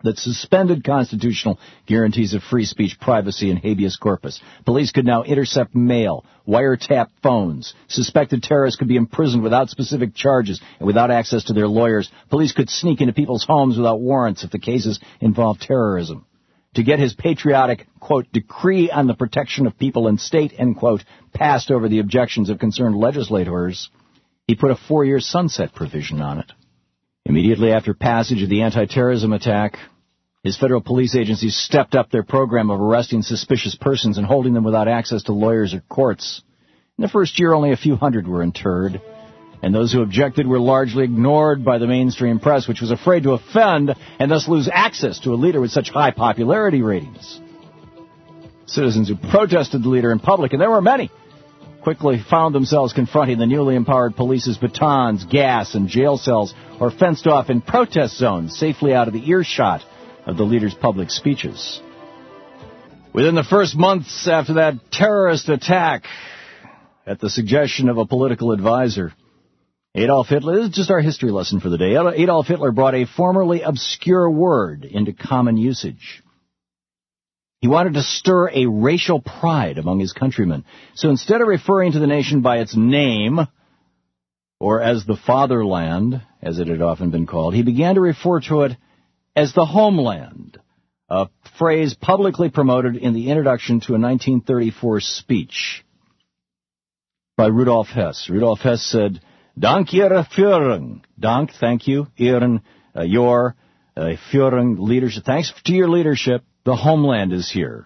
that 0.04 0.18
suspended 0.18 0.84
constitutional 0.84 1.60
guarantees 1.86 2.34
of 2.34 2.42
free 2.42 2.66
speech, 2.66 3.00
privacy, 3.00 3.50
and 3.50 3.60
habeas 3.60 3.98
corpus. 3.98 4.42
Police 4.66 4.92
could 4.92 5.06
now 5.06 5.24
intercept 5.24 5.76
mail, 5.76 6.26
wiretap 6.48 7.10
phones. 7.22 7.74
Suspected 7.88 8.42
terrorists 8.42 8.80
could 8.80 8.88
be 8.88 8.96
imprisoned 8.96 9.44
without 9.44 9.70
specific 9.70 10.16
charges 10.16 10.60
and 10.80 10.88
without 10.88 11.12
access 11.12 11.46
to 11.46 11.54
their 11.54 11.68
lawyers. 11.68 12.10
Police 12.30 12.52
could 12.52 12.70
sneak 12.70 13.02
into 13.02 13.14
people's 13.14 13.46
homes 13.46 13.78
without 13.78 14.02
warrants 14.02 14.44
if 14.44 14.52
the 14.52 14.60
cases 14.60 15.00
involved 15.20 15.62
terrorism 15.62 16.26
to 16.76 16.84
get 16.84 17.00
his 17.00 17.14
patriotic, 17.14 17.88
quote, 18.00 18.32
decree 18.32 18.90
on 18.90 19.08
the 19.08 19.14
protection 19.14 19.68
of 19.68 19.78
people 19.78 20.08
and 20.08 20.20
state, 20.20 20.54
end 20.58 20.78
quote, 20.78 21.04
passed 21.34 21.70
over 21.70 21.90
the 21.90 22.00
objections 22.00 22.50
of 22.50 22.60
concerned 22.60 22.96
legislators, 22.96 23.90
he 24.48 24.56
put 24.56 24.72
a 24.72 24.76
four-year 24.88 25.20
sunset 25.20 25.74
provision 25.74 26.22
on 26.22 26.40
it. 26.40 26.52
Immediately 27.26 27.72
after 27.72 27.94
passage 27.94 28.42
of 28.42 28.50
the 28.50 28.62
anti-terrorism 28.62 29.34
attack, 29.34 29.78
his 30.44 30.58
federal 30.58 30.82
police 30.82 31.16
agencies 31.16 31.56
stepped 31.56 31.94
up 31.94 32.10
their 32.10 32.24
program 32.24 32.72
of 32.72 32.82
arresting 32.82 33.22
suspicious 33.22 33.76
persons 33.76 34.18
and 34.18 34.26
holding 34.26 34.54
them 34.54 34.64
without 34.64 34.88
access 34.88 35.24
to 35.24 35.34
lawyers 35.34 35.74
or 35.74 35.82
courts. 35.82 36.42
In 36.98 37.04
the 37.04 37.10
first 37.10 37.40
year, 37.40 37.54
only 37.54 37.72
a 37.72 37.78
few 37.78 37.96
hundred 37.96 38.28
were 38.28 38.42
interred 38.42 39.02
and 39.62 39.74
those 39.74 39.92
who 39.94 40.02
objected 40.02 40.48
were 40.48 40.60
largely 40.60 41.04
ignored 41.04 41.64
by 41.64 41.78
the 41.78 41.88
mainstream 41.88 42.40
press, 42.40 42.68
which 42.68 42.82
was 42.82 42.92
afraid 42.92 43.24
to 43.24 43.34
offend 43.34 43.94
and 44.20 44.32
thus 44.32 44.48
lose 44.48 44.70
access 44.72 45.20
to 45.20 45.34
a 45.34 45.36
leader 45.36 45.62
with 45.62 45.72
such 45.72 45.90
high 45.90 46.12
popularity 46.12 46.82
ratings. 46.82 47.40
Citizens 48.66 49.10
who 49.10 49.16
protested 49.16 49.84
the 49.84 49.90
leader 49.90 50.12
in 50.12 50.20
public, 50.20 50.54
and 50.54 50.62
there 50.62 50.70
were 50.70 50.82
many, 50.82 51.12
quickly 51.84 52.20
found 52.30 52.56
themselves 52.56 52.94
confronting 52.94 53.38
the 53.38 53.46
newly 53.46 53.76
empowered 53.76 54.16
police's 54.16 54.58
batons, 54.58 55.26
gas, 55.26 55.76
and 55.76 55.88
jail 55.88 56.18
cells, 56.18 56.54
or 56.80 56.90
fenced 56.90 57.28
off 57.28 57.50
in 57.50 57.62
protest 57.62 58.18
zones 58.18 58.58
safely 58.58 58.94
out 58.94 59.08
of 59.08 59.14
the 59.14 59.30
earshot 59.30 59.84
of 60.26 60.38
the 60.38 60.44
leader's 60.44 60.74
public 60.74 61.10
speeches. 61.10 61.82
Within 63.14 63.36
the 63.36 63.44
first 63.44 63.76
months 63.76 64.28
after 64.28 64.54
that 64.54 64.76
terrorist 64.92 65.50
attack, 65.50 66.06
at 67.06 67.20
the 67.20 67.30
suggestion 67.30 67.90
of 67.90 67.98
a 67.98 68.06
political 68.06 68.52
advisor, 68.52 69.12
Adolf 69.94 70.28
Hitler, 70.28 70.60
is 70.60 70.70
just 70.70 70.90
our 70.90 71.02
history 71.02 71.32
lesson 71.32 71.60
for 71.60 71.70
the 71.70 71.78
day. 71.78 71.96
Adolf 71.96 72.48
Hitler 72.48 72.72
brought 72.72 72.96
a 72.96 73.06
formerly 73.06 73.62
obscure 73.62 74.30
word 74.30 74.86
into 74.86 75.12
common 75.12 75.58
usage. 75.58 76.24
He 77.60 77.68
wanted 77.68 77.94
to 77.96 78.02
stir 78.02 78.50
a 78.50 78.68
racial 78.68 79.20
pride 79.20 79.78
among 79.78 80.00
his 80.00 80.14
countrymen. 80.14 80.64
So 80.96 81.10
instead 81.10 81.42
of 81.42 81.48
referring 81.48 81.92
to 81.92 82.00
the 82.00 82.08
nation 82.08 82.42
by 82.42 82.60
its 82.60 82.76
name, 82.76 83.40
or 84.60 84.82
as 84.82 85.06
the 85.06 85.18
fatherland, 85.18 86.22
as 86.42 86.60
it 86.60 86.68
had 86.68 86.82
often 86.82 87.12
been 87.12 87.28
called, 87.28 87.54
he 87.54 87.62
began 87.62 87.96
to 87.96 88.02
refer 88.02 88.40
to 88.42 88.62
it 88.62 88.78
as 89.36 89.54
the 89.54 89.66
homeland, 89.66 90.58
a 91.10 91.28
phrase 91.60 91.94
publicly 91.94 92.50
promoted 92.50 92.96
in 92.96 93.14
the 93.14 93.30
introduction 93.30 93.82
to 93.82 93.94
a 93.94 94.00
1934 94.00 95.02
speech 95.02 95.84
by 97.36 97.48
Rudolf 97.48 97.88
Hess. 97.88 98.30
Rudolf 98.30 98.60
Hess 98.60 98.84
said, 98.84 99.20
Dank 99.58 99.94
Ihrer 99.94 100.26
Führung. 100.26 101.02
Dank, 101.20 101.52
thank 101.60 101.88
you. 101.88 102.08
Ihren, 102.18 102.62
uh, 102.96 103.04
your 103.04 103.56
uh, 103.98 104.16
Führung, 104.32 104.78
leadership. 104.80 105.26
Thanks 105.26 105.54
to 105.66 105.74
your 105.74 105.90
leadership, 105.90 106.44
the 106.66 106.76
homeland 106.76 107.34
is 107.34 107.52
here. 107.52 107.86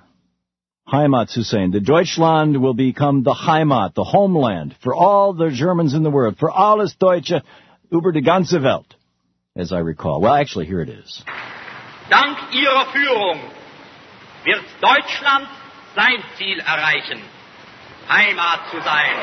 Heimat 0.87 1.29
zu 1.29 1.41
sein. 1.41 1.71
The 1.71 1.79
Deutschland 1.79 2.61
will 2.61 2.75
become 2.75 3.23
the 3.23 3.33
Heimat, 3.33 3.95
the 3.95 4.03
homeland, 4.03 4.75
for 4.83 4.93
all 4.93 5.33
the 5.33 5.49
Germans 5.49 5.95
in 5.95 6.03
the 6.03 6.11
world, 6.11 6.37
for 6.37 6.51
alles 6.51 6.95
Deutsche 6.95 7.41
über 7.91 8.11
die 8.11 8.21
ganze 8.21 8.61
Welt, 8.61 8.93
as 9.57 9.71
I 9.71 9.79
recall. 9.79 10.21
Well, 10.21 10.33
actually, 10.33 10.67
here 10.67 10.81
it 10.81 10.89
is. 10.89 11.23
Dank 12.09 12.37
Ihrer 12.53 12.85
Führung 12.93 13.39
wird 14.45 14.63
Deutschland 14.79 15.47
sein 15.95 16.21
Ziel 16.37 16.59
erreichen, 16.59 17.19
Heimat 18.07 18.69
zu 18.69 18.77
sein. 18.81 19.15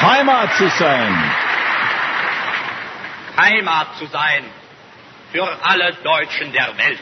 Heimat 0.00 0.56
zu 0.56 0.68
sein. 0.78 1.47
Heimat 3.38 3.98
zu 3.98 4.06
sein 4.06 4.44
für 5.30 5.46
alle 5.62 5.92
Deutschen 6.02 6.52
der 6.52 6.76
Welt. 6.76 6.98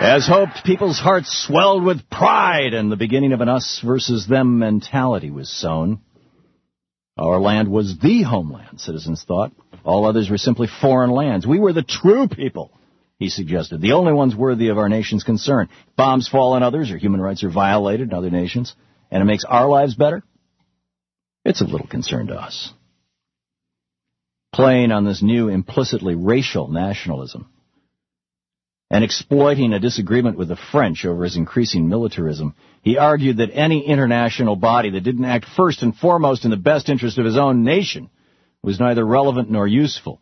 As 0.00 0.26
hoped, 0.26 0.64
people's 0.64 0.98
hearts 0.98 1.46
swelled 1.46 1.84
with 1.84 2.08
pride, 2.10 2.72
and 2.72 2.90
the 2.90 2.96
beginning 2.96 3.32
of 3.32 3.42
an 3.42 3.50
us 3.50 3.82
versus 3.84 4.26
them 4.26 4.58
mentality 4.58 5.30
was 5.30 5.50
sown. 5.50 6.00
Our 7.18 7.38
land 7.38 7.68
was 7.68 7.98
the 7.98 8.22
homeland, 8.22 8.80
citizens 8.80 9.22
thought. 9.28 9.52
All 9.84 10.06
others 10.06 10.30
were 10.30 10.38
simply 10.38 10.68
foreign 10.80 11.10
lands. 11.10 11.46
We 11.46 11.58
were 11.58 11.74
the 11.74 11.82
true 11.82 12.28
people, 12.28 12.72
he 13.20 13.28
suggested, 13.28 13.82
the 13.82 13.92
only 13.92 14.14
ones 14.14 14.34
worthy 14.34 14.68
of 14.68 14.78
our 14.78 14.88
nation's 14.88 15.24
concern. 15.24 15.68
Bombs 15.94 16.26
fall 16.26 16.54
on 16.54 16.62
others, 16.62 16.90
or 16.90 16.96
human 16.96 17.20
rights 17.20 17.44
are 17.44 17.50
violated 17.50 18.08
in 18.08 18.14
other 18.14 18.30
nations, 18.30 18.74
and 19.10 19.22
it 19.22 19.26
makes 19.26 19.44
our 19.44 19.68
lives 19.68 19.94
better? 19.94 20.22
It's 21.44 21.60
of 21.60 21.68
little 21.68 21.86
concern 21.86 22.28
to 22.28 22.34
us. 22.34 22.72
Playing 24.54 24.90
on 24.90 25.04
this 25.04 25.22
new 25.22 25.48
implicitly 25.48 26.14
racial 26.14 26.68
nationalism 26.68 27.50
and 28.90 29.04
exploiting 29.04 29.74
a 29.74 29.78
disagreement 29.78 30.38
with 30.38 30.48
the 30.48 30.58
French 30.72 31.04
over 31.04 31.24
his 31.24 31.36
increasing 31.36 31.90
militarism, 31.90 32.54
he 32.80 32.96
argued 32.96 33.36
that 33.36 33.50
any 33.52 33.86
international 33.86 34.56
body 34.56 34.90
that 34.90 35.04
didn't 35.04 35.26
act 35.26 35.44
first 35.44 35.82
and 35.82 35.94
foremost 35.94 36.46
in 36.46 36.50
the 36.50 36.56
best 36.56 36.88
interest 36.88 37.18
of 37.18 37.26
his 37.26 37.36
own 37.36 37.64
nation 37.64 38.08
was 38.62 38.80
neither 38.80 39.04
relevant 39.04 39.50
nor 39.50 39.66
useful, 39.66 40.20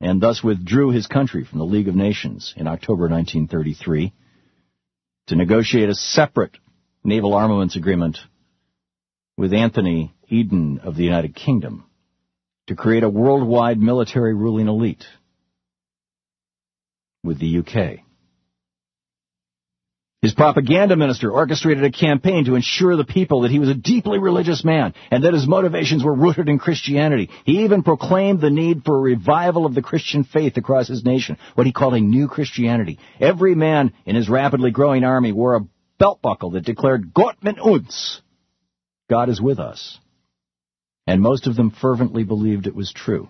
and 0.00 0.20
thus 0.20 0.42
withdrew 0.42 0.90
his 0.90 1.06
country 1.06 1.44
from 1.44 1.58
the 1.58 1.64
League 1.64 1.88
of 1.88 1.94
Nations 1.94 2.54
in 2.56 2.66
October 2.66 3.08
1933 3.08 4.12
to 5.26 5.36
negotiate 5.36 5.88
a 5.88 5.94
separate 5.94 6.56
naval 7.04 7.34
armaments 7.34 7.76
agreement 7.76 8.18
with 9.36 9.52
Anthony 9.52 10.14
Eden 10.28 10.80
of 10.82 10.96
the 10.96 11.04
United 11.04 11.34
Kingdom 11.34 11.84
to 12.66 12.74
create 12.74 13.02
a 13.02 13.08
worldwide 13.08 13.78
military 13.78 14.34
ruling 14.34 14.68
elite 14.68 15.04
with 17.24 17.38
the 17.38 17.58
UK. 17.58 18.04
His 20.20 20.34
propaganda 20.34 20.96
minister 20.96 21.30
orchestrated 21.30 21.84
a 21.84 21.92
campaign 21.92 22.44
to 22.46 22.56
ensure 22.56 22.96
the 22.96 23.04
people 23.04 23.42
that 23.42 23.52
he 23.52 23.60
was 23.60 23.68
a 23.68 23.74
deeply 23.74 24.18
religious 24.18 24.64
man 24.64 24.94
and 25.12 25.22
that 25.22 25.32
his 25.32 25.46
motivations 25.46 26.02
were 26.02 26.14
rooted 26.14 26.48
in 26.48 26.58
Christianity. 26.58 27.30
He 27.44 27.62
even 27.62 27.84
proclaimed 27.84 28.40
the 28.40 28.50
need 28.50 28.82
for 28.84 28.96
a 28.96 29.00
revival 29.00 29.64
of 29.64 29.76
the 29.76 29.82
Christian 29.82 30.24
faith 30.24 30.56
across 30.56 30.88
his 30.88 31.04
nation, 31.04 31.38
what 31.54 31.68
he 31.68 31.72
called 31.72 31.94
a 31.94 32.00
new 32.00 32.26
Christianity. 32.26 32.98
Every 33.20 33.54
man 33.54 33.92
in 34.06 34.16
his 34.16 34.28
rapidly 34.28 34.72
growing 34.72 35.04
army 35.04 35.30
wore 35.30 35.54
a 35.54 35.66
belt 36.00 36.20
buckle 36.20 36.50
that 36.52 36.64
declared 36.64 37.14
Gott 37.14 37.36
mit 37.44 37.60
uns. 37.60 38.20
God 39.08 39.28
is 39.28 39.40
with 39.40 39.60
us. 39.60 39.98
And 41.06 41.22
most 41.22 41.46
of 41.46 41.54
them 41.54 41.70
fervently 41.70 42.24
believed 42.24 42.66
it 42.66 42.74
was 42.74 42.92
true. 42.92 43.28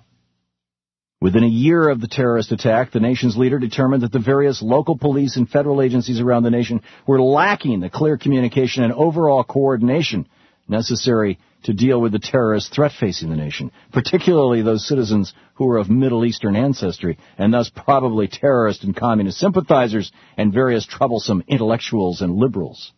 Within 1.21 1.43
a 1.43 1.49
year 1.49 1.89
of 1.89 2.01
the 2.01 2.07
terrorist 2.07 2.53
attack, 2.53 2.93
the 2.93 3.01
nation's 3.01 3.37
leader 3.37 3.59
determined 3.59 4.05
that 4.05 4.13
the 4.13 4.21
various 4.21 4.63
local 4.63 4.97
police 4.97 5.37
and 5.37 5.49
federal 5.49 5.83
agencies 5.83 6.21
around 6.21 6.45
the 6.45 6.51
nation 6.51 6.81
were 7.09 7.21
lacking 7.21 7.81
the 7.81 7.91
clear 7.91 8.17
communication 8.17 8.85
and 8.85 8.93
overall 8.93 9.43
coordination 9.43 10.29
necessary 10.69 11.41
to 11.65 11.73
deal 11.73 12.01
with 12.01 12.13
the 12.13 12.21
terrorist 12.21 12.73
threat 12.73 12.93
facing 13.01 13.31
the 13.31 13.37
nation, 13.37 13.73
particularly 13.93 14.63
those 14.63 14.87
citizens 14.87 15.35
who 15.55 15.65
were 15.65 15.79
of 15.79 15.91
Middle 15.91 16.25
Eastern 16.25 16.55
ancestry, 16.55 17.19
and 17.37 17.53
thus 17.53 17.69
probably 17.69 18.29
terrorist 18.29 18.85
and 18.85 18.95
communist 18.95 19.39
sympathizers 19.39 20.13
and 20.37 20.53
various 20.53 20.87
troublesome 20.87 21.43
intellectuals 21.49 22.21
and 22.21 22.37
liberals. 22.37 22.93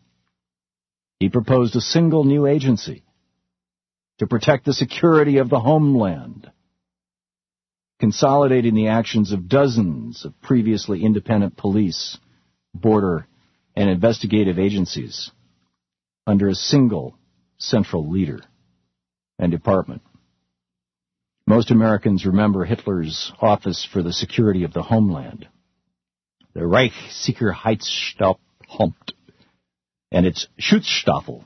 He 1.20 1.30
proposed 1.30 1.74
a 1.74 1.80
single 1.80 2.24
new 2.24 2.46
agency 2.46 3.02
to 4.18 4.26
protect 4.26 4.66
the 4.66 4.74
security 4.74 5.38
of 5.38 5.48
the 5.48 5.60
homeland 5.60 6.50
consolidating 8.00 8.74
the 8.74 8.88
actions 8.88 9.30
of 9.30 9.48
dozens 9.48 10.24
of 10.24 10.40
previously 10.40 11.04
independent 11.04 11.56
police, 11.56 12.18
border, 12.74 13.26
and 13.76 13.90
investigative 13.90 14.58
agencies 14.58 15.30
under 16.26 16.48
a 16.48 16.54
single 16.54 17.14
central 17.58 18.10
leader 18.10 18.40
and 19.38 19.52
department. 19.52 20.02
Most 21.46 21.70
Americans 21.70 22.24
remember 22.24 22.64
Hitler's 22.64 23.32
Office 23.40 23.86
for 23.92 24.02
the 24.02 24.12
Security 24.12 24.64
of 24.64 24.72
the 24.72 24.82
Homeland, 24.82 25.46
the 26.54 26.60
Reichssicherheitsamt, 26.60 28.36
and 30.12 30.26
its 30.26 30.48
Schutzstaffel, 30.58 31.44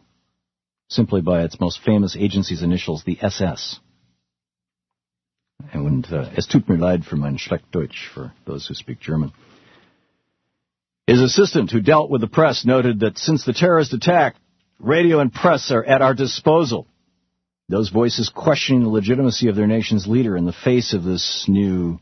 simply 0.89 1.21
by 1.21 1.43
its 1.43 1.59
most 1.59 1.81
famous 1.85 2.17
agency's 2.17 2.63
initials, 2.63 3.03
the 3.05 3.19
SS. 3.21 3.81
Und 5.73 6.13
uh, 6.13 6.31
es 6.37 6.47
tut 6.47 6.69
mir 6.69 6.77
leid 6.77 7.05
für 7.05 7.17
mein 7.17 7.39
Schlechtdeutsch, 7.39 8.09
for 8.13 8.33
those 8.47 8.67
who 8.67 8.75
speak 8.75 9.01
German. 9.01 9.33
His 11.07 11.21
assistant, 11.21 11.71
who 11.71 11.81
dealt 11.81 12.11
with 12.11 12.21
the 12.21 12.27
press, 12.27 12.65
noted 12.65 13.01
that 13.01 13.19
since 13.19 13.45
the 13.45 13.53
terrorist 13.53 13.93
attack, 13.93 14.37
radio 14.79 15.21
and 15.21 15.33
press 15.33 15.71
are 15.71 15.85
at 15.85 16.03
our 16.03 16.15
disposal. 16.15 16.87
Those 17.69 17.91
voices 17.91 18.31
questioning 18.35 18.83
the 18.83 18.89
legitimacy 18.89 19.49
of 19.49 19.57
their 19.57 19.67
nation's 19.67 20.07
leader 20.07 20.37
in 20.37 20.45
the 20.45 20.53
face 20.53 20.93
of 20.93 21.03
this 21.03 21.47
new 21.49 21.99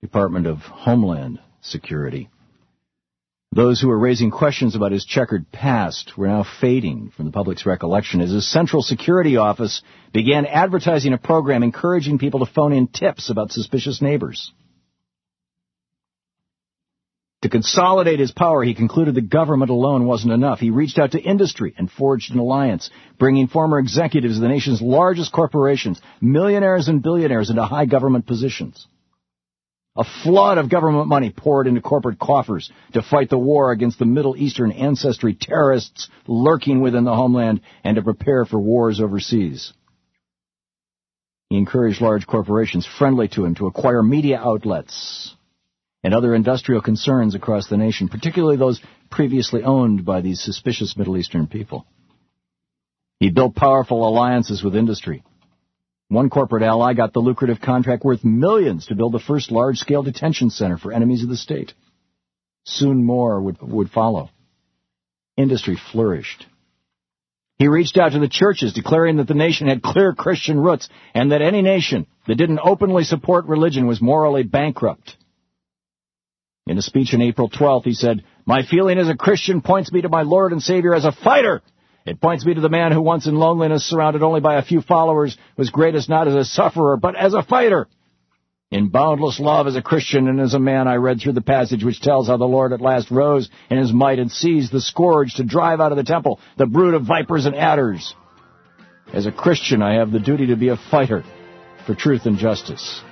Department 0.00 0.46
of 0.46 0.58
Homeland 0.58 1.40
Security. 1.60 2.28
Those 3.54 3.82
who 3.82 3.88
were 3.88 3.98
raising 3.98 4.30
questions 4.30 4.74
about 4.74 4.92
his 4.92 5.04
checkered 5.04 5.52
past 5.52 6.16
were 6.16 6.26
now 6.26 6.42
fading 6.42 7.12
from 7.14 7.26
the 7.26 7.32
public's 7.32 7.66
recollection 7.66 8.22
as 8.22 8.30
his 8.30 8.50
Central 8.50 8.80
Security 8.80 9.36
Office 9.36 9.82
began 10.14 10.46
advertising 10.46 11.12
a 11.12 11.18
program 11.18 11.62
encouraging 11.62 12.18
people 12.18 12.40
to 12.40 12.50
phone 12.50 12.72
in 12.72 12.86
tips 12.86 13.28
about 13.28 13.52
suspicious 13.52 14.00
neighbors. 14.00 14.52
To 17.42 17.50
consolidate 17.50 18.20
his 18.20 18.30
power, 18.30 18.62
he 18.62 18.72
concluded 18.72 19.14
the 19.14 19.20
government 19.20 19.70
alone 19.70 20.06
wasn't 20.06 20.32
enough. 20.32 20.60
He 20.60 20.70
reached 20.70 20.98
out 20.98 21.10
to 21.10 21.20
industry 21.20 21.74
and 21.76 21.90
forged 21.90 22.32
an 22.32 22.38
alliance, 22.38 22.88
bringing 23.18 23.48
former 23.48 23.78
executives 23.78 24.36
of 24.36 24.42
the 24.42 24.48
nation's 24.48 24.80
largest 24.80 25.30
corporations, 25.30 26.00
millionaires 26.22 26.88
and 26.88 27.02
billionaires 27.02 27.50
into 27.50 27.64
high 27.64 27.84
government 27.84 28.26
positions. 28.26 28.86
A 29.94 30.04
flood 30.04 30.56
of 30.56 30.70
government 30.70 31.08
money 31.08 31.30
poured 31.30 31.66
into 31.66 31.82
corporate 31.82 32.18
coffers 32.18 32.70
to 32.94 33.02
fight 33.02 33.28
the 33.28 33.38
war 33.38 33.72
against 33.72 33.98
the 33.98 34.06
Middle 34.06 34.36
Eastern 34.38 34.72
ancestry 34.72 35.34
terrorists 35.34 36.08
lurking 36.26 36.80
within 36.80 37.04
the 37.04 37.14
homeland 37.14 37.60
and 37.84 37.96
to 37.96 38.02
prepare 38.02 38.46
for 38.46 38.58
wars 38.58 39.00
overseas. 39.00 39.74
He 41.50 41.58
encouraged 41.58 42.00
large 42.00 42.26
corporations 42.26 42.86
friendly 42.86 43.28
to 43.28 43.44
him 43.44 43.54
to 43.56 43.66
acquire 43.66 44.02
media 44.02 44.38
outlets 44.38 45.36
and 46.02 46.14
other 46.14 46.34
industrial 46.34 46.80
concerns 46.80 47.34
across 47.34 47.68
the 47.68 47.76
nation, 47.76 48.08
particularly 48.08 48.56
those 48.56 48.80
previously 49.10 49.62
owned 49.62 50.06
by 50.06 50.22
these 50.22 50.40
suspicious 50.40 50.96
Middle 50.96 51.18
Eastern 51.18 51.46
people. 51.46 51.84
He 53.20 53.28
built 53.28 53.54
powerful 53.54 54.08
alliances 54.08 54.64
with 54.64 54.74
industry 54.74 55.22
one 56.12 56.28
corporate 56.28 56.62
ally 56.62 56.92
got 56.94 57.12
the 57.12 57.20
lucrative 57.20 57.60
contract 57.60 58.04
worth 58.04 58.22
millions 58.22 58.86
to 58.86 58.94
build 58.94 59.12
the 59.12 59.18
first 59.18 59.50
large-scale 59.50 60.02
detention 60.02 60.50
center 60.50 60.76
for 60.76 60.92
enemies 60.92 61.22
of 61.22 61.28
the 61.28 61.36
state. 61.36 61.72
Soon 62.64 63.04
more 63.04 63.40
would, 63.40 63.60
would 63.62 63.90
follow. 63.90 64.30
Industry 65.36 65.78
flourished. 65.90 66.46
He 67.58 67.68
reached 67.68 67.96
out 67.96 68.12
to 68.12 68.18
the 68.18 68.28
churches, 68.28 68.72
declaring 68.72 69.16
that 69.16 69.28
the 69.28 69.34
nation 69.34 69.68
had 69.68 69.82
clear 69.82 70.12
Christian 70.12 70.60
roots 70.60 70.88
and 71.14 71.32
that 71.32 71.42
any 71.42 71.62
nation 71.62 72.06
that 72.26 72.36
didn't 72.36 72.60
openly 72.62 73.04
support 73.04 73.46
religion 73.46 73.86
was 73.86 74.02
morally 74.02 74.42
bankrupt. 74.42 75.16
In 76.66 76.76
a 76.76 76.82
speech 76.82 77.14
on 77.14 77.22
April 77.22 77.48
12th, 77.48 77.84
he 77.84 77.94
said, 77.94 78.24
My 78.44 78.62
feeling 78.64 78.98
as 78.98 79.08
a 79.08 79.16
Christian 79.16 79.62
points 79.62 79.92
me 79.92 80.02
to 80.02 80.08
my 80.08 80.22
Lord 80.22 80.52
and 80.52 80.62
Savior 80.62 80.94
as 80.94 81.04
a 81.04 81.12
fighter 81.12 81.62
it 82.04 82.20
points 82.20 82.44
me 82.44 82.54
to 82.54 82.60
the 82.60 82.68
man 82.68 82.92
who 82.92 83.00
once 83.00 83.26
in 83.26 83.36
loneliness, 83.36 83.84
surrounded 83.84 84.22
only 84.22 84.40
by 84.40 84.56
a 84.56 84.64
few 84.64 84.80
followers, 84.80 85.36
was 85.56 85.70
greatest 85.70 86.08
not 86.08 86.26
as 86.26 86.34
a 86.34 86.44
sufferer, 86.44 86.96
but 86.96 87.14
as 87.16 87.34
a 87.34 87.42
fighter. 87.42 87.86
In 88.72 88.88
boundless 88.88 89.38
love 89.38 89.66
as 89.66 89.76
a 89.76 89.82
Christian 89.82 90.28
and 90.28 90.40
as 90.40 90.54
a 90.54 90.58
man, 90.58 90.88
I 90.88 90.94
read 90.94 91.20
through 91.20 91.34
the 91.34 91.42
passage 91.42 91.84
which 91.84 92.00
tells 92.00 92.28
how 92.28 92.38
the 92.38 92.46
Lord 92.46 92.72
at 92.72 92.80
last 92.80 93.10
rose 93.10 93.50
in 93.68 93.76
his 93.76 93.92
might 93.92 94.18
and 94.18 94.32
seized 94.32 94.72
the 94.72 94.80
scourge 94.80 95.34
to 95.34 95.44
drive 95.44 95.78
out 95.80 95.92
of 95.92 95.98
the 95.98 96.04
temple 96.04 96.40
the 96.56 96.66
brood 96.66 96.94
of 96.94 97.04
vipers 97.04 97.44
and 97.44 97.54
adders. 97.54 98.14
As 99.12 99.26
a 99.26 99.32
Christian, 99.32 99.82
I 99.82 99.96
have 99.96 100.10
the 100.10 100.18
duty 100.18 100.46
to 100.46 100.56
be 100.56 100.68
a 100.68 100.78
fighter 100.90 101.22
for 101.86 101.94
truth 101.94 102.24
and 102.24 102.38
justice. 102.38 103.02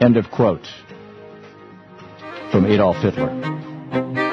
End 0.00 0.16
of 0.16 0.30
quote. 0.30 0.66
From 2.50 2.64
Adolf 2.64 2.96
Hitler. 2.96 4.29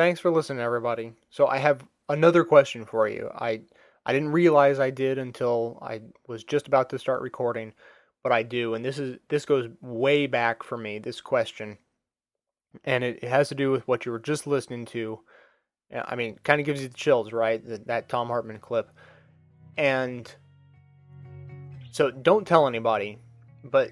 Thanks 0.00 0.18
for 0.18 0.30
listening, 0.30 0.60
everybody. 0.62 1.12
So 1.28 1.46
I 1.46 1.58
have 1.58 1.84
another 2.08 2.42
question 2.42 2.86
for 2.86 3.06
you. 3.06 3.28
I 3.34 3.60
I 4.06 4.14
didn't 4.14 4.32
realize 4.32 4.80
I 4.80 4.88
did 4.88 5.18
until 5.18 5.78
I 5.82 6.00
was 6.26 6.42
just 6.42 6.66
about 6.66 6.88
to 6.88 6.98
start 6.98 7.20
recording, 7.20 7.74
but 8.22 8.32
I 8.32 8.42
do, 8.42 8.72
and 8.72 8.82
this 8.82 8.98
is 8.98 9.18
this 9.28 9.44
goes 9.44 9.68
way 9.82 10.26
back 10.26 10.62
for 10.62 10.78
me. 10.78 11.00
This 11.00 11.20
question, 11.20 11.76
and 12.82 13.04
it, 13.04 13.18
it 13.22 13.28
has 13.28 13.50
to 13.50 13.54
do 13.54 13.70
with 13.70 13.86
what 13.86 14.06
you 14.06 14.12
were 14.12 14.18
just 14.18 14.46
listening 14.46 14.86
to. 14.86 15.20
I 15.92 16.16
mean, 16.16 16.38
kind 16.44 16.60
of 16.60 16.64
gives 16.64 16.80
you 16.80 16.88
the 16.88 16.94
chills, 16.94 17.30
right? 17.30 17.62
That, 17.68 17.86
that 17.88 18.08
Thom 18.08 18.28
Hartmann 18.28 18.60
clip, 18.60 18.90
and 19.76 20.34
so 21.92 22.10
don't 22.10 22.46
tell 22.46 22.66
anybody, 22.66 23.18
but 23.64 23.90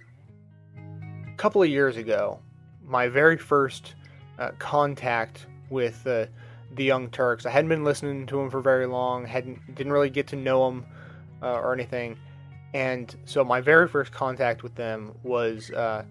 a 0.74 1.36
couple 1.36 1.62
of 1.62 1.68
years 1.68 1.98
ago, 1.98 2.40
my 2.82 3.08
very 3.08 3.36
first 3.36 3.94
uh, 4.38 4.52
contact 4.58 5.44
with 5.70 6.06
uh, 6.06 6.26
the 6.74 6.84
Young 6.84 7.10
Turks, 7.10 7.46
I 7.46 7.50
hadn't 7.50 7.68
been 7.68 7.84
listening 7.84 8.26
to 8.26 8.36
them 8.36 8.50
for 8.50 8.60
very 8.60 8.86
long, 8.86 9.26
hadn't 9.26 9.74
didn't 9.74 9.92
really 9.92 10.10
get 10.10 10.26
to 10.28 10.36
know 10.36 10.66
them 10.66 10.86
uh, 11.42 11.54
or 11.54 11.72
anything, 11.72 12.18
and 12.74 13.14
so 13.24 13.44
my 13.44 13.60
very 13.60 13.88
first 13.88 14.12
contact 14.12 14.62
with 14.62 14.74
them 14.74 15.14
was 15.22 15.70
uh, 15.70 16.04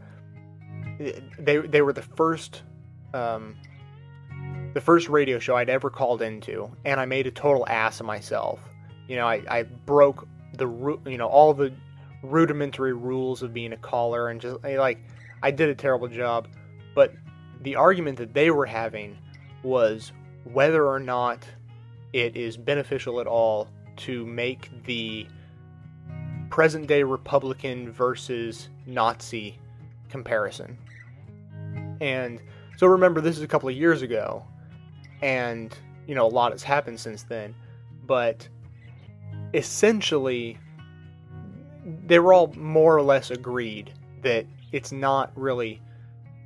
they 1.40 1.58
they 1.58 1.82
were 1.82 1.94
the 1.94 2.02
first 2.02 2.64
um, 3.14 3.56
the 4.74 4.82
first 4.82 5.10
radio 5.10 5.40
show 5.40 5.56
I'd 5.56 5.70
ever 5.70 5.90
called 5.90 6.22
into, 6.22 6.72
and 6.86 7.00
I 7.00 7.06
made 7.06 7.28
a 7.28 7.32
total 7.32 7.68
ass 7.68 8.00
of 8.00 8.06
myself. 8.06 8.60
You 9.08 9.16
know, 9.16 9.28
I, 9.28 9.42
I 9.50 9.64
broke 9.64 10.28
the 10.54 10.68
you 11.06 11.18
know 11.18 11.28
all 11.28 11.54
the 11.54 11.74
rudimentary 12.24 12.94
rules 12.94 13.44
of 13.44 13.54
being 13.54 13.74
a 13.74 13.78
caller, 13.78 14.30
and 14.30 14.42
just 14.42 14.64
like 14.64 15.00
I 15.44 15.52
did 15.52 15.70
a 15.70 15.76
terrible 15.76 16.08
job. 16.08 16.48
But 16.96 17.14
the 17.62 17.76
argument 17.76 18.18
that 18.18 18.34
they 18.34 18.52
were 18.52 18.66
having 18.66 19.18
was 19.64 20.12
whether 20.44 20.86
or 20.86 21.00
not 21.00 21.46
it 22.14 22.36
is 22.36 22.58
beneficial 22.58 23.20
at 23.20 23.28
all 23.28 23.68
to 23.98 24.26
make 24.26 24.70
the 24.86 25.28
present 26.50 26.88
day 26.88 27.04
Republican 27.04 27.92
versus 27.92 28.70
Nazi 28.86 29.60
comparison. 30.10 30.78
And 32.00 32.42
so 32.78 32.88
remember, 32.88 33.22
this 33.22 33.38
is 33.38 33.44
a 33.44 33.48
couple 33.48 33.70
of 33.70 33.76
years 33.76 34.02
ago, 34.02 34.46
and 35.22 35.76
you 36.06 36.16
know 36.16 36.26
a 36.26 36.30
lot 36.30 36.52
has 36.52 36.64
happened 36.64 37.00
since 37.00 37.24
then. 37.24 37.56
But 38.06 38.48
essentially, 39.54 40.58
they 42.06 42.20
were 42.20 42.34
all 42.34 42.54
more 42.54 42.96
or 42.96 43.02
less 43.02 43.32
agreed 43.32 43.92
that 44.22 44.46
it's 44.72 44.92
not 44.92 45.32
really 45.36 45.82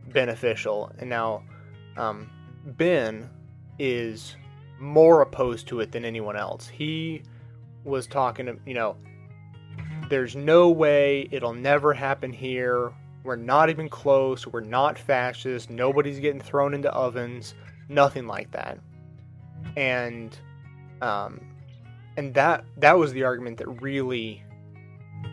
beneficial. 0.10 0.92
And 1.00 1.10
now, 1.10 1.44
um, 1.98 2.30
Ben 2.66 3.30
is 3.80 4.36
more 4.80 5.22
opposed 5.22 5.68
to 5.68 5.80
it 5.80 5.92
than 5.92 6.06
anyone 6.06 6.36
else. 6.36 6.68
He 6.68 7.24
was 7.84 8.08
talking, 8.08 8.46
to, 8.48 8.58
you 8.66 8.74
know, 8.74 8.96
there's 10.10 10.36
no 10.36 10.70
way 10.70 11.28
it'll 11.32 11.54
never 11.54 11.94
happen 11.94 12.34
here. 12.34 12.92
We're 13.24 13.36
not 13.36 13.70
even 13.70 13.88
close. 13.88 14.48
We're 14.48 14.62
not 14.62 14.98
fascist. 14.98 15.70
Nobody's 15.70 16.20
getting 16.20 16.42
thrown 16.42 16.74
into 16.74 16.92
ovens. 16.92 17.54
Nothing 17.88 18.28
like 18.28 18.52
that. 18.52 18.80
And 19.78 20.38
um, 21.02 21.42
and 22.18 22.34
that 22.34 22.66
that 22.78 22.98
was 22.98 23.14
the 23.14 23.24
argument 23.24 23.58
that 23.58 23.68
really 23.82 24.44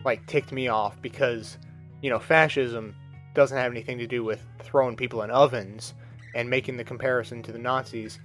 like 0.05 0.25
ticked 0.27 0.51
me 0.51 0.67
off 0.67 1.01
because 1.01 1.57
you 2.01 2.09
know 2.09 2.19
fascism 2.19 2.95
doesn't 3.33 3.57
have 3.57 3.71
anything 3.71 3.97
to 3.97 4.07
do 4.07 4.23
with 4.23 4.43
throwing 4.59 4.95
people 4.95 5.23
in 5.23 5.31
ovens 5.31 5.93
and 6.35 6.49
making 6.49 6.77
the 6.77 6.83
comparison 6.83 7.41
to 7.43 7.51
the 7.51 7.59
Nazis. 7.59 8.19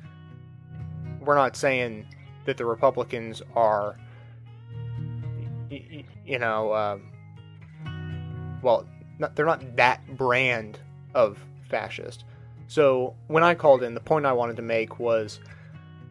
We're 1.21 1.37
not 1.37 1.57
saying 1.57 2.07
that 2.47 2.57
the 2.57 2.65
Republicans 2.65 3.43
are 3.55 3.97
you 5.71 6.39
know 6.39 6.73
uh, 6.73 6.99
well 8.63 8.87
not, 9.19 9.37
they're 9.37 9.47
not 9.47 9.77
that 9.77 10.17
brand 10.17 10.79
of 11.15 11.39
fascist. 11.71 12.25
So 12.67 13.15
when 13.29 13.43
I 13.43 13.55
called 13.55 13.83
in, 13.83 13.95
the 13.95 14.01
point 14.01 14.27
I 14.27 14.33
wanted 14.33 14.57
to 14.57 14.63
make 14.63 14.99
was 14.99 15.41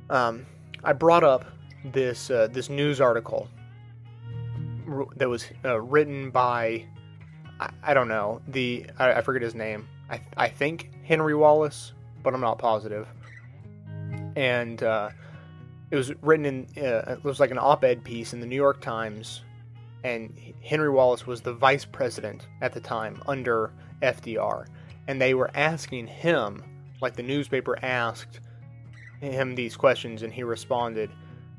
um, 0.09 0.45
I 0.83 0.93
brought 0.93 1.23
up 1.23 1.45
this 1.85 2.29
uh, 2.29 2.47
this 2.51 2.69
news 2.69 3.01
article 3.01 3.49
that 5.15 5.27
was 5.27 5.45
uh, 5.65 5.79
written 5.81 6.29
by 6.29 6.85
I, 7.59 7.69
I, 7.83 7.93
don't 7.93 8.07
know 8.07 8.41
the 8.47 8.85
I, 8.99 9.13
I 9.13 9.21
forget 9.21 9.41
his 9.41 9.55
name. 9.55 9.87
I, 10.13 10.21
I 10.37 10.47
think 10.47 10.91
Henry 11.03 11.35
Wallace, 11.35 11.93
but 12.23 12.33
I'm 12.33 12.41
not 12.41 12.57
positive. 12.57 13.07
And 14.35 14.81
uh, 14.81 15.09
it 15.91 15.95
was 15.95 16.11
written 16.21 16.45
in 16.45 16.67
uh, 16.83 17.13
it 17.13 17.23
was 17.23 17.39
like 17.39 17.51
an 17.51 17.59
op-ed 17.59 18.03
piece 18.03 18.33
in 18.33 18.39
the 18.39 18.47
New 18.47 18.55
York 18.55 18.81
Times, 18.81 19.41
and 20.03 20.33
Henry 20.63 20.89
Wallace 20.89 21.27
was 21.27 21.41
the 21.41 21.53
vice 21.53 21.85
president 21.85 22.47
at 22.61 22.73
the 22.73 22.79
time 22.79 23.21
under 23.27 23.71
FDR, 24.01 24.67
and 25.07 25.21
they 25.21 25.33
were 25.33 25.51
asking 25.53 26.07
him 26.07 26.63
like 27.01 27.15
the 27.15 27.23
newspaper 27.23 27.77
asked 27.83 28.39
him 29.21 29.55
these 29.55 29.75
questions, 29.75 30.23
and 30.23 30.33
he 30.33 30.43
responded 30.43 31.09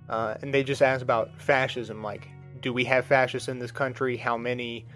uh, 0.08 0.34
and 0.42 0.52
they 0.52 0.62
just 0.62 0.82
asked 0.82 1.02
about 1.02 1.30
fascism, 1.40 2.02
like, 2.02 2.28
do 2.60 2.72
we 2.72 2.84
have 2.84 3.06
fascists 3.06 3.48
in 3.48 3.58
this 3.58 3.70
country? 3.70 4.16
How 4.16 4.36
many? 4.36 4.86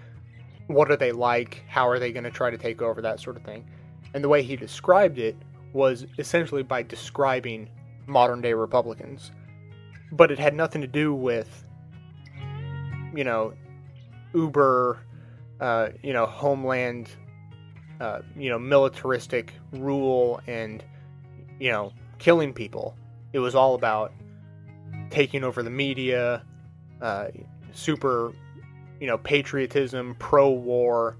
What 0.69 0.91
are 0.91 0.97
they 0.97 1.13
like? 1.13 1.65
How 1.67 1.89
are 1.89 1.99
they 1.99 2.13
going 2.13 2.25
to 2.25 2.31
try 2.31 2.51
to 2.51 2.59
take 2.59 2.81
over? 2.81 3.03
That 3.03 3.21
sort 3.21 3.37
of 3.37 3.43
thing. 3.43 3.67
And 4.15 4.23
the 4.23 4.29
way 4.29 4.43
he 4.43 4.57
described 4.57 5.19
it 5.19 5.37
was 5.73 6.07
essentially 6.19 6.63
by 6.63 6.83
describing 6.83 7.69
modern 8.07 8.41
day 8.41 8.53
Republicans. 8.53 9.33
But 10.13 10.31
it 10.31 10.39
had 10.39 10.55
nothing 10.55 10.81
to 10.81 10.87
do 10.87 11.15
with, 11.15 11.65
you 13.15 13.25
know, 13.25 13.53
uber, 14.35 14.99
uh, 15.61 15.89
you 16.03 16.13
know, 16.13 16.27
homeland, 16.27 17.11
uh, 18.01 18.21
you 18.37 18.49
know, 18.49 18.59
militaristic 18.59 19.53
rule 19.73 20.41
and, 20.47 20.85
you 21.59 21.71
know, 21.71 21.93
killing 22.19 22.53
people. 22.53 22.97
It 23.33 23.41
was 23.41 23.55
all 23.55 23.75
about 23.75 24.13
taking 25.11 25.45
over 25.45 25.63
the 25.63 25.71
media, 25.71 26.45
uh, 27.03 27.29
super, 27.73 28.33
you 29.01 29.07
know, 29.07 29.19
patriotism, 29.19 30.17
pro-war, 30.19 31.17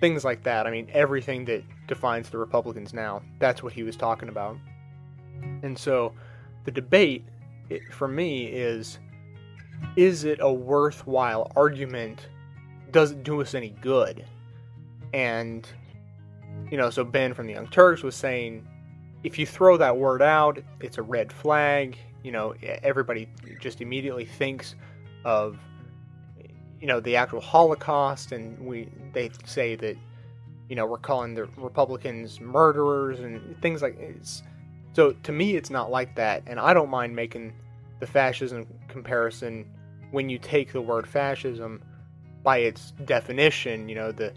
things 0.00 0.24
like 0.24 0.42
that. 0.42 0.66
I 0.66 0.70
mean, 0.70 0.88
everything 0.92 1.44
that 1.46 1.62
defines 1.86 2.30
the 2.30 2.38
Republicans 2.38 2.92
now. 2.92 3.22
That's 3.38 3.62
what 3.62 3.72
he 3.72 3.82
was 3.82 3.96
talking 3.96 4.28
about. 4.28 4.56
And 5.62 5.78
so, 5.78 6.12
the 6.64 6.70
debate 6.70 7.24
it, 7.70 7.82
for 7.92 8.08
me 8.08 8.46
is: 8.46 8.98
is 9.96 10.24
it 10.24 10.38
a 10.40 10.52
worthwhile 10.52 11.50
argument? 11.56 12.28
Does 12.90 13.12
it 13.12 13.24
do 13.24 13.40
us 13.40 13.54
any 13.54 13.70
good? 13.80 14.24
And 15.12 15.66
you 16.70 16.76
know, 16.76 16.90
so 16.90 17.04
Ben 17.04 17.34
from 17.34 17.46
the 17.46 17.54
Young 17.54 17.68
Turks 17.68 18.02
was 18.02 18.14
saying, 18.14 18.66
if 19.24 19.38
you 19.38 19.46
throw 19.46 19.76
that 19.78 19.96
word 19.96 20.22
out, 20.22 20.58
it's 20.80 20.98
a 20.98 21.02
red 21.02 21.32
flag 21.32 21.96
you 22.22 22.32
know 22.32 22.54
everybody 22.82 23.28
just 23.60 23.80
immediately 23.80 24.24
thinks 24.24 24.74
of 25.24 25.58
you 26.82 26.88
know 26.88 26.98
the 26.98 27.14
actual 27.14 27.40
Holocaust, 27.40 28.32
and 28.32 28.58
we 28.58 28.88
they 29.12 29.30
say 29.46 29.76
that 29.76 29.96
you 30.68 30.74
know 30.74 30.84
we're 30.84 30.98
calling 30.98 31.34
the 31.34 31.44
Republicans 31.56 32.40
murderers 32.40 33.20
and 33.20 33.56
things 33.62 33.80
like 33.80 33.96
it's. 34.00 34.42
So 34.92 35.12
to 35.12 35.32
me, 35.32 35.54
it's 35.54 35.70
not 35.70 35.92
like 35.92 36.16
that, 36.16 36.42
and 36.48 36.58
I 36.58 36.74
don't 36.74 36.90
mind 36.90 37.14
making 37.14 37.54
the 38.00 38.06
fascism 38.06 38.66
comparison 38.88 39.70
when 40.10 40.28
you 40.28 40.38
take 40.38 40.72
the 40.72 40.80
word 40.82 41.06
fascism 41.06 41.84
by 42.42 42.58
its 42.58 42.90
definition. 43.04 43.88
You 43.88 43.94
know 43.94 44.10
the 44.10 44.34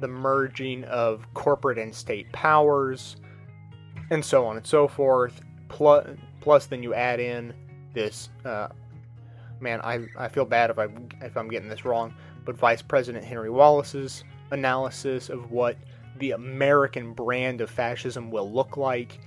the 0.00 0.08
merging 0.08 0.84
of 0.84 1.26
corporate 1.34 1.78
and 1.78 1.92
state 1.92 2.30
powers, 2.30 3.16
and 4.10 4.24
so 4.24 4.46
on 4.46 4.56
and 4.56 4.66
so 4.66 4.86
forth. 4.86 5.40
Plus, 5.68 6.06
Plus, 6.40 6.66
then 6.66 6.80
you 6.82 6.94
add 6.94 7.18
in 7.18 7.52
this. 7.92 8.28
Uh, 8.44 8.68
man, 9.60 9.80
I, 9.82 10.06
I 10.16 10.28
feel 10.28 10.44
bad 10.44 10.70
if 10.70 10.78
I 10.78 10.88
if 11.20 11.36
I'm 11.36 11.48
getting 11.48 11.68
this 11.68 11.84
wrong, 11.84 12.14
but 12.44 12.56
Vice 12.56 12.82
President 12.82 13.24
Henry 13.24 13.50
Wallace's 13.50 14.24
analysis 14.50 15.28
of 15.28 15.50
what 15.50 15.76
the 16.18 16.32
American 16.32 17.12
brand 17.12 17.60
of 17.60 17.70
fascism 17.70 18.30
will 18.30 18.50
look 18.50 18.76
like, 18.76 19.20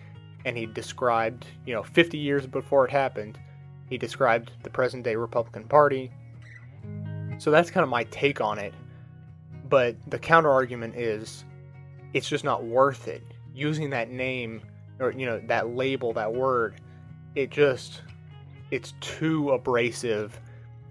and 0.46 0.58
he 0.58 0.66
described, 0.66 1.46
you 1.66 1.74
know, 1.74 1.84
50 1.84 2.18
years 2.18 2.46
before 2.46 2.86
it 2.86 2.92
happened, 2.92 3.40
he 3.88 3.98
described 3.98 4.52
the 4.64 4.70
present 4.70 5.04
day 5.04 5.16
Republican 5.16 5.66
Party. 5.66 6.12
So 7.38 7.52
that's 7.52 7.72
kind 7.72 7.84
of 7.84 7.90
my 7.90 8.04
take 8.06 8.42
on 8.42 8.60
it. 8.60 8.74
But 9.70 9.96
the 10.10 10.20
counter 10.20 10.50
argument 10.50 10.96
is 10.96 11.46
it's 12.14 12.28
just 12.28 12.44
not 12.44 12.64
worth 12.64 13.08
it. 13.08 13.24
Using 13.54 13.90
that 13.92 14.10
name 14.10 14.62
or 15.00 15.12
you 15.12 15.26
know 15.26 15.42
that 15.48 15.70
label, 15.70 16.14
that 16.14 16.34
word, 16.34 16.80
it 17.36 17.50
just 17.50 18.02
it's 18.72 18.94
too 19.02 19.52
abrasive. 19.52 20.40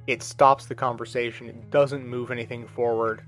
It 0.07 0.23
stops 0.23 0.67
the 0.67 0.75
conversation. 0.75 1.49
It 1.49 1.71
doesn't 1.71 2.07
move 2.07 2.31
anything 2.31 2.67
forward. 2.67 3.23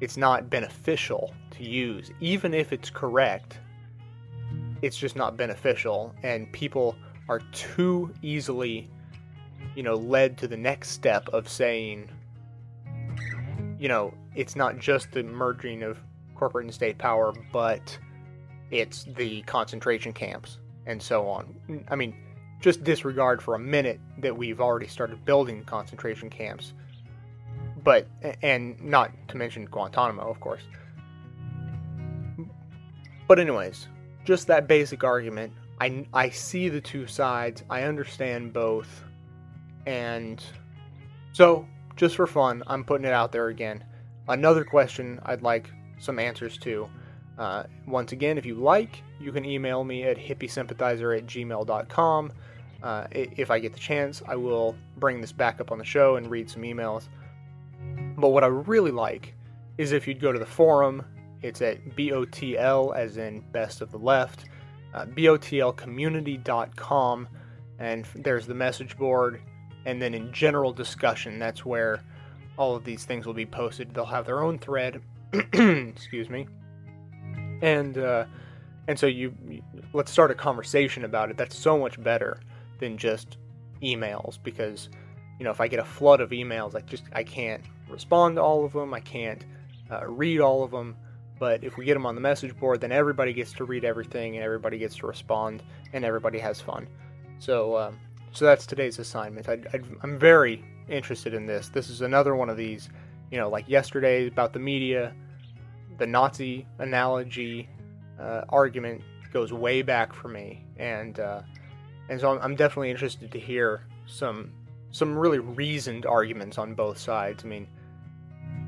It's 0.00 0.16
not 0.16 0.48
beneficial 0.48 1.34
to 1.52 1.64
use. 1.64 2.10
Even 2.20 2.54
if 2.54 2.72
it's 2.72 2.90
correct, 2.90 3.58
it's 4.82 4.96
just 4.96 5.16
not 5.16 5.36
beneficial. 5.36 6.14
And 6.22 6.50
people 6.52 6.96
are 7.28 7.40
too 7.52 8.12
easily, 8.22 8.88
you 9.74 9.82
know, 9.82 9.94
led 9.94 10.38
to 10.38 10.48
the 10.48 10.56
next 10.56 10.90
step 10.90 11.28
of 11.30 11.48
saying, 11.48 12.08
you 13.78 13.88
know, 13.88 14.14
it's 14.34 14.54
not 14.54 14.78
just 14.78 15.10
the 15.12 15.22
merging 15.22 15.82
of 15.82 15.98
corporate 16.34 16.66
and 16.66 16.74
state 16.74 16.98
power, 16.98 17.32
but 17.52 17.98
it's 18.70 19.04
the 19.16 19.42
concentration 19.42 20.12
camps 20.12 20.58
and 20.86 21.02
so 21.02 21.26
on. 21.26 21.84
I 21.88 21.96
mean, 21.96 22.14
just 22.66 22.82
disregard 22.82 23.40
for 23.40 23.54
a 23.54 23.58
minute 23.60 24.00
that 24.18 24.36
we've 24.36 24.60
already 24.60 24.88
started 24.88 25.24
building 25.24 25.62
concentration 25.66 26.28
camps. 26.28 26.74
but 27.84 28.08
and 28.42 28.82
not 28.82 29.12
to 29.28 29.36
mention 29.36 29.66
Guantanamo, 29.66 30.28
of 30.28 30.40
course. 30.40 30.62
But 33.28 33.38
anyways, 33.38 33.86
just 34.24 34.48
that 34.48 34.66
basic 34.66 35.04
argument. 35.04 35.52
I 35.80 36.08
I 36.12 36.30
see 36.30 36.68
the 36.68 36.80
two 36.80 37.06
sides. 37.06 37.62
I 37.70 37.82
understand 37.84 38.52
both, 38.52 39.04
and 39.86 40.42
so 41.34 41.68
just 41.94 42.16
for 42.16 42.26
fun, 42.26 42.64
I'm 42.66 42.82
putting 42.82 43.06
it 43.06 43.12
out 43.12 43.30
there 43.30 43.46
again. 43.46 43.84
Another 44.26 44.64
question 44.64 45.20
I'd 45.24 45.42
like 45.42 45.70
some 46.00 46.18
answers 46.18 46.58
to. 46.58 46.90
Uh, 47.38 47.62
once 47.86 48.10
again, 48.10 48.38
if 48.38 48.44
you 48.44 48.56
like, 48.56 49.04
you 49.20 49.30
can 49.30 49.44
email 49.44 49.84
me 49.84 50.02
at 50.02 50.16
hippiesympathizer 50.16 51.16
at 51.16 51.26
gmail.com. 51.26 52.32
Uh, 52.82 53.06
if 53.10 53.50
I 53.50 53.58
get 53.58 53.72
the 53.72 53.78
chance, 53.78 54.22
I 54.28 54.36
will 54.36 54.76
bring 54.98 55.18
this 55.20 55.32
back 55.32 55.60
up 55.60 55.72
on 55.72 55.78
the 55.78 55.84
show 55.84 56.16
and 56.16 56.30
read 56.30 56.50
some 56.50 56.62
emails. 56.62 57.08
But 58.16 58.30
what 58.30 58.42
I 58.44 58.48
really 58.48 58.90
like 58.90 59.34
is 59.78 59.92
if 59.92 60.08
you'd 60.08 60.20
go 60.20 60.32
to 60.32 60.38
the 60.38 60.46
forum, 60.46 61.04
it's 61.42 61.60
at 61.62 61.96
BOTL, 61.96 62.94
as 62.96 63.18
in 63.18 63.40
best 63.52 63.80
of 63.80 63.90
the 63.90 63.98
left, 63.98 64.44
uh, 64.94 65.06
BOTLcommunity.com, 65.06 67.28
and 67.78 68.06
there's 68.14 68.46
the 68.46 68.54
message 68.54 68.96
board. 68.96 69.40
And 69.84 70.00
then 70.02 70.14
in 70.14 70.32
general 70.32 70.72
discussion, 70.72 71.38
that's 71.38 71.64
where 71.64 72.02
all 72.56 72.74
of 72.74 72.82
these 72.84 73.04
things 73.04 73.26
will 73.26 73.34
be 73.34 73.46
posted. 73.46 73.94
They'll 73.94 74.06
have 74.06 74.26
their 74.26 74.42
own 74.42 74.58
thread. 74.58 75.00
Excuse 75.32 76.28
me. 76.30 76.48
And 77.62 77.98
uh, 77.98 78.24
and 78.88 78.98
so 78.98 79.06
you, 79.06 79.34
you 79.48 79.62
let's 79.92 80.10
start 80.10 80.30
a 80.30 80.34
conversation 80.34 81.04
about 81.04 81.30
it. 81.30 81.36
That's 81.36 81.56
so 81.56 81.78
much 81.78 82.02
better 82.02 82.40
than 82.78 82.96
just 82.96 83.38
emails 83.82 84.38
because 84.42 84.88
you 85.38 85.44
know 85.44 85.50
if 85.50 85.60
I 85.60 85.68
get 85.68 85.78
a 85.78 85.84
flood 85.84 86.20
of 86.20 86.30
emails, 86.30 86.74
I 86.74 86.80
just 86.80 87.04
I 87.12 87.22
can't 87.22 87.62
respond 87.88 88.36
to 88.36 88.42
all 88.42 88.64
of 88.64 88.72
them. 88.72 88.94
I 88.94 89.00
can't 89.00 89.44
uh, 89.90 90.06
read 90.06 90.40
all 90.40 90.62
of 90.62 90.70
them. 90.70 90.96
But 91.38 91.62
if 91.62 91.76
we 91.76 91.84
get 91.84 91.94
them 91.94 92.06
on 92.06 92.14
the 92.14 92.20
message 92.20 92.56
board, 92.56 92.80
then 92.80 92.92
everybody 92.92 93.32
gets 93.32 93.52
to 93.54 93.64
read 93.64 93.84
everything 93.84 94.36
and 94.36 94.44
everybody 94.44 94.78
gets 94.78 94.96
to 94.96 95.06
respond 95.06 95.62
and 95.92 96.04
everybody 96.04 96.38
has 96.38 96.60
fun. 96.60 96.88
So, 97.38 97.76
um, 97.76 97.98
so 98.32 98.46
that's 98.46 98.64
today's 98.64 98.98
assignment. 98.98 99.48
I, 99.48 99.58
am 100.02 100.18
very 100.18 100.64
interested 100.88 101.34
in 101.34 101.46
this. 101.46 101.68
This 101.68 101.90
is 101.90 102.00
another 102.00 102.34
one 102.34 102.48
of 102.48 102.56
these, 102.56 102.88
you 103.30 103.38
know, 103.38 103.50
like 103.50 103.68
yesterday 103.68 104.28
about 104.28 104.54
the 104.54 104.58
media, 104.58 105.14
the 105.98 106.06
Nazi 106.06 106.66
analogy 106.78 107.68
uh, 108.18 108.42
argument 108.48 109.02
goes 109.32 109.52
way 109.52 109.82
back 109.82 110.14
for 110.14 110.28
me, 110.28 110.64
and 110.78 111.20
uh, 111.20 111.42
and 112.08 112.20
so 112.20 112.38
I'm, 112.38 112.56
definitely 112.56 112.90
interested 112.90 113.30
to 113.32 113.38
hear 113.38 113.82
some 114.06 114.52
some 114.90 115.16
really 115.18 115.38
reasoned 115.38 116.06
arguments 116.06 116.58
on 116.58 116.74
both 116.74 116.98
sides. 116.98 117.44
I 117.44 117.48
mean, 117.48 117.66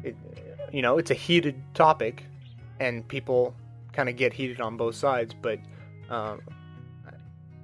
it, 0.03 0.17
you 0.73 0.83
know, 0.83 0.99
it's 0.99 1.11
a 1.11 1.15
heated 1.15 1.55
topic, 1.75 2.25
and 2.81 3.07
people 3.07 3.55
kind 3.93 4.09
of 4.09 4.17
get 4.17 4.33
heated 4.33 4.61
on 4.61 4.77
both 4.77 4.95
sides. 4.95 5.35
But, 5.41 5.59
um, 6.11 6.41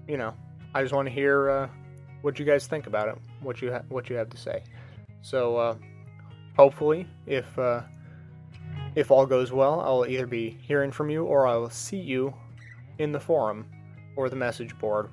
you 0.09 0.17
know, 0.17 0.35
I 0.75 0.83
just 0.83 0.95
want 0.95 1.09
to 1.09 1.13
hear 1.13 1.51
uh, 1.51 1.69
what 2.23 2.39
you 2.39 2.45
guys 2.45 2.67
think 2.67 2.87
about 2.87 3.09
it, 3.09 3.19
what 3.41 3.61
you 3.61 3.73
ha- 3.73 3.83
what 3.89 4.09
you 4.09 4.17
have 4.17 4.31
to 4.31 4.37
say. 4.37 4.63
So, 5.23 5.57
uh, 5.57 5.77
hopefully, 6.57 7.07
if 7.27 7.59
uh, 7.59 7.83
if 8.95 9.11
all 9.11 9.27
goes 9.27 9.53
well, 9.53 9.81
I'll 9.81 10.07
either 10.07 10.27
be 10.27 10.57
hearing 10.63 10.93
from 10.93 11.11
you 11.11 11.25
or 11.25 11.47
I 11.47 11.57
will 11.57 11.71
see 11.71 11.99
you 11.99 12.33
in 12.99 13.13
the 13.13 13.21
forum 13.21 13.67
or 14.17 14.29
the 14.29 14.37
message 14.37 14.79
board. 14.79 15.11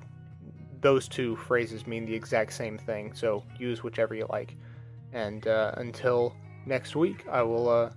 Those 0.82 1.08
two 1.08 1.36
phrases 1.36 1.86
mean 1.86 2.04
the 2.04 2.14
exact 2.14 2.52
same 2.52 2.76
thing, 2.76 3.14
so 3.14 3.42
use 3.58 3.82
whichever 3.82 4.14
you 4.14 4.26
like. 4.28 4.56
And 5.12 5.46
uh, 5.46 5.72
until 5.76 6.34
next 6.66 6.94
week, 6.94 7.24
I 7.30 7.42
will 7.42 7.68
uh, 7.68 7.90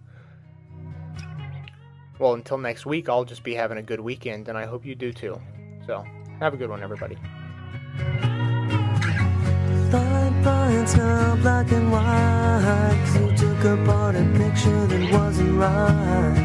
well, 2.19 2.33
until 2.33 2.57
next 2.57 2.85
week, 2.85 3.09
I'll 3.09 3.25
just 3.25 3.43
be 3.43 3.53
having 3.53 3.77
a 3.77 3.83
good 3.83 3.99
weekend, 3.99 4.47
and 4.47 4.57
I 4.57 4.65
hope 4.65 4.85
you 4.85 4.95
do 4.95 5.11
too. 5.11 5.39
So, 5.85 6.03
have 6.39 6.53
a 6.53 6.57
good 6.57 6.69
one, 6.69 6.81
everybody. 6.81 7.17
black 11.41 11.71
and 11.71 11.91
white. 11.91 13.05
You 13.15 13.35
took 13.37 13.63
apart 13.65 14.15
a 14.15 14.23
picture 14.37 14.87
that 14.87 15.13
wasn't 15.13 15.57
right. 15.57 16.35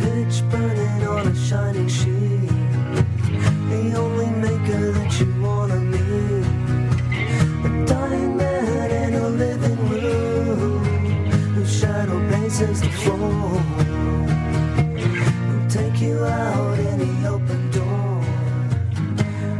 Pitch 0.00 0.42
burning 0.50 1.06
on 1.06 1.28
a 1.28 1.34
shining 1.36 1.88
sheet. 1.88 2.48
The 3.70 3.94
only 3.96 4.21
the 12.66 12.88
floor 12.90 13.62
you 16.00 16.24
out 16.24 16.78
open 17.26 17.70
door. 17.70 18.24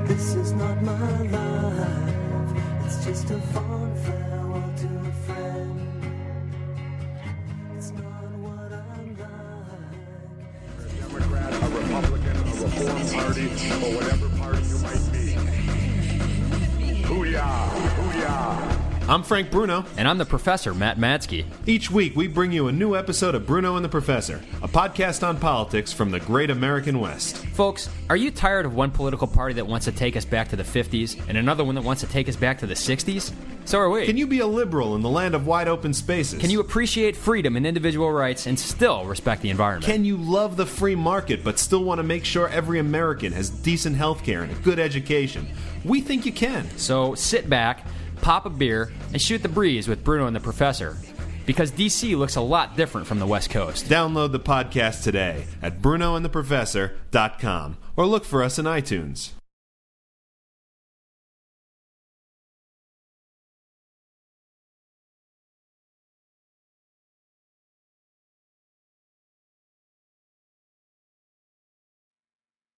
This 0.07 0.35
is 0.35 0.53
not 0.53 0.83
my 0.83 1.23
life, 1.23 2.85
it's 2.85 3.05
just 3.05 3.31
a 3.31 3.39
fond 3.53 3.99
farewell 3.99 4.73
to 4.83 4.87
a 4.87 5.13
friend. 5.25 5.81
It's 7.77 7.91
not 7.91 8.31
what 8.45 8.73
I'm 8.73 9.17
like. 9.19 9.95
A 10.79 10.89
Democrat, 11.01 11.53
a 11.53 11.69
Republican, 11.79 12.37
a 12.37 12.45
Reform 12.45 13.03
Party, 13.15 13.47
or 13.85 13.91
whatever 13.97 14.22
I'm 19.13 19.23
Frank 19.23 19.51
Bruno. 19.51 19.85
And 19.99 20.09
I'm 20.09 20.17
the 20.17 20.25
professor, 20.25 20.73
Matt 20.73 20.97
Matsky. 20.97 21.45
Each 21.67 21.91
week, 21.91 22.17
we 22.17 22.29
bring 22.29 22.51
you 22.51 22.69
a 22.69 22.73
new 22.73 22.97
episode 22.97 23.35
of 23.35 23.47
Bruno 23.47 23.77
and 23.77 23.85
the 23.85 23.89
Professor, 23.91 24.41
a 24.63 24.69
podcast 24.69 25.23
on 25.23 25.39
politics 25.39 25.93
from 25.93 26.11
the 26.11 26.19
great 26.19 26.49
American 26.49 26.99
West. 26.99 27.37
Folks, 27.49 27.91
are 28.09 28.17
you 28.17 28.31
tired 28.31 28.65
of 28.65 28.75
one 28.75 28.91
political 28.91 29.27
party 29.27 29.53
that 29.57 29.67
wants 29.67 29.85
to 29.85 29.93
take 29.93 30.17
us 30.17 30.25
back 30.25 30.49
to 30.49 30.57
the 30.57 30.63
50s 30.63 31.23
and 31.29 31.37
another 31.37 31.63
one 31.63 31.75
that 31.75 31.85
wants 31.85 32.01
to 32.01 32.09
take 32.09 32.27
us 32.27 32.37
back 32.37 32.57
to 32.61 32.67
the 32.67 32.73
60s? 32.73 33.35
So 33.67 33.79
are 33.79 33.91
we. 33.91 34.07
Can 34.07 34.17
you 34.17 34.27
be 34.27 34.39
a 34.39 34.47
liberal 34.47 34.97
in 34.97 35.03
the 35.03 35.11
land 35.11 35.35
of 35.35 35.47
wide 35.47 35.69
open 35.69 35.93
spaces? 35.93 36.41
Can 36.41 36.49
you 36.49 36.61
appreciate 36.61 37.15
freedom 37.15 37.55
and 37.55 37.67
individual 37.67 38.11
rights 38.11 38.47
and 38.47 38.59
still 38.59 39.05
respect 39.05 39.43
the 39.43 39.51
environment? 39.51 39.85
Can 39.85 40.07
you 40.07 40.17
love 40.17 40.57
the 40.57 40.65
free 40.65 40.95
market 40.95 41.45
but 41.45 41.59
still 41.59 41.85
want 41.85 41.99
to 41.99 42.03
make 42.03 42.25
sure 42.25 42.49
every 42.49 42.79
American 42.79 43.33
has 43.33 43.51
decent 43.51 43.95
health 43.95 44.25
care 44.25 44.43
and 44.43 44.51
a 44.51 44.61
good 44.61 44.79
education? 44.79 45.47
We 45.85 46.01
think 46.01 46.25
you 46.25 46.33
can. 46.33 46.67
So 46.79 47.15
sit 47.15 47.51
back 47.51 47.87
pop 48.23 48.47
a 48.47 48.51
beer, 48.51 48.91
and 49.13 49.21
shoot 49.21 49.43
the 49.43 49.49
breeze 49.49 49.87
with 49.87 50.03
Bruno 50.03 50.27
and 50.27 50.35
the 50.35 50.41
Professor. 50.41 50.97
Because 51.45 51.71
DC 51.71 52.17
looks 52.17 52.37
a 52.37 52.41
lot 52.41 52.77
different 52.77 53.07
from 53.07 53.19
the 53.19 53.27
West 53.27 53.51
Coast. 53.51 53.85
Download 53.87 54.33
the 54.33 54.41
podcast 54.41 55.03
today 55.03 55.45
at 55.61 55.83
BrunoandTheProfessor.com 55.83 57.77
or 57.97 58.07
look 58.07 58.25
for 58.25 58.43
us 58.43 58.59
in 58.59 58.65
iTunes. 58.65 59.33